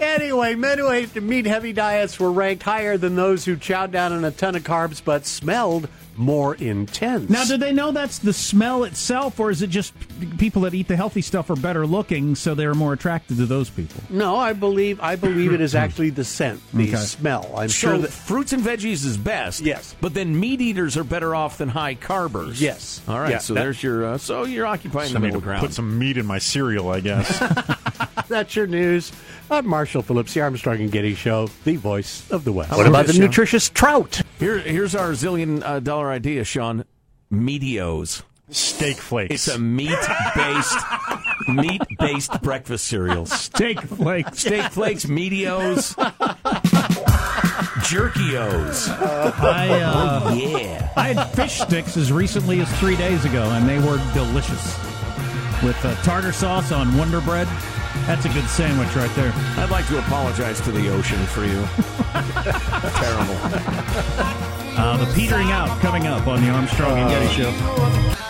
Anyway, 0.00 0.54
men 0.54 0.78
who 0.78 0.90
ate 0.90 1.14
meat 1.22 1.46
heavy 1.46 1.72
diets 1.72 2.18
were 2.18 2.32
ranked 2.32 2.62
higher 2.62 2.96
than 2.96 3.16
those 3.16 3.44
who 3.44 3.56
chowed 3.56 3.90
down 3.90 4.12
on 4.12 4.24
a 4.24 4.30
ton 4.30 4.54
of 4.54 4.62
carbs 4.62 5.02
but 5.04 5.26
smelled 5.26 5.88
more 6.18 6.56
intense. 6.56 7.30
Now, 7.30 7.44
do 7.44 7.56
they 7.56 7.72
know 7.72 7.92
that's 7.92 8.18
the 8.18 8.32
smell 8.32 8.84
itself, 8.84 9.38
or 9.40 9.50
is 9.50 9.62
it 9.62 9.70
just 9.70 9.92
people 10.38 10.62
that 10.62 10.74
eat 10.74 10.88
the 10.88 10.96
healthy 10.96 11.22
stuff 11.22 11.48
are 11.48 11.56
better 11.56 11.86
looking, 11.86 12.34
so 12.34 12.54
they're 12.54 12.74
more 12.74 12.92
attracted 12.92 13.36
to 13.38 13.46
those 13.46 13.70
people? 13.70 14.02
No, 14.10 14.36
I 14.36 14.52
believe 14.52 15.00
I 15.00 15.16
believe 15.16 15.52
it 15.52 15.60
is 15.60 15.74
actually 15.74 16.10
the 16.10 16.24
scent, 16.24 16.60
the 16.74 16.88
Okay. 16.88 16.96
smell. 16.96 17.50
I'm 17.56 17.68
So 17.68 17.88
sure 17.88 17.98
that 17.98 18.10
fruits 18.10 18.52
and 18.52 18.62
veggies 18.62 19.04
is 19.06 19.16
best. 19.16 19.60
Yes. 19.60 19.94
but 20.00 20.12
then 20.14 20.38
meat 20.38 20.60
eaters 20.60 20.96
are 20.96 21.04
better 21.04 21.34
off 21.34 21.58
than 21.58 21.68
high 21.68 21.94
carbers. 21.94 22.60
Yes. 22.60 23.00
All 23.08 23.18
right. 23.20 23.30
Yeah, 23.30 23.38
so 23.38 23.54
that- 23.54 23.60
there's 23.60 23.82
your. 23.82 24.04
Uh, 24.04 24.18
so 24.18 24.44
you're 24.44 24.66
occupying 24.66 25.12
the 25.12 25.20
middle 25.20 25.40
ground. 25.40 25.60
put 25.60 25.72
some 25.72 25.98
meat 25.98 26.16
in 26.18 26.26
my 26.26 26.38
cereal, 26.38 26.90
I 26.90 27.00
guess. 27.00 27.38
that's 28.28 28.56
your 28.56 28.66
news. 28.66 29.12
I'm 29.50 29.66
Marshall 29.66 30.02
Phillips, 30.02 30.34
the 30.34 30.42
Armstrong 30.42 30.78
and 30.80 30.92
Getty 30.92 31.14
Show, 31.14 31.48
the 31.64 31.76
voice 31.76 32.30
of 32.30 32.44
the 32.44 32.52
West. 32.52 32.70
What 32.70 32.80
about 32.80 32.88
about 32.88 33.00
the 33.02 33.06
this, 33.08 33.16
Sean? 33.16 33.24
nutritious 33.26 33.70
trout? 33.70 34.20
Here, 34.38 34.58
here's 34.58 34.94
our 34.94 35.12
zillion 35.12 35.62
uh, 35.64 35.80
dollar 35.80 36.07
idea, 36.10 36.44
Sean. 36.44 36.84
Meatios. 37.32 38.22
Steak 38.50 38.96
flakes. 38.96 39.34
It's 39.34 39.48
a 39.48 39.58
meat 39.58 39.98
based, 40.34 40.78
meat 41.48 41.82
based 41.98 42.40
breakfast 42.40 42.86
cereal. 42.86 43.26
Steak 43.26 43.78
flakes. 43.82 44.40
Steak 44.40 44.72
flakes, 44.72 45.04
meatios, 45.04 45.94
jerkios. 47.84 48.88
I, 48.88 49.68
uh, 49.82 50.32
Yeah. 50.34 50.90
I 50.96 51.12
had 51.12 51.24
fish 51.34 51.60
sticks 51.60 51.96
as 51.98 52.10
recently 52.10 52.60
as 52.60 52.78
three 52.80 52.96
days 52.96 53.24
ago, 53.26 53.50
and 53.50 53.68
they 53.68 53.78
were 53.80 53.98
delicious. 54.14 54.78
With 55.62 55.76
uh, 55.84 55.94
tartar 56.02 56.32
sauce 56.32 56.72
on 56.72 56.96
Wonder 56.96 57.20
Bread. 57.20 57.48
That's 58.06 58.24
a 58.24 58.28
good 58.30 58.48
sandwich 58.48 58.94
right 58.96 59.14
there. 59.16 59.32
I'd 59.58 59.70
like 59.70 59.86
to 59.88 59.98
apologize 59.98 60.60
to 60.62 60.70
the 60.72 60.88
ocean 60.88 61.18
for 61.26 61.44
you. 61.44 61.62
Terrible. 63.02 64.47
Uh, 64.80 64.96
the 64.96 65.12
petering 65.12 65.50
out 65.50 65.68
coming 65.80 66.06
up 66.06 66.24
on 66.28 66.40
the 66.40 66.48
Armstrong 66.50 66.96
and 66.96 67.10
Getty 67.10 67.26
Show. 67.34 68.27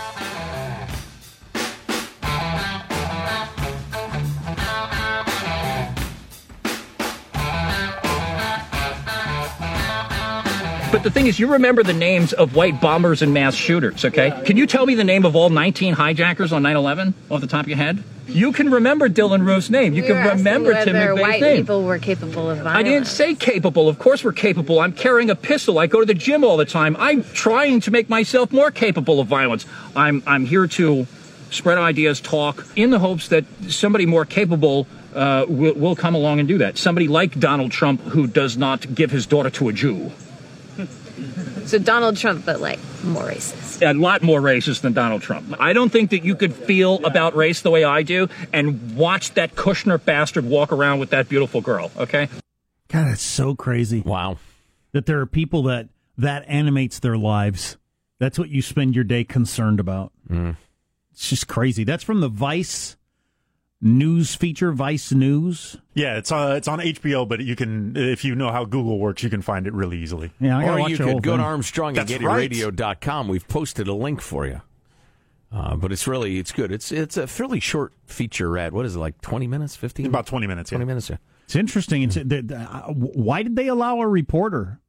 But 10.91 11.03
the 11.03 11.11
thing 11.11 11.27
is, 11.27 11.39
you 11.39 11.53
remember 11.53 11.83
the 11.83 11.93
names 11.93 12.33
of 12.33 12.57
white 12.57 12.81
bombers 12.81 13.21
and 13.21 13.35
mass 13.35 13.55
shooters, 13.55 14.07
okay? 14.07 14.43
Can 14.47 14.57
you 14.57 14.67
tell 14.67 14.87
me 14.87 14.95
the 14.95 15.05
name 15.05 15.27
of 15.27 15.37
all 15.37 15.51
19 15.51 15.93
hijackers 15.93 16.51
on 16.51 16.63
9 16.63 16.77
11 16.77 17.15
off 17.31 17.43
the 17.43 17.47
top 17.47 17.63
of 17.63 17.69
your 17.69 17.77
head? 17.77 18.03
You 18.27 18.53
can 18.53 18.71
remember 18.71 19.09
Dylann 19.09 19.45
Roof's 19.45 19.69
name. 19.69 19.93
You 19.93 20.03
We 20.03 20.09
can 20.09 20.39
remember 20.39 20.73
Tim 20.85 20.97
McVeigh's 20.97 21.21
white 21.21 21.41
name. 21.43 21.57
people 21.59 21.83
were 21.83 21.99
capable 21.99 22.51
of 22.51 22.59
violence. 22.59 22.79
I 22.79 22.83
didn't 22.83 23.07
say 23.07 23.35
capable. 23.35 23.89
Of 23.89 23.99
course 23.99 24.25
we're 24.25 24.33
capable. 24.33 24.81
I'm 24.81 24.93
carrying 24.93 25.29
a 25.29 25.35
pistol. 25.35 25.79
I 25.79 25.87
go 25.87 26.01
to 26.01 26.07
the 26.07 26.15
gym 26.15 26.43
all 26.43 26.57
the 26.57 26.65
time. 26.65 26.97
I'm 26.99 27.23
trying 27.23 27.81
to 27.81 27.91
make 27.91 28.09
myself 28.09 28.51
more 28.51 28.71
capable 28.71 29.21
of 29.21 29.27
violence. 29.27 29.67
I'm 29.95 30.23
I'm 30.27 30.47
here 30.47 30.67
to 30.67 31.07
spread 31.51 31.77
ideas, 31.79 32.21
talk, 32.21 32.67
in 32.77 32.91
the 32.91 32.99
hopes 32.99 33.29
that 33.29 33.45
somebody 33.69 34.07
more 34.07 34.25
capable 34.25 34.87
uh, 35.15 35.45
will, 35.49 35.75
will 35.75 35.97
come 35.97 36.15
along 36.15 36.39
and 36.39 36.49
do 36.49 36.59
that. 36.59 36.77
Somebody 36.79 37.09
like 37.09 37.39
Donald 37.39 37.73
Trump 37.73 38.01
who 38.03 38.27
does 38.27 38.57
not 38.57 38.95
give 38.95 39.11
his 39.11 39.27
daughter 39.27 39.51
to 39.51 39.69
a 39.69 39.73
Jew. 39.73 40.13
So 41.67 41.79
Donald 41.79 42.17
Trump, 42.17 42.47
but 42.47 42.61
like 42.61 42.79
more 43.05 43.25
racist. 43.25 43.89
A 43.89 43.93
lot 43.93 44.23
more 44.23 44.41
racist 44.41 44.81
than 44.81 44.93
Donald 44.93 45.23
Trump. 45.23 45.55
I 45.61 45.73
don't 45.73 45.91
think 45.91 46.11
that 46.11 46.25
you 46.25 46.35
could 46.35 46.55
feel 46.55 47.05
about 47.05 47.37
race 47.37 47.61
the 47.63 47.71
way 47.71 47.85
I 47.85 48.03
do 48.03 48.29
and 48.53 48.97
watch 48.97 49.35
that 49.35 49.55
Kushner 49.55 50.03
bastard 50.03 50.45
walk 50.45 50.73
around 50.73 50.99
with 50.99 51.11
that 51.11 51.29
beautiful 51.29 51.61
girl, 51.61 51.91
okay? 51.97 52.29
God, 52.89 53.09
it's 53.09 53.23
so 53.23 53.55
crazy. 53.55 54.01
Wow. 54.01 54.39
That 54.93 55.07
there 55.07 55.21
are 55.21 55.27
people 55.27 55.65
that 55.65 55.89
that 56.17 56.45
animates 56.49 56.99
their 56.99 57.17
lives. 57.17 57.77
That's 58.19 58.39
what 58.39 58.49
you 58.49 58.63
spend 58.63 58.95
your 58.95 59.05
day 59.05 59.25
concerned 59.25 59.79
about. 59.79 60.13
Mm. 60.29 60.57
It's 61.13 61.29
just 61.29 61.49
crazy. 61.49 61.85
That's 61.85 62.05
from 62.05 62.21
the 62.21 62.29
Vice 62.29 62.97
news 63.81 64.35
feature, 64.35 64.73
Vice 64.73 65.13
News. 65.13 65.77
Yeah, 65.95 66.17
it's 66.17 66.33
uh, 66.33 66.55
it's 66.57 66.69
on 66.69 66.79
HBO, 66.81 67.27
but 67.29 67.41
you 67.41 67.57
can 67.57 67.97
if 67.97 68.25
you 68.25 68.35
know 68.35 68.51
how 68.51 68.65
Google 68.65 68.99
works, 68.99 69.23
you 69.23 69.31
can 69.31 69.43
find 69.43 69.67
it 69.67 69.73
really 69.73 69.99
easily. 69.99 70.31
Yeah, 70.41 70.59
I 70.59 70.65
gotta 70.65 70.77
or 70.77 70.81
watch 70.81 70.91
you 70.91 70.97
the 70.99 71.05
could 71.05 71.23
go 71.23 71.37
to. 71.37 71.43
Armstrong 71.43 71.89
and 71.91 71.97
That's 71.99 72.11
Getty 72.11 72.25
right. 72.25 72.37
Radio.com. 72.51 73.29
We've 73.29 73.47
posted 73.49 73.89
a 73.89 73.95
link 73.95 74.21
for 74.21 74.47
you. 74.47 74.61
Uh, 75.51 75.77
but 75.77 75.93
it's 75.93 76.07
really 76.07 76.39
it's 76.39 76.53
good. 76.53 76.71
It's 76.71 76.93
it's 76.93 77.17
a 77.17 77.27
fairly 77.27 77.61
short 77.61 77.93
feature 78.07 78.59
ad. 78.59 78.73
What 78.73 78.85
is 78.85 78.97
it 78.97 78.99
like? 78.99 79.21
Twenty 79.23 79.47
minutes, 79.47 79.77
fifteen? 79.77 80.07
About 80.07 80.27
twenty 80.27 80.47
minutes. 80.47 80.71
Twenty 80.71 80.83
Yeah. 80.83 80.87
minutes. 80.87 81.11
Yeah. 81.11 81.17
It's 81.45 81.57
interesting. 81.57 82.03
It's 82.03 82.17
the- 82.17 82.25
the- 82.43 82.57
uh, 82.57 82.93
why 82.93 83.43
did 83.43 83.57
they 83.57 83.69
allow 83.69 84.01
a 84.03 84.07
reporter 84.07 84.81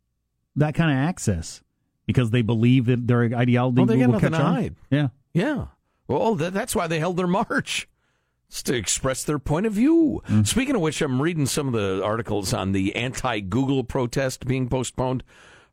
that 0.57 0.75
kind 0.75 0.91
of 0.91 0.97
access? 0.97 1.63
Because 2.05 2.31
they 2.31 2.41
believe 2.41 2.87
that 2.87 3.07
their 3.07 3.21
ideology 3.23 3.77
Well, 3.77 3.85
they 3.85 3.99
got 3.99 4.07
will 4.07 4.13
nothing 4.13 4.31
catch 4.31 4.39
to 4.39 4.45
on? 4.45 4.53
hide. 4.55 4.75
Yeah. 4.89 5.07
Yeah. 5.33 5.65
Well, 6.09 6.35
that, 6.35 6.53
that's 6.53 6.75
why 6.75 6.87
they 6.87 6.99
held 6.99 7.15
their 7.15 7.27
march. 7.27 7.87
To 8.65 8.73
express 8.73 9.23
their 9.23 9.39
point 9.39 9.65
of 9.65 9.73
view. 9.73 10.21
Speaking 10.43 10.75
of 10.75 10.81
which, 10.81 11.01
I'm 11.01 11.21
reading 11.21 11.45
some 11.45 11.67
of 11.67 11.73
the 11.73 12.03
articles 12.03 12.53
on 12.53 12.71
the 12.71 12.95
anti 12.95 13.39
Google 13.39 13.83
protest 13.83 14.45
being 14.45 14.67
postponed. 14.69 15.23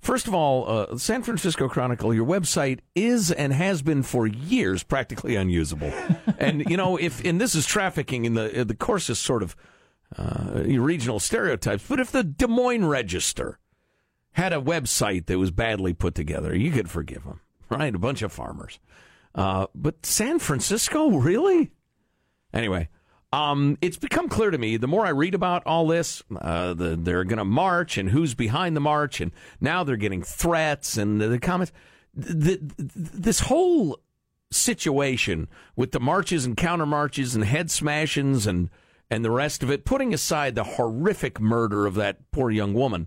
First 0.01 0.29
of 0.29 0.35
all, 0.35 0.69
uh, 0.69 0.99
San 0.99 1.23
Francisco 1.23 1.69
Chronicle, 1.69 2.15
your 2.15 2.27
website 2.27 2.81
is 2.95 3.33
and 3.33 3.53
has 3.53 3.83
been 3.83 4.03
for 4.03 4.27
years 4.27 4.83
practically 4.83 5.37
unusable. 5.37 5.93
and, 6.39 6.65
you 6.69 6.77
know, 6.77 6.97
if, 6.97 7.25
and 7.25 7.41
this 7.41 7.55
is 7.55 7.67
trafficking 7.67 8.25
in 8.25 8.35
the, 8.35 8.65
the 8.65 8.77
coarsest 8.77 9.23
sort 9.23 9.43
of 9.43 9.57
uh, 10.17 10.63
regional 10.65 11.19
stereotypes, 11.19 11.85
but 11.89 11.99
if 11.99 12.13
the 12.13 12.23
Des 12.23 12.47
Moines 12.47 12.85
Register 12.85 13.59
had 14.33 14.53
a 14.53 14.61
website 14.61 15.27
that 15.27 15.39
was 15.39 15.51
badly 15.51 15.93
put 15.93 16.15
together, 16.15 16.55
you 16.55 16.71
could 16.71 16.89
forgive 16.91 17.25
them, 17.25 17.41
right? 17.69 17.95
A 17.95 17.99
bunch 17.99 18.23
of 18.23 18.33
farmers. 18.33 18.79
Uh, 19.35 19.67
but 19.75 20.07
San 20.07 20.39
Francisco, 20.39 21.11
really? 21.11 21.73
Anyway, 22.57 22.89
um, 23.35 23.77
it's 23.83 23.99
become 23.99 24.31
clear 24.31 24.51
to 24.51 24.57
me 24.57 24.79
the 24.79 24.89
more 24.89 25.05
I 25.05 25.11
read 25.11 25.35
about 25.35 25.63
all 25.67 25.87
this, 25.87 26.23
uh, 26.41 26.73
the, 26.73 26.97
they're 26.97 27.25
going 27.25 27.37
to 27.39 27.45
march 27.45 27.99
and 27.99 28.09
who's 28.09 28.35
behind 28.35 28.75
the 28.75 28.81
march, 28.81 29.21
and 29.21 29.31
now 29.61 29.85
they're 29.85 29.97
getting 29.97 30.23
threats 30.23 30.97
and 30.97 31.21
the, 31.21 31.29
the 31.29 31.39
comments. 31.39 31.73
The, 32.15 32.59
this 32.79 33.41
whole 33.41 34.01
situation 34.51 35.49
with 35.75 35.93
the 35.93 36.01
marches 36.01 36.47
and 36.47 36.57
counter 36.57 36.87
marches 36.87 37.35
and 37.35 37.45
head 37.45 37.67
smashings 37.67 38.47
and 38.47 38.71
and 39.09 39.25
the 39.25 39.31
rest 39.31 39.63
of 39.63 39.71
it, 39.71 39.85
putting 39.85 40.13
aside 40.13 40.55
the 40.55 40.65
horrific 40.65 41.39
murder 41.39 41.87
of 41.87 41.95
that 41.95 42.31
poor 42.33 42.51
young 42.51 42.73
woman 42.73 43.07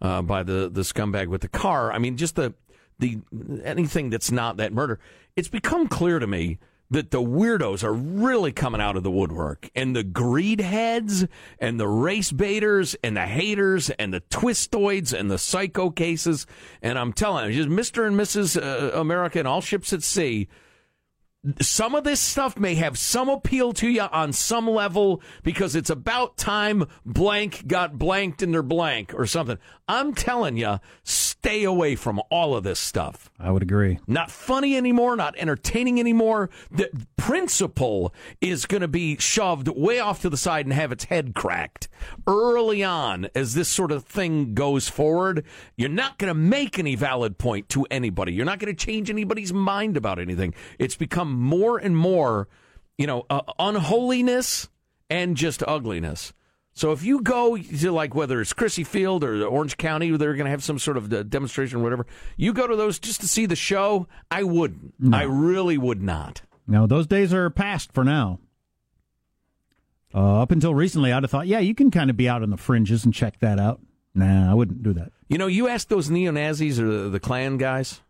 uh, 0.00 0.22
by 0.22 0.42
the 0.42 0.70
the 0.72 0.80
scumbag 0.80 1.28
with 1.28 1.42
the 1.42 1.48
car. 1.48 1.92
I 1.92 1.98
mean, 1.98 2.16
just 2.16 2.34
the 2.34 2.54
the 2.98 3.18
anything 3.62 4.08
that's 4.08 4.30
not 4.30 4.56
that 4.56 4.72
murder. 4.72 4.98
It's 5.36 5.48
become 5.48 5.86
clear 5.86 6.18
to 6.18 6.26
me 6.26 6.58
that 6.90 7.10
the 7.10 7.22
weirdos 7.22 7.82
are 7.82 7.92
really 7.92 8.52
coming 8.52 8.80
out 8.80 8.96
of 8.96 9.02
the 9.02 9.10
woodwork, 9.10 9.68
and 9.74 9.94
the 9.94 10.04
greed 10.04 10.60
heads, 10.60 11.26
and 11.58 11.80
the 11.80 11.88
race 11.88 12.32
baiters, 12.32 12.96
and 13.02 13.16
the 13.16 13.26
haters, 13.26 13.90
and 13.90 14.12
the 14.12 14.20
twistoids, 14.22 15.18
and 15.18 15.30
the 15.30 15.38
psycho 15.38 15.90
cases. 15.90 16.46
And 16.82 16.98
I'm 16.98 17.12
telling 17.12 17.52
you, 17.52 17.66
Mister 17.66 18.04
and 18.04 18.18
Mrs. 18.18 18.60
Uh, 18.60 18.98
America 18.98 19.38
and 19.38 19.48
all 19.48 19.60
ships 19.60 19.92
at 19.92 20.02
sea 20.02 20.48
some 21.60 21.94
of 21.94 22.04
this 22.04 22.20
stuff 22.20 22.58
may 22.58 22.74
have 22.74 22.98
some 22.98 23.28
appeal 23.28 23.72
to 23.74 23.88
you 23.88 24.02
on 24.02 24.32
some 24.32 24.68
level 24.68 25.22
because 25.42 25.76
it's 25.76 25.90
about 25.90 26.36
time 26.36 26.86
blank 27.04 27.66
got 27.66 27.98
blanked 27.98 28.42
in 28.42 28.52
their 28.52 28.62
blank 28.62 29.14
or 29.14 29.26
something. 29.26 29.58
I'm 29.86 30.14
telling 30.14 30.56
you, 30.56 30.80
stay 31.04 31.64
away 31.64 31.94
from 31.94 32.20
all 32.30 32.56
of 32.56 32.64
this 32.64 32.80
stuff. 32.80 33.30
I 33.38 33.50
would 33.50 33.62
agree. 33.62 33.98
Not 34.06 34.30
funny 34.30 34.76
anymore, 34.76 35.14
not 35.14 35.36
entertaining 35.36 36.00
anymore. 36.00 36.48
The 36.70 36.90
principle 37.18 38.14
is 38.40 38.64
going 38.64 38.80
to 38.80 38.88
be 38.88 39.18
shoved 39.18 39.68
way 39.68 40.00
off 40.00 40.22
to 40.22 40.30
the 40.30 40.38
side 40.38 40.64
and 40.64 40.72
have 40.72 40.90
its 40.90 41.04
head 41.04 41.34
cracked 41.34 41.88
early 42.26 42.82
on 42.82 43.28
as 43.34 43.54
this 43.54 43.68
sort 43.68 43.92
of 43.92 44.04
thing 44.04 44.54
goes 44.54 44.88
forward. 44.88 45.44
You're 45.76 45.90
not 45.90 46.18
going 46.18 46.30
to 46.30 46.34
make 46.34 46.78
any 46.78 46.94
valid 46.94 47.36
point 47.36 47.68
to 47.70 47.86
anybody. 47.90 48.32
You're 48.32 48.46
not 48.46 48.58
going 48.58 48.74
to 48.74 48.86
change 48.86 49.10
anybody's 49.10 49.52
mind 49.52 49.98
about 49.98 50.18
anything. 50.18 50.54
It's 50.78 50.96
become 50.96 51.32
more 51.32 51.76
and 51.76 51.96
more, 51.96 52.48
you 52.96 53.06
know, 53.06 53.26
uh, 53.28 53.42
unholiness 53.58 54.68
and 55.10 55.36
just 55.36 55.62
ugliness. 55.68 56.32
So 56.76 56.92
if 56.92 57.02
you 57.02 57.22
go 57.22 57.56
to 57.56 57.90
like 57.90 58.14
whether 58.14 58.38
it's 58.38 58.52
Crissy 58.52 58.86
Field 58.86 59.24
or 59.24 59.42
Orange 59.46 59.78
County, 59.78 60.14
they're 60.14 60.34
going 60.34 60.44
to 60.44 60.50
have 60.50 60.62
some 60.62 60.78
sort 60.78 60.98
of 60.98 61.30
demonstration 61.30 61.80
or 61.80 61.82
whatever. 61.82 62.06
You 62.36 62.52
go 62.52 62.66
to 62.66 62.76
those 62.76 62.98
just 62.98 63.22
to 63.22 63.28
see 63.28 63.46
the 63.46 63.56
show. 63.56 64.06
I 64.30 64.42
wouldn't. 64.42 64.92
I 65.10 65.22
really 65.22 65.78
would 65.78 66.02
not. 66.02 66.42
No, 66.68 66.86
those 66.86 67.06
days 67.06 67.32
are 67.32 67.48
past 67.48 67.92
for 67.92 68.04
now. 68.04 68.40
Uh, 70.14 70.42
up 70.42 70.50
until 70.50 70.74
recently, 70.74 71.12
I'd 71.12 71.22
have 71.22 71.30
thought, 71.30 71.46
yeah, 71.46 71.60
you 71.60 71.74
can 71.74 71.90
kind 71.90 72.10
of 72.10 72.16
be 72.18 72.28
out 72.28 72.42
on 72.42 72.50
the 72.50 72.58
fringes 72.58 73.06
and 73.06 73.14
check 73.14 73.40
that 73.40 73.58
out. 73.58 73.80
Nah, 74.14 74.50
I 74.50 74.52
wouldn't 74.52 74.82
do 74.82 74.92
that. 74.92 75.12
You 75.28 75.38
know, 75.38 75.46
you 75.46 75.68
ask 75.68 75.88
those 75.88 76.10
neo 76.10 76.30
Nazis 76.30 76.78
or 76.78 77.04
the, 77.04 77.08
the 77.08 77.20
Klan 77.20 77.56
guys, 77.56 78.02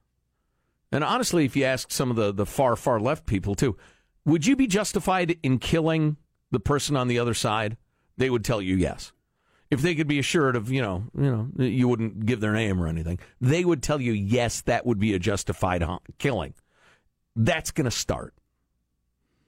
and 0.91 1.05
honestly, 1.05 1.45
if 1.45 1.55
you 1.55 1.63
ask 1.65 1.93
some 1.93 2.11
of 2.11 2.17
the, 2.17 2.33
the 2.33 2.47
far, 2.47 2.75
far 2.75 2.99
left 2.99 3.27
people 3.27 3.55
too, 3.55 3.77
would 4.25 4.45
you 4.45 4.57
be 4.57 4.67
justified 4.67 5.39
in 5.45 5.59
killing 5.59 6.17
the 6.51 6.61
person 6.61 6.97
on 6.97 7.07
the 7.07 7.21
other 7.21 7.35
side? 7.35 7.77
They 8.17 8.31
would 8.31 8.45
tell 8.45 8.63
you 8.63 8.77
yes. 8.77 9.13
If 9.71 9.83
they 9.83 9.95
could 9.95 10.07
be 10.07 10.19
assured 10.19 10.55
of, 10.55 10.71
you 10.71 10.81
know, 10.81 11.05
you 11.19 11.31
know, 11.31 11.49
you 11.65 11.89
wouldn't 11.89 12.25
give 12.25 12.41
their 12.41 12.53
name 12.53 12.81
or 12.81 12.87
anything, 12.87 13.19
they 13.41 13.65
would 13.65 13.83
tell 13.83 14.01
you 14.01 14.13
yes, 14.13 14.61
that 14.63 14.87
would 14.87 15.01
be 15.01 15.13
a 15.15 15.19
justified 15.19 15.85
killing. 16.19 16.55
That's 17.35 17.73
going 17.73 17.87
to 17.87 17.91
start. 17.91 18.35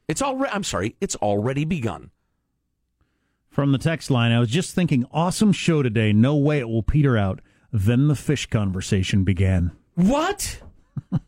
It's 0.09 0.23
already. 0.23 0.53
I'm 0.53 0.65
sorry, 0.65 0.97
it's 1.01 1.17
already 1.17 1.65
begun. 1.65 2.11
From 3.49 3.73
the 3.73 3.79
text 3.79 4.11
line, 4.11 4.33
I 4.33 4.41
was 4.41 4.51
just 4.51 4.75
thinking, 4.75 5.07
awesome 5.13 5.53
show 5.53 5.83
today. 5.83 6.13
No 6.13 6.37
way 6.37 6.59
it 6.59 6.69
will 6.69 6.83
peter 6.83 7.17
out. 7.17 7.41
Then 7.73 8.09
the 8.09 8.15
fish 8.15 8.47
conversation 8.47 9.25
began. 9.25 9.73
What? 9.95 10.61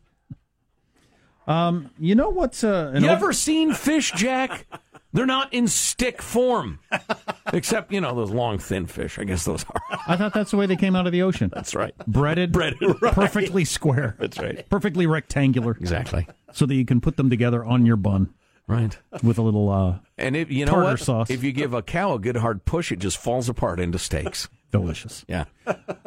Um, 1.47 1.89
you 1.97 2.15
know 2.15 2.29
what's 2.29 2.63
uh, 2.63 2.93
you 2.97 3.07
ever 3.07 3.33
seen 3.33 3.73
fish, 3.73 4.11
Jack? 4.11 4.67
They're 5.13 5.25
not 5.25 5.53
in 5.53 5.67
stick 5.67 6.21
form, 6.21 6.79
except 7.53 7.91
you 7.91 7.99
know 7.99 8.15
those 8.15 8.31
long, 8.31 8.57
thin 8.59 8.85
fish. 8.87 9.19
I 9.19 9.25
guess 9.25 9.43
those 9.45 9.65
are. 9.69 9.81
I 10.07 10.15
thought 10.15 10.33
that's 10.33 10.51
the 10.51 10.57
way 10.57 10.65
they 10.67 10.75
came 10.77 10.95
out 10.95 11.05
of 11.05 11.11
the 11.11 11.21
ocean. 11.23 11.51
That's 11.53 11.75
right. 11.75 11.93
Breaded, 12.07 12.51
Breaded, 12.53 13.01
right. 13.01 13.13
perfectly 13.13 13.65
square. 13.65 14.15
That's 14.19 14.39
right. 14.39 14.67
Perfectly 14.69 15.07
rectangular. 15.07 15.71
Exactly. 15.79 16.27
So 16.53 16.65
that 16.65 16.75
you 16.75 16.85
can 16.85 17.01
put 17.01 17.17
them 17.17 17.29
together 17.29 17.63
on 17.65 17.85
your 17.85 17.97
bun. 17.97 18.33
Right. 18.67 18.97
With 19.21 19.37
a 19.37 19.41
little 19.41 19.69
uh, 19.69 19.97
And 20.17 20.33
if 20.37 20.49
you 20.49 20.65
know 20.65 20.71
tartar 20.71 20.91
what, 20.91 20.99
sauce. 21.01 21.29
if 21.29 21.43
you 21.43 21.51
give 21.51 21.73
a 21.73 21.81
cow 21.81 22.13
a 22.13 22.19
good 22.19 22.37
hard 22.37 22.63
push, 22.63 22.93
it 22.93 22.99
just 22.99 23.17
falls 23.17 23.49
apart 23.49 23.81
into 23.81 23.99
steaks. 23.99 24.47
Delicious. 24.71 25.25
Yeah. 25.27 25.45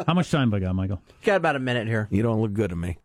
How 0.07 0.15
much 0.15 0.31
time 0.31 0.51
have 0.51 0.63
I 0.63 0.65
got, 0.65 0.75
Michael? 0.75 1.03
Got 1.25 1.37
about 1.37 1.57
a 1.57 1.59
minute 1.59 1.87
here. 1.89 2.09
You 2.11 2.23
don't 2.23 2.41
look 2.41 2.55
good 2.55 2.71
to 2.71 2.77
me. 2.77 2.97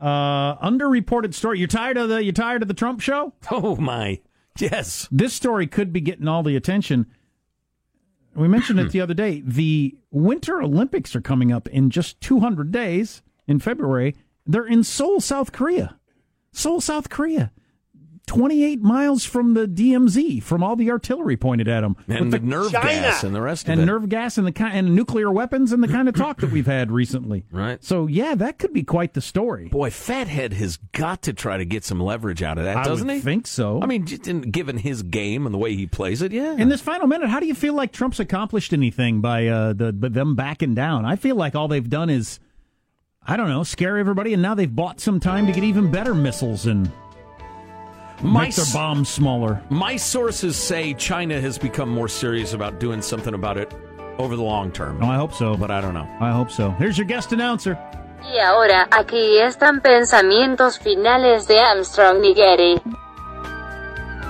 Uh, 0.00 0.56
underreported 0.66 1.34
story. 1.34 1.58
You're 1.58 1.68
tired 1.68 1.98
of 1.98 2.08
the 2.08 2.24
you 2.24 2.32
tired 2.32 2.62
of 2.62 2.68
the 2.68 2.74
Trump 2.74 3.00
show? 3.02 3.34
Oh 3.50 3.76
my. 3.76 4.18
Yes. 4.70 5.08
This 5.10 5.32
story 5.32 5.66
could 5.66 5.92
be 5.92 6.00
getting 6.00 6.28
all 6.28 6.42
the 6.42 6.56
attention. 6.56 7.06
We 8.34 8.48
mentioned 8.48 8.78
it 8.80 8.90
the 8.92 9.00
other 9.00 9.14
day. 9.14 9.42
The 9.44 9.96
Winter 10.10 10.62
Olympics 10.62 11.16
are 11.16 11.20
coming 11.20 11.50
up 11.52 11.68
in 11.68 11.90
just 11.90 12.20
200 12.20 12.70
days 12.70 13.22
in 13.46 13.58
February. 13.58 14.16
They're 14.46 14.66
in 14.66 14.84
Seoul, 14.84 15.20
South 15.20 15.52
Korea. 15.52 15.96
Seoul, 16.52 16.80
South 16.80 17.08
Korea. 17.08 17.52
28 18.30 18.80
miles 18.80 19.24
from 19.24 19.54
the 19.54 19.66
DMZ, 19.66 20.40
from 20.40 20.62
all 20.62 20.76
the 20.76 20.88
artillery 20.88 21.36
pointed 21.36 21.66
at 21.66 21.80
them, 21.80 21.96
And 22.06 22.30
With 22.30 22.30
the 22.30 22.46
nerve 22.46 22.70
gas 22.70 23.24
and 23.24 23.34
the 23.34 23.40
rest 23.40 23.66
of 23.66 23.72
and 23.72 23.80
it. 23.80 23.86
nerve 23.86 24.08
gas 24.08 24.38
and 24.38 24.46
the 24.46 24.52
kind 24.52 24.72
and 24.78 24.94
nuclear 24.94 25.32
weapons 25.32 25.72
and 25.72 25.82
the 25.82 25.88
kind 25.88 26.08
of 26.08 26.14
talk 26.14 26.38
that 26.40 26.52
we've 26.52 26.66
had 26.66 26.92
recently. 26.92 27.44
Right. 27.52 27.82
So 27.82 28.06
yeah, 28.06 28.36
that 28.36 28.58
could 28.60 28.72
be 28.72 28.84
quite 28.84 29.14
the 29.14 29.20
story. 29.20 29.68
Boy, 29.68 29.90
Fathead 29.90 30.52
has 30.52 30.76
got 30.92 31.22
to 31.22 31.32
try 31.32 31.56
to 31.56 31.64
get 31.64 31.84
some 31.84 31.98
leverage 32.00 32.40
out 32.40 32.56
of 32.56 32.62
that, 32.64 32.76
I 32.76 32.84
doesn't 32.84 33.06
would 33.08 33.16
he? 33.16 33.20
think 33.20 33.48
so. 33.48 33.80
I 33.82 33.86
mean, 33.86 34.06
just 34.06 34.28
in, 34.28 34.42
given 34.42 34.78
his 34.78 35.02
game 35.02 35.44
and 35.44 35.52
the 35.52 35.58
way 35.58 35.74
he 35.74 35.88
plays 35.88 36.22
it, 36.22 36.30
yeah. 36.30 36.52
In 36.56 36.68
this 36.68 36.80
final 36.80 37.08
minute, 37.08 37.28
how 37.28 37.40
do 37.40 37.46
you 37.46 37.54
feel 37.56 37.74
like 37.74 37.90
Trump's 37.92 38.20
accomplished 38.20 38.72
anything 38.72 39.20
by 39.20 39.48
uh, 39.48 39.72
the 39.72 39.92
by 39.92 40.08
them 40.08 40.36
backing 40.36 40.74
down? 40.76 41.04
I 41.04 41.16
feel 41.16 41.34
like 41.34 41.56
all 41.56 41.66
they've 41.66 41.90
done 41.90 42.08
is, 42.10 42.38
I 43.26 43.36
don't 43.36 43.48
know, 43.48 43.64
scare 43.64 43.98
everybody, 43.98 44.32
and 44.32 44.40
now 44.40 44.54
they've 44.54 44.74
bought 44.74 45.00
some 45.00 45.18
time 45.18 45.46
to 45.48 45.52
get 45.52 45.64
even 45.64 45.90
better 45.90 46.14
missiles 46.14 46.66
and 46.66 46.90
My 48.22 48.44
make 48.44 48.54
their 48.54 48.66
bombs 48.72 49.08
smaller. 49.08 49.62
My 49.70 49.96
sources 49.96 50.56
say 50.56 50.94
China 50.94 51.40
has 51.40 51.58
become 51.58 51.88
more 51.88 52.08
serious 52.08 52.52
about 52.52 52.78
doing 52.78 53.00
something 53.02 53.34
about 53.34 53.56
it 53.56 53.72
over 54.18 54.36
the 54.36 54.42
long 54.42 54.70
term. 54.70 55.00
No, 55.00 55.06
I 55.06 55.16
hope 55.16 55.32
so. 55.32 55.56
But 55.56 55.70
I 55.70 55.80
don't 55.80 55.94
know. 55.94 56.08
I 56.20 56.30
hope 56.30 56.50
so. 56.50 56.70
Here's 56.72 56.98
your 56.98 57.06
guest 57.06 57.32
announcer. 57.32 57.78
Y 58.22 58.38
ahora, 58.38 58.86
aquí 58.90 59.38
están 59.38 59.80
pensamientos 59.80 60.78
finales 60.78 61.46
de 61.46 61.58
Armstrong 61.58 62.22
y 62.22 62.34
Getty. 62.34 62.76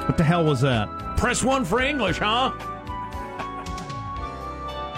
What 0.06 0.16
the 0.16 0.24
hell 0.24 0.44
was 0.44 0.60
that? 0.60 0.88
Press 1.16 1.42
one 1.42 1.64
for 1.64 1.80
English, 1.80 2.18
huh? 2.18 2.52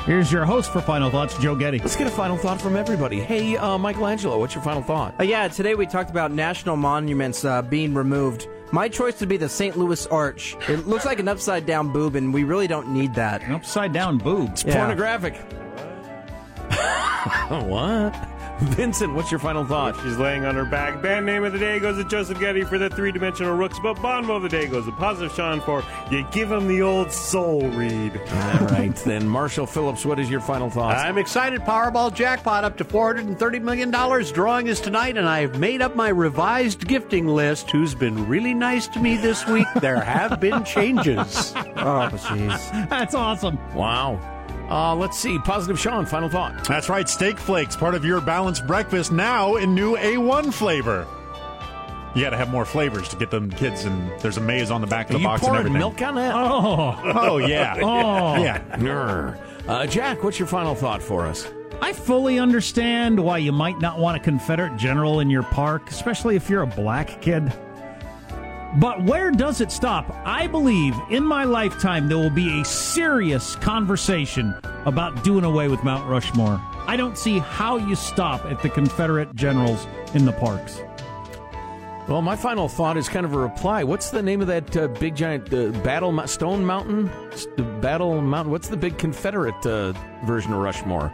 Here's 0.05 0.31
your 0.33 0.45
host 0.45 0.73
for 0.73 0.81
Final 0.81 1.11
Thoughts, 1.11 1.39
Joe 1.39 1.55
Getty. 1.55 1.79
Let's 1.79 1.97
get 1.97 2.07
a 2.07 2.11
final 2.11 2.37
thought 2.37 2.61
from 2.61 2.77
everybody. 2.77 3.21
Hey, 3.21 3.57
uh, 3.57 3.79
Michelangelo, 3.79 4.39
what's 4.39 4.55
your 4.55 4.65
final 4.65 4.83
thought? 4.83 5.15
Uh, 5.19 5.23
yeah, 5.23 5.49
today 5.49 5.75
we 5.75 5.87
talked 5.87 6.11
about 6.11 6.33
national 6.33 6.77
monuments 6.77 7.45
uh, 7.45 7.63
being 7.63 7.95
removed. 7.95 8.49
My 8.73 8.89
choice 8.89 9.21
would 9.21 9.29
be 9.29 9.37
the 9.37 9.51
St. 9.51 9.77
Louis 9.77 10.07
Arch. 10.07 10.57
It 10.67 10.87
looks 10.87 11.05
like 11.05 11.21
an 11.21 11.29
upside 11.29 11.67
down 11.67 11.93
boob, 11.93 12.17
and 12.17 12.33
we 12.33 12.45
really 12.45 12.67
don't 12.67 12.89
need 12.89 13.15
that. 13.15 13.43
An 13.43 13.53
upside 13.53 13.93
down 13.93 14.17
boob. 14.17 14.53
It's 14.53 14.63
pornographic. 14.63 15.35
what? 17.49 18.15
Vincent, 18.77 19.15
what's 19.15 19.31
your 19.31 19.41
final 19.41 19.65
thought? 19.65 19.97
She's 20.03 20.19
laying 20.19 20.45
on 20.45 20.55
her 20.55 20.65
back. 20.65 21.03
Band 21.03 21.27
name 21.27 21.45
of 21.45 21.53
the 21.53 21.59
day 21.59 21.79
goes 21.81 21.97
to 21.97 22.05
Joseph 22.05 22.39
Getty 22.39 22.63
for 22.63 22.79
the 22.79 22.89
three 22.91 23.11
dimensional 23.11 23.57
rooks, 23.57 23.79
but 23.83 23.97
Bonbo 23.97 24.37
of 24.37 24.43
the 24.43 24.49
day 24.49 24.67
goes 24.67 24.85
to 24.87 24.93
Positive 24.93 25.33
Sean 25.35 25.61
for 25.61 25.83
you 26.11 26.27
give 26.31 26.51
him 26.51 26.69
the 26.69 26.81
old 26.83 27.11
soul 27.11 27.63
read. 27.71 28.17
All 28.17 28.67
right, 28.69 28.95
then, 29.05 29.27
Marshall 29.29 29.67
Phillips, 29.67 30.05
what 30.07 30.21
is 30.21 30.31
your 30.31 30.41
final 30.41 30.71
thought? 30.71 30.97
I'm 30.97 31.19
excited. 31.19 31.63
Powerball 31.63 32.15
jackpot 32.15 32.65
up 32.65 32.77
to 32.79 32.85
$430 32.85 33.63
million. 33.63 33.91
Drawing 34.33 34.67
is 34.69 34.81
tonight, 34.81 35.17
and 35.17 35.29
I've 35.29 35.59
made 35.59 35.83
up 35.83 35.97
my 35.97 36.09
revised 36.09 36.87
gifting 36.87 37.27
list. 37.27 37.71
Who's 37.71 37.95
been 37.95 38.29
really 38.29 38.55
nice 38.55 38.87
to 38.89 39.01
me 39.01 39.17
this 39.17 39.47
week? 39.47 39.67
There 39.81 40.01
have 40.01 40.41
been 40.41 40.65
changes. 40.65 41.53
Oh, 41.83 42.09
jeez. 42.13 42.89
That's 42.89 43.15
awesome. 43.15 43.59
Wow. 43.75 44.21
Uh, 44.73 44.95
let's 44.95 45.19
see. 45.19 45.39
Positive 45.39 45.79
Sean, 45.79 46.07
final 46.07 46.31
thought. 46.31 46.65
That's 46.65 46.89
right, 46.89 47.07
steak 47.09 47.39
flakes, 47.39 47.77
part 47.77 47.95
of 47.95 48.05
your 48.07 48.21
balanced 48.23 48.67
breakfast 48.67 49.13
now 49.13 49.57
in 49.57 49.75
new 49.75 49.97
A1 49.97 50.53
flavor. 50.53 51.07
You 52.15 52.23
got 52.23 52.31
to 52.31 52.37
have 52.39 52.51
more 52.51 52.65
flavors 52.65 53.09
to 53.11 53.17
get 53.17 53.31
them 53.31 53.51
kids, 53.51 53.85
and 53.85 54.11
there's 54.21 54.37
a 54.39 54.41
maze 54.41 54.71
on 54.71 54.81
the 54.81 54.87
back 54.87 55.09
of 55.11 55.17
Are 55.17 55.19
the 55.19 55.23
you 55.23 55.27
box 55.29 55.43
and 55.47 55.57
everything. 55.57 55.79
milk 55.79 56.01
on 56.01 56.15
that? 56.15 56.35
Oh. 56.35 56.99
Oh 57.05 57.37
yeah, 57.39 57.75
Oh. 57.83 58.43
yeah. 58.43 58.61
Grr. 58.79 59.39
Uh, 59.69 59.87
Jack, 59.87 60.23
what's 60.23 60.39
your 60.39 60.49
final 60.49 60.75
thought 60.75 61.03
for 61.03 61.27
us? 61.27 61.47
I 61.81 61.93
fully 61.93 62.39
understand 62.39 63.19
why 63.19 63.39
you 63.39 63.53
might 63.53 63.79
not 63.81 63.99
want 63.99 64.17
a 64.17 64.21
Confederate 64.21 64.77
general 64.77 65.21
in 65.21 65.29
your 65.31 65.43
park, 65.43 65.91
especially 65.91 66.37
if 66.37 66.49
you're 66.49 66.63
a 66.63 66.67
black 66.67 67.21
kid. 67.21 67.53
But 68.77 69.03
where 69.05 69.31
does 69.31 69.61
it 69.61 69.71
stop? 69.71 70.11
I 70.25 70.47
believe 70.47 70.95
in 71.11 71.25
my 71.25 71.45
lifetime 71.45 72.09
there 72.09 72.17
will 72.17 72.31
be 72.31 72.61
a 72.61 72.65
serious 72.65 73.55
conversation 73.57 74.55
about 74.87 75.23
doing 75.23 75.45
away 75.45 75.69
with 75.69 75.85
Mount 75.85 76.09
Rushmore. 76.09 76.59
I 76.87 76.97
don't 76.97 77.19
see 77.19 77.39
how 77.39 77.77
you 77.77 77.95
stop 77.95 78.45
at 78.47 78.63
the 78.63 78.71
Confederate 78.71 79.35
generals 79.35 79.87
in 80.15 80.25
the 80.25 80.33
parks. 80.33 80.81
Well, 82.09 82.23
my 82.23 82.35
final 82.35 82.67
thought 82.67 82.97
is 82.97 83.09
kind 83.09 83.27
of 83.27 83.35
a 83.35 83.39
reply. 83.39 83.85
What's 83.85 84.11
the 84.11 84.23
name 84.23 84.41
of 84.41 84.47
that 84.49 84.77
uh, 84.77 84.89
big 84.89 85.15
giant 85.15 85.53
uh, 85.53 85.69
battle 85.83 86.27
Stone 86.27 86.65
Mountain? 86.65 87.11
The 87.57 87.63
Battle 87.81 88.21
Mountain. 88.23 88.51
What's 88.51 88.69
the 88.69 88.77
big 88.77 88.99
Confederate 88.99 89.67
uh, 89.67 89.93
version 90.25 90.53
of 90.53 90.59
Rushmore? 90.59 91.13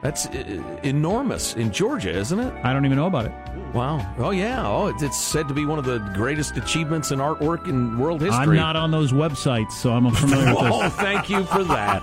That's 0.00 0.26
uh, 0.26 0.78
enormous 0.84 1.54
in 1.54 1.72
Georgia, 1.72 2.10
isn't 2.10 2.38
it? 2.38 2.54
I 2.64 2.72
don't 2.72 2.84
even 2.84 2.96
know 2.96 3.06
about 3.06 3.26
it. 3.26 3.32
Wow. 3.74 4.14
Oh 4.18 4.30
yeah. 4.30 4.66
Oh, 4.66 4.86
it's, 4.86 5.16
said 5.18 5.48
to 5.48 5.54
be 5.54 5.64
one 5.64 5.78
of 5.78 5.84
the 5.84 5.98
greatest 6.14 6.56
achievements 6.56 7.10
in 7.10 7.18
artwork 7.18 7.68
in 7.68 7.98
world 7.98 8.20
history. 8.20 8.38
I'm 8.38 8.56
not 8.56 8.76
on 8.76 8.90
those 8.90 9.12
websites, 9.12 9.72
so 9.72 9.92
I'm 9.92 10.06
unfamiliar 10.06 10.54
with 10.54 10.64
this. 10.64 10.72
Oh, 10.72 10.88
thank 10.90 11.28
you 11.28 11.44
for 11.44 11.64
that. 11.64 12.00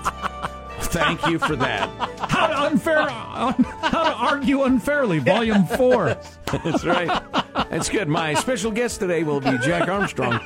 thank 0.80 1.26
you 1.26 1.38
for 1.38 1.56
that. 1.56 1.88
How 2.30 2.46
to 2.46 2.62
unfair, 2.64 3.08
how 3.08 3.52
to 3.52 3.98
argue 3.98 4.64
unfairly, 4.64 5.18
Volume 5.18 5.64
Four. 5.64 6.16
That's 6.64 6.84
right. 6.84 7.22
That's 7.70 7.88
good. 7.88 8.08
My 8.08 8.34
special 8.34 8.70
guest 8.70 9.00
today 9.00 9.22
will 9.22 9.40
be 9.40 9.56
Jack 9.58 9.88
Armstrong, 9.88 10.38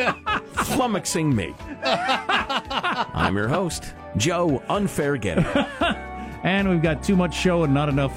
flummoxing 0.55 1.34
me. 1.34 1.55
I'm 1.82 3.36
your 3.36 3.48
host, 3.48 3.92
Joe 4.16 4.62
Unfair 4.68 5.16
Getty. 5.16 5.44
And 6.43 6.68
we've 6.68 6.82
got 6.82 7.03
too 7.03 7.16
much 7.16 7.34
show 7.34 7.64
and 7.64 7.74
not 7.74 7.88
enough 7.88 8.16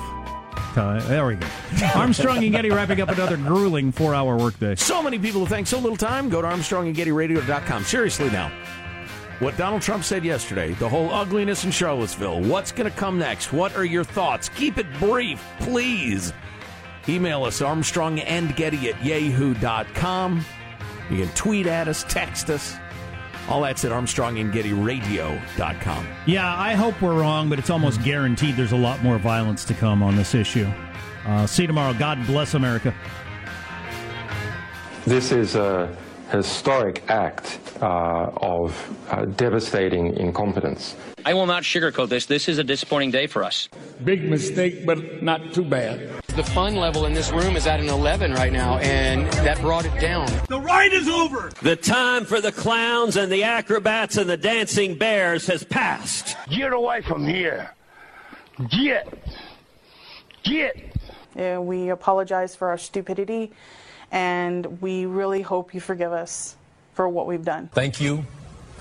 time. 0.74 1.06
There 1.08 1.26
we 1.26 1.36
go. 1.36 1.48
Armstrong 1.96 2.44
and 2.44 2.52
Getty 2.52 2.70
wrapping 2.72 3.02
up 3.02 3.10
another 3.10 3.38
grueling 3.38 3.92
four 3.92 4.14
hour 4.16 4.38
workday. 4.38 4.76
So 4.76 5.02
many 5.04 5.20
people 5.20 5.42
who 5.42 5.48
think 5.48 5.68
so 5.68 5.80
little 5.80 5.98
time. 5.98 6.30
Go 6.30 6.42
to 6.42 6.48
ArmstrongandGettyRadio.com. 6.48 7.84
Seriously 7.84 8.30
now. 8.30 8.52
What 9.40 9.58
Donald 9.58 9.82
Trump 9.82 10.04
said 10.04 10.24
yesterday, 10.24 10.74
the 10.74 10.88
whole 10.88 11.12
ugliness 11.12 11.66
in 11.66 11.72
Charlottesville, 11.72 12.42
what's 12.42 12.72
going 12.72 12.90
to 12.90 12.96
come 12.96 13.18
next? 13.18 13.52
What 13.52 13.76
are 13.76 13.84
your 13.84 14.04
thoughts? 14.04 14.48
Keep 14.48 14.78
it 14.78 14.86
brief, 15.00 15.44
please. 15.60 16.32
Email 17.10 17.44
us, 17.44 17.60
armstrongandgetty 17.60 18.94
at 18.94 19.04
yahoo.com. 19.04 20.46
You 21.10 21.26
can 21.26 21.36
tweet 21.36 21.68
at 21.68 21.88
us, 21.88 22.06
text 22.08 22.50
us. 22.50 22.78
All 23.50 23.62
that's 23.62 23.84
at 23.84 23.92
armstrongandgettyradio.com. 23.92 26.08
Yeah, 26.26 26.58
I 26.58 26.74
hope 26.74 27.02
we're 27.02 27.20
wrong, 27.20 27.50
but 27.50 27.60
it's 27.60 27.70
almost 27.70 28.02
guaranteed 28.04 28.56
there's 28.56 28.72
a 28.72 28.78
lot 28.78 29.04
more 29.04 29.18
violence 29.18 29.66
to 29.66 29.74
come 29.74 30.02
on 30.02 30.16
this 30.16 30.34
issue. 30.34 30.68
Uh, 31.26 31.46
see 31.46 31.64
you 31.64 31.68
tomorrow. 31.68 31.94
God 31.94 32.26
bless 32.26 32.54
America. 32.54 32.96
This 35.06 35.34
is 35.34 35.56
a 35.56 35.94
historic 36.32 37.04
act 37.10 37.60
uh, 37.82 38.32
of 38.38 38.98
uh, 39.10 39.26
devastating 39.26 40.16
incompetence. 40.18 40.96
I 41.26 41.34
will 41.34 41.46
not 41.46 41.64
sugarcoat 41.64 42.10
this. 42.10 42.26
This 42.26 42.50
is 42.50 42.58
a 42.58 42.64
disappointing 42.64 43.12
day 43.12 43.28
for 43.28 43.44
us. 43.44 43.70
Big 44.04 44.30
mistake, 44.30 44.86
but 44.86 45.22
not 45.22 45.54
too 45.54 45.64
bad. 45.64 46.23
The 46.36 46.44
fun 46.44 46.76
level 46.76 47.06
in 47.06 47.14
this 47.14 47.32
room 47.32 47.56
is 47.56 47.68
at 47.68 47.80
an 47.80 47.90
11 47.90 48.34
right 48.34 48.52
now, 48.52 48.80
and 48.80 49.32
that 49.46 49.62
brought 49.62 49.86
it 49.86 49.96
down. 50.02 50.28
The 50.50 50.60
ride 50.60 50.92
is 50.92 51.08
over. 51.08 51.52
The 51.62 51.76
time 51.76 52.26
for 52.26 52.42
the 52.42 52.52
clowns 52.52 53.18
and 53.18 53.32
the 53.32 53.44
acrobats 53.44 54.18
and 54.18 54.28
the 54.28 54.36
dancing 54.36 54.98
bears 54.98 55.46
has 55.46 55.64
passed. 55.64 56.36
Get 56.50 56.74
away 56.74 57.04
from 57.04 57.28
here. 57.28 57.76
Get. 58.68 59.14
Get. 60.44 60.76
Uh, 61.38 61.62
we 61.62 61.90
apologize 61.90 62.56
for 62.56 62.70
our 62.70 62.80
stupidity, 62.80 63.52
and 64.12 64.82
we 64.82 65.06
really 65.06 65.44
hope 65.44 65.76
you 65.76 65.82
forgive 65.82 66.14
us 66.14 66.56
for 66.96 67.08
what 67.08 67.28
we've 67.28 67.46
done. 67.46 67.70
Thank 67.74 68.02
you, 68.02 68.26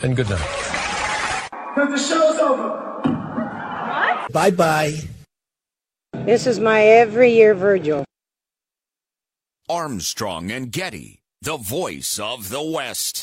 and 0.03 0.16
good 0.16 0.30
night. 0.30 1.48
Because 1.74 1.90
the 1.90 1.98
show's 1.98 2.38
over. 2.38 2.78
What? 3.03 4.32
Bye 4.32 4.50
bye. 4.53 5.00
This 6.12 6.46
is 6.46 6.60
my 6.60 6.84
every 6.84 7.32
year 7.32 7.54
Virgil. 7.54 8.04
Armstrong 9.68 10.50
and 10.50 10.70
Getty, 10.70 11.22
the 11.40 11.56
voice 11.56 12.18
of 12.18 12.48
the 12.48 12.62
West. 12.62 13.20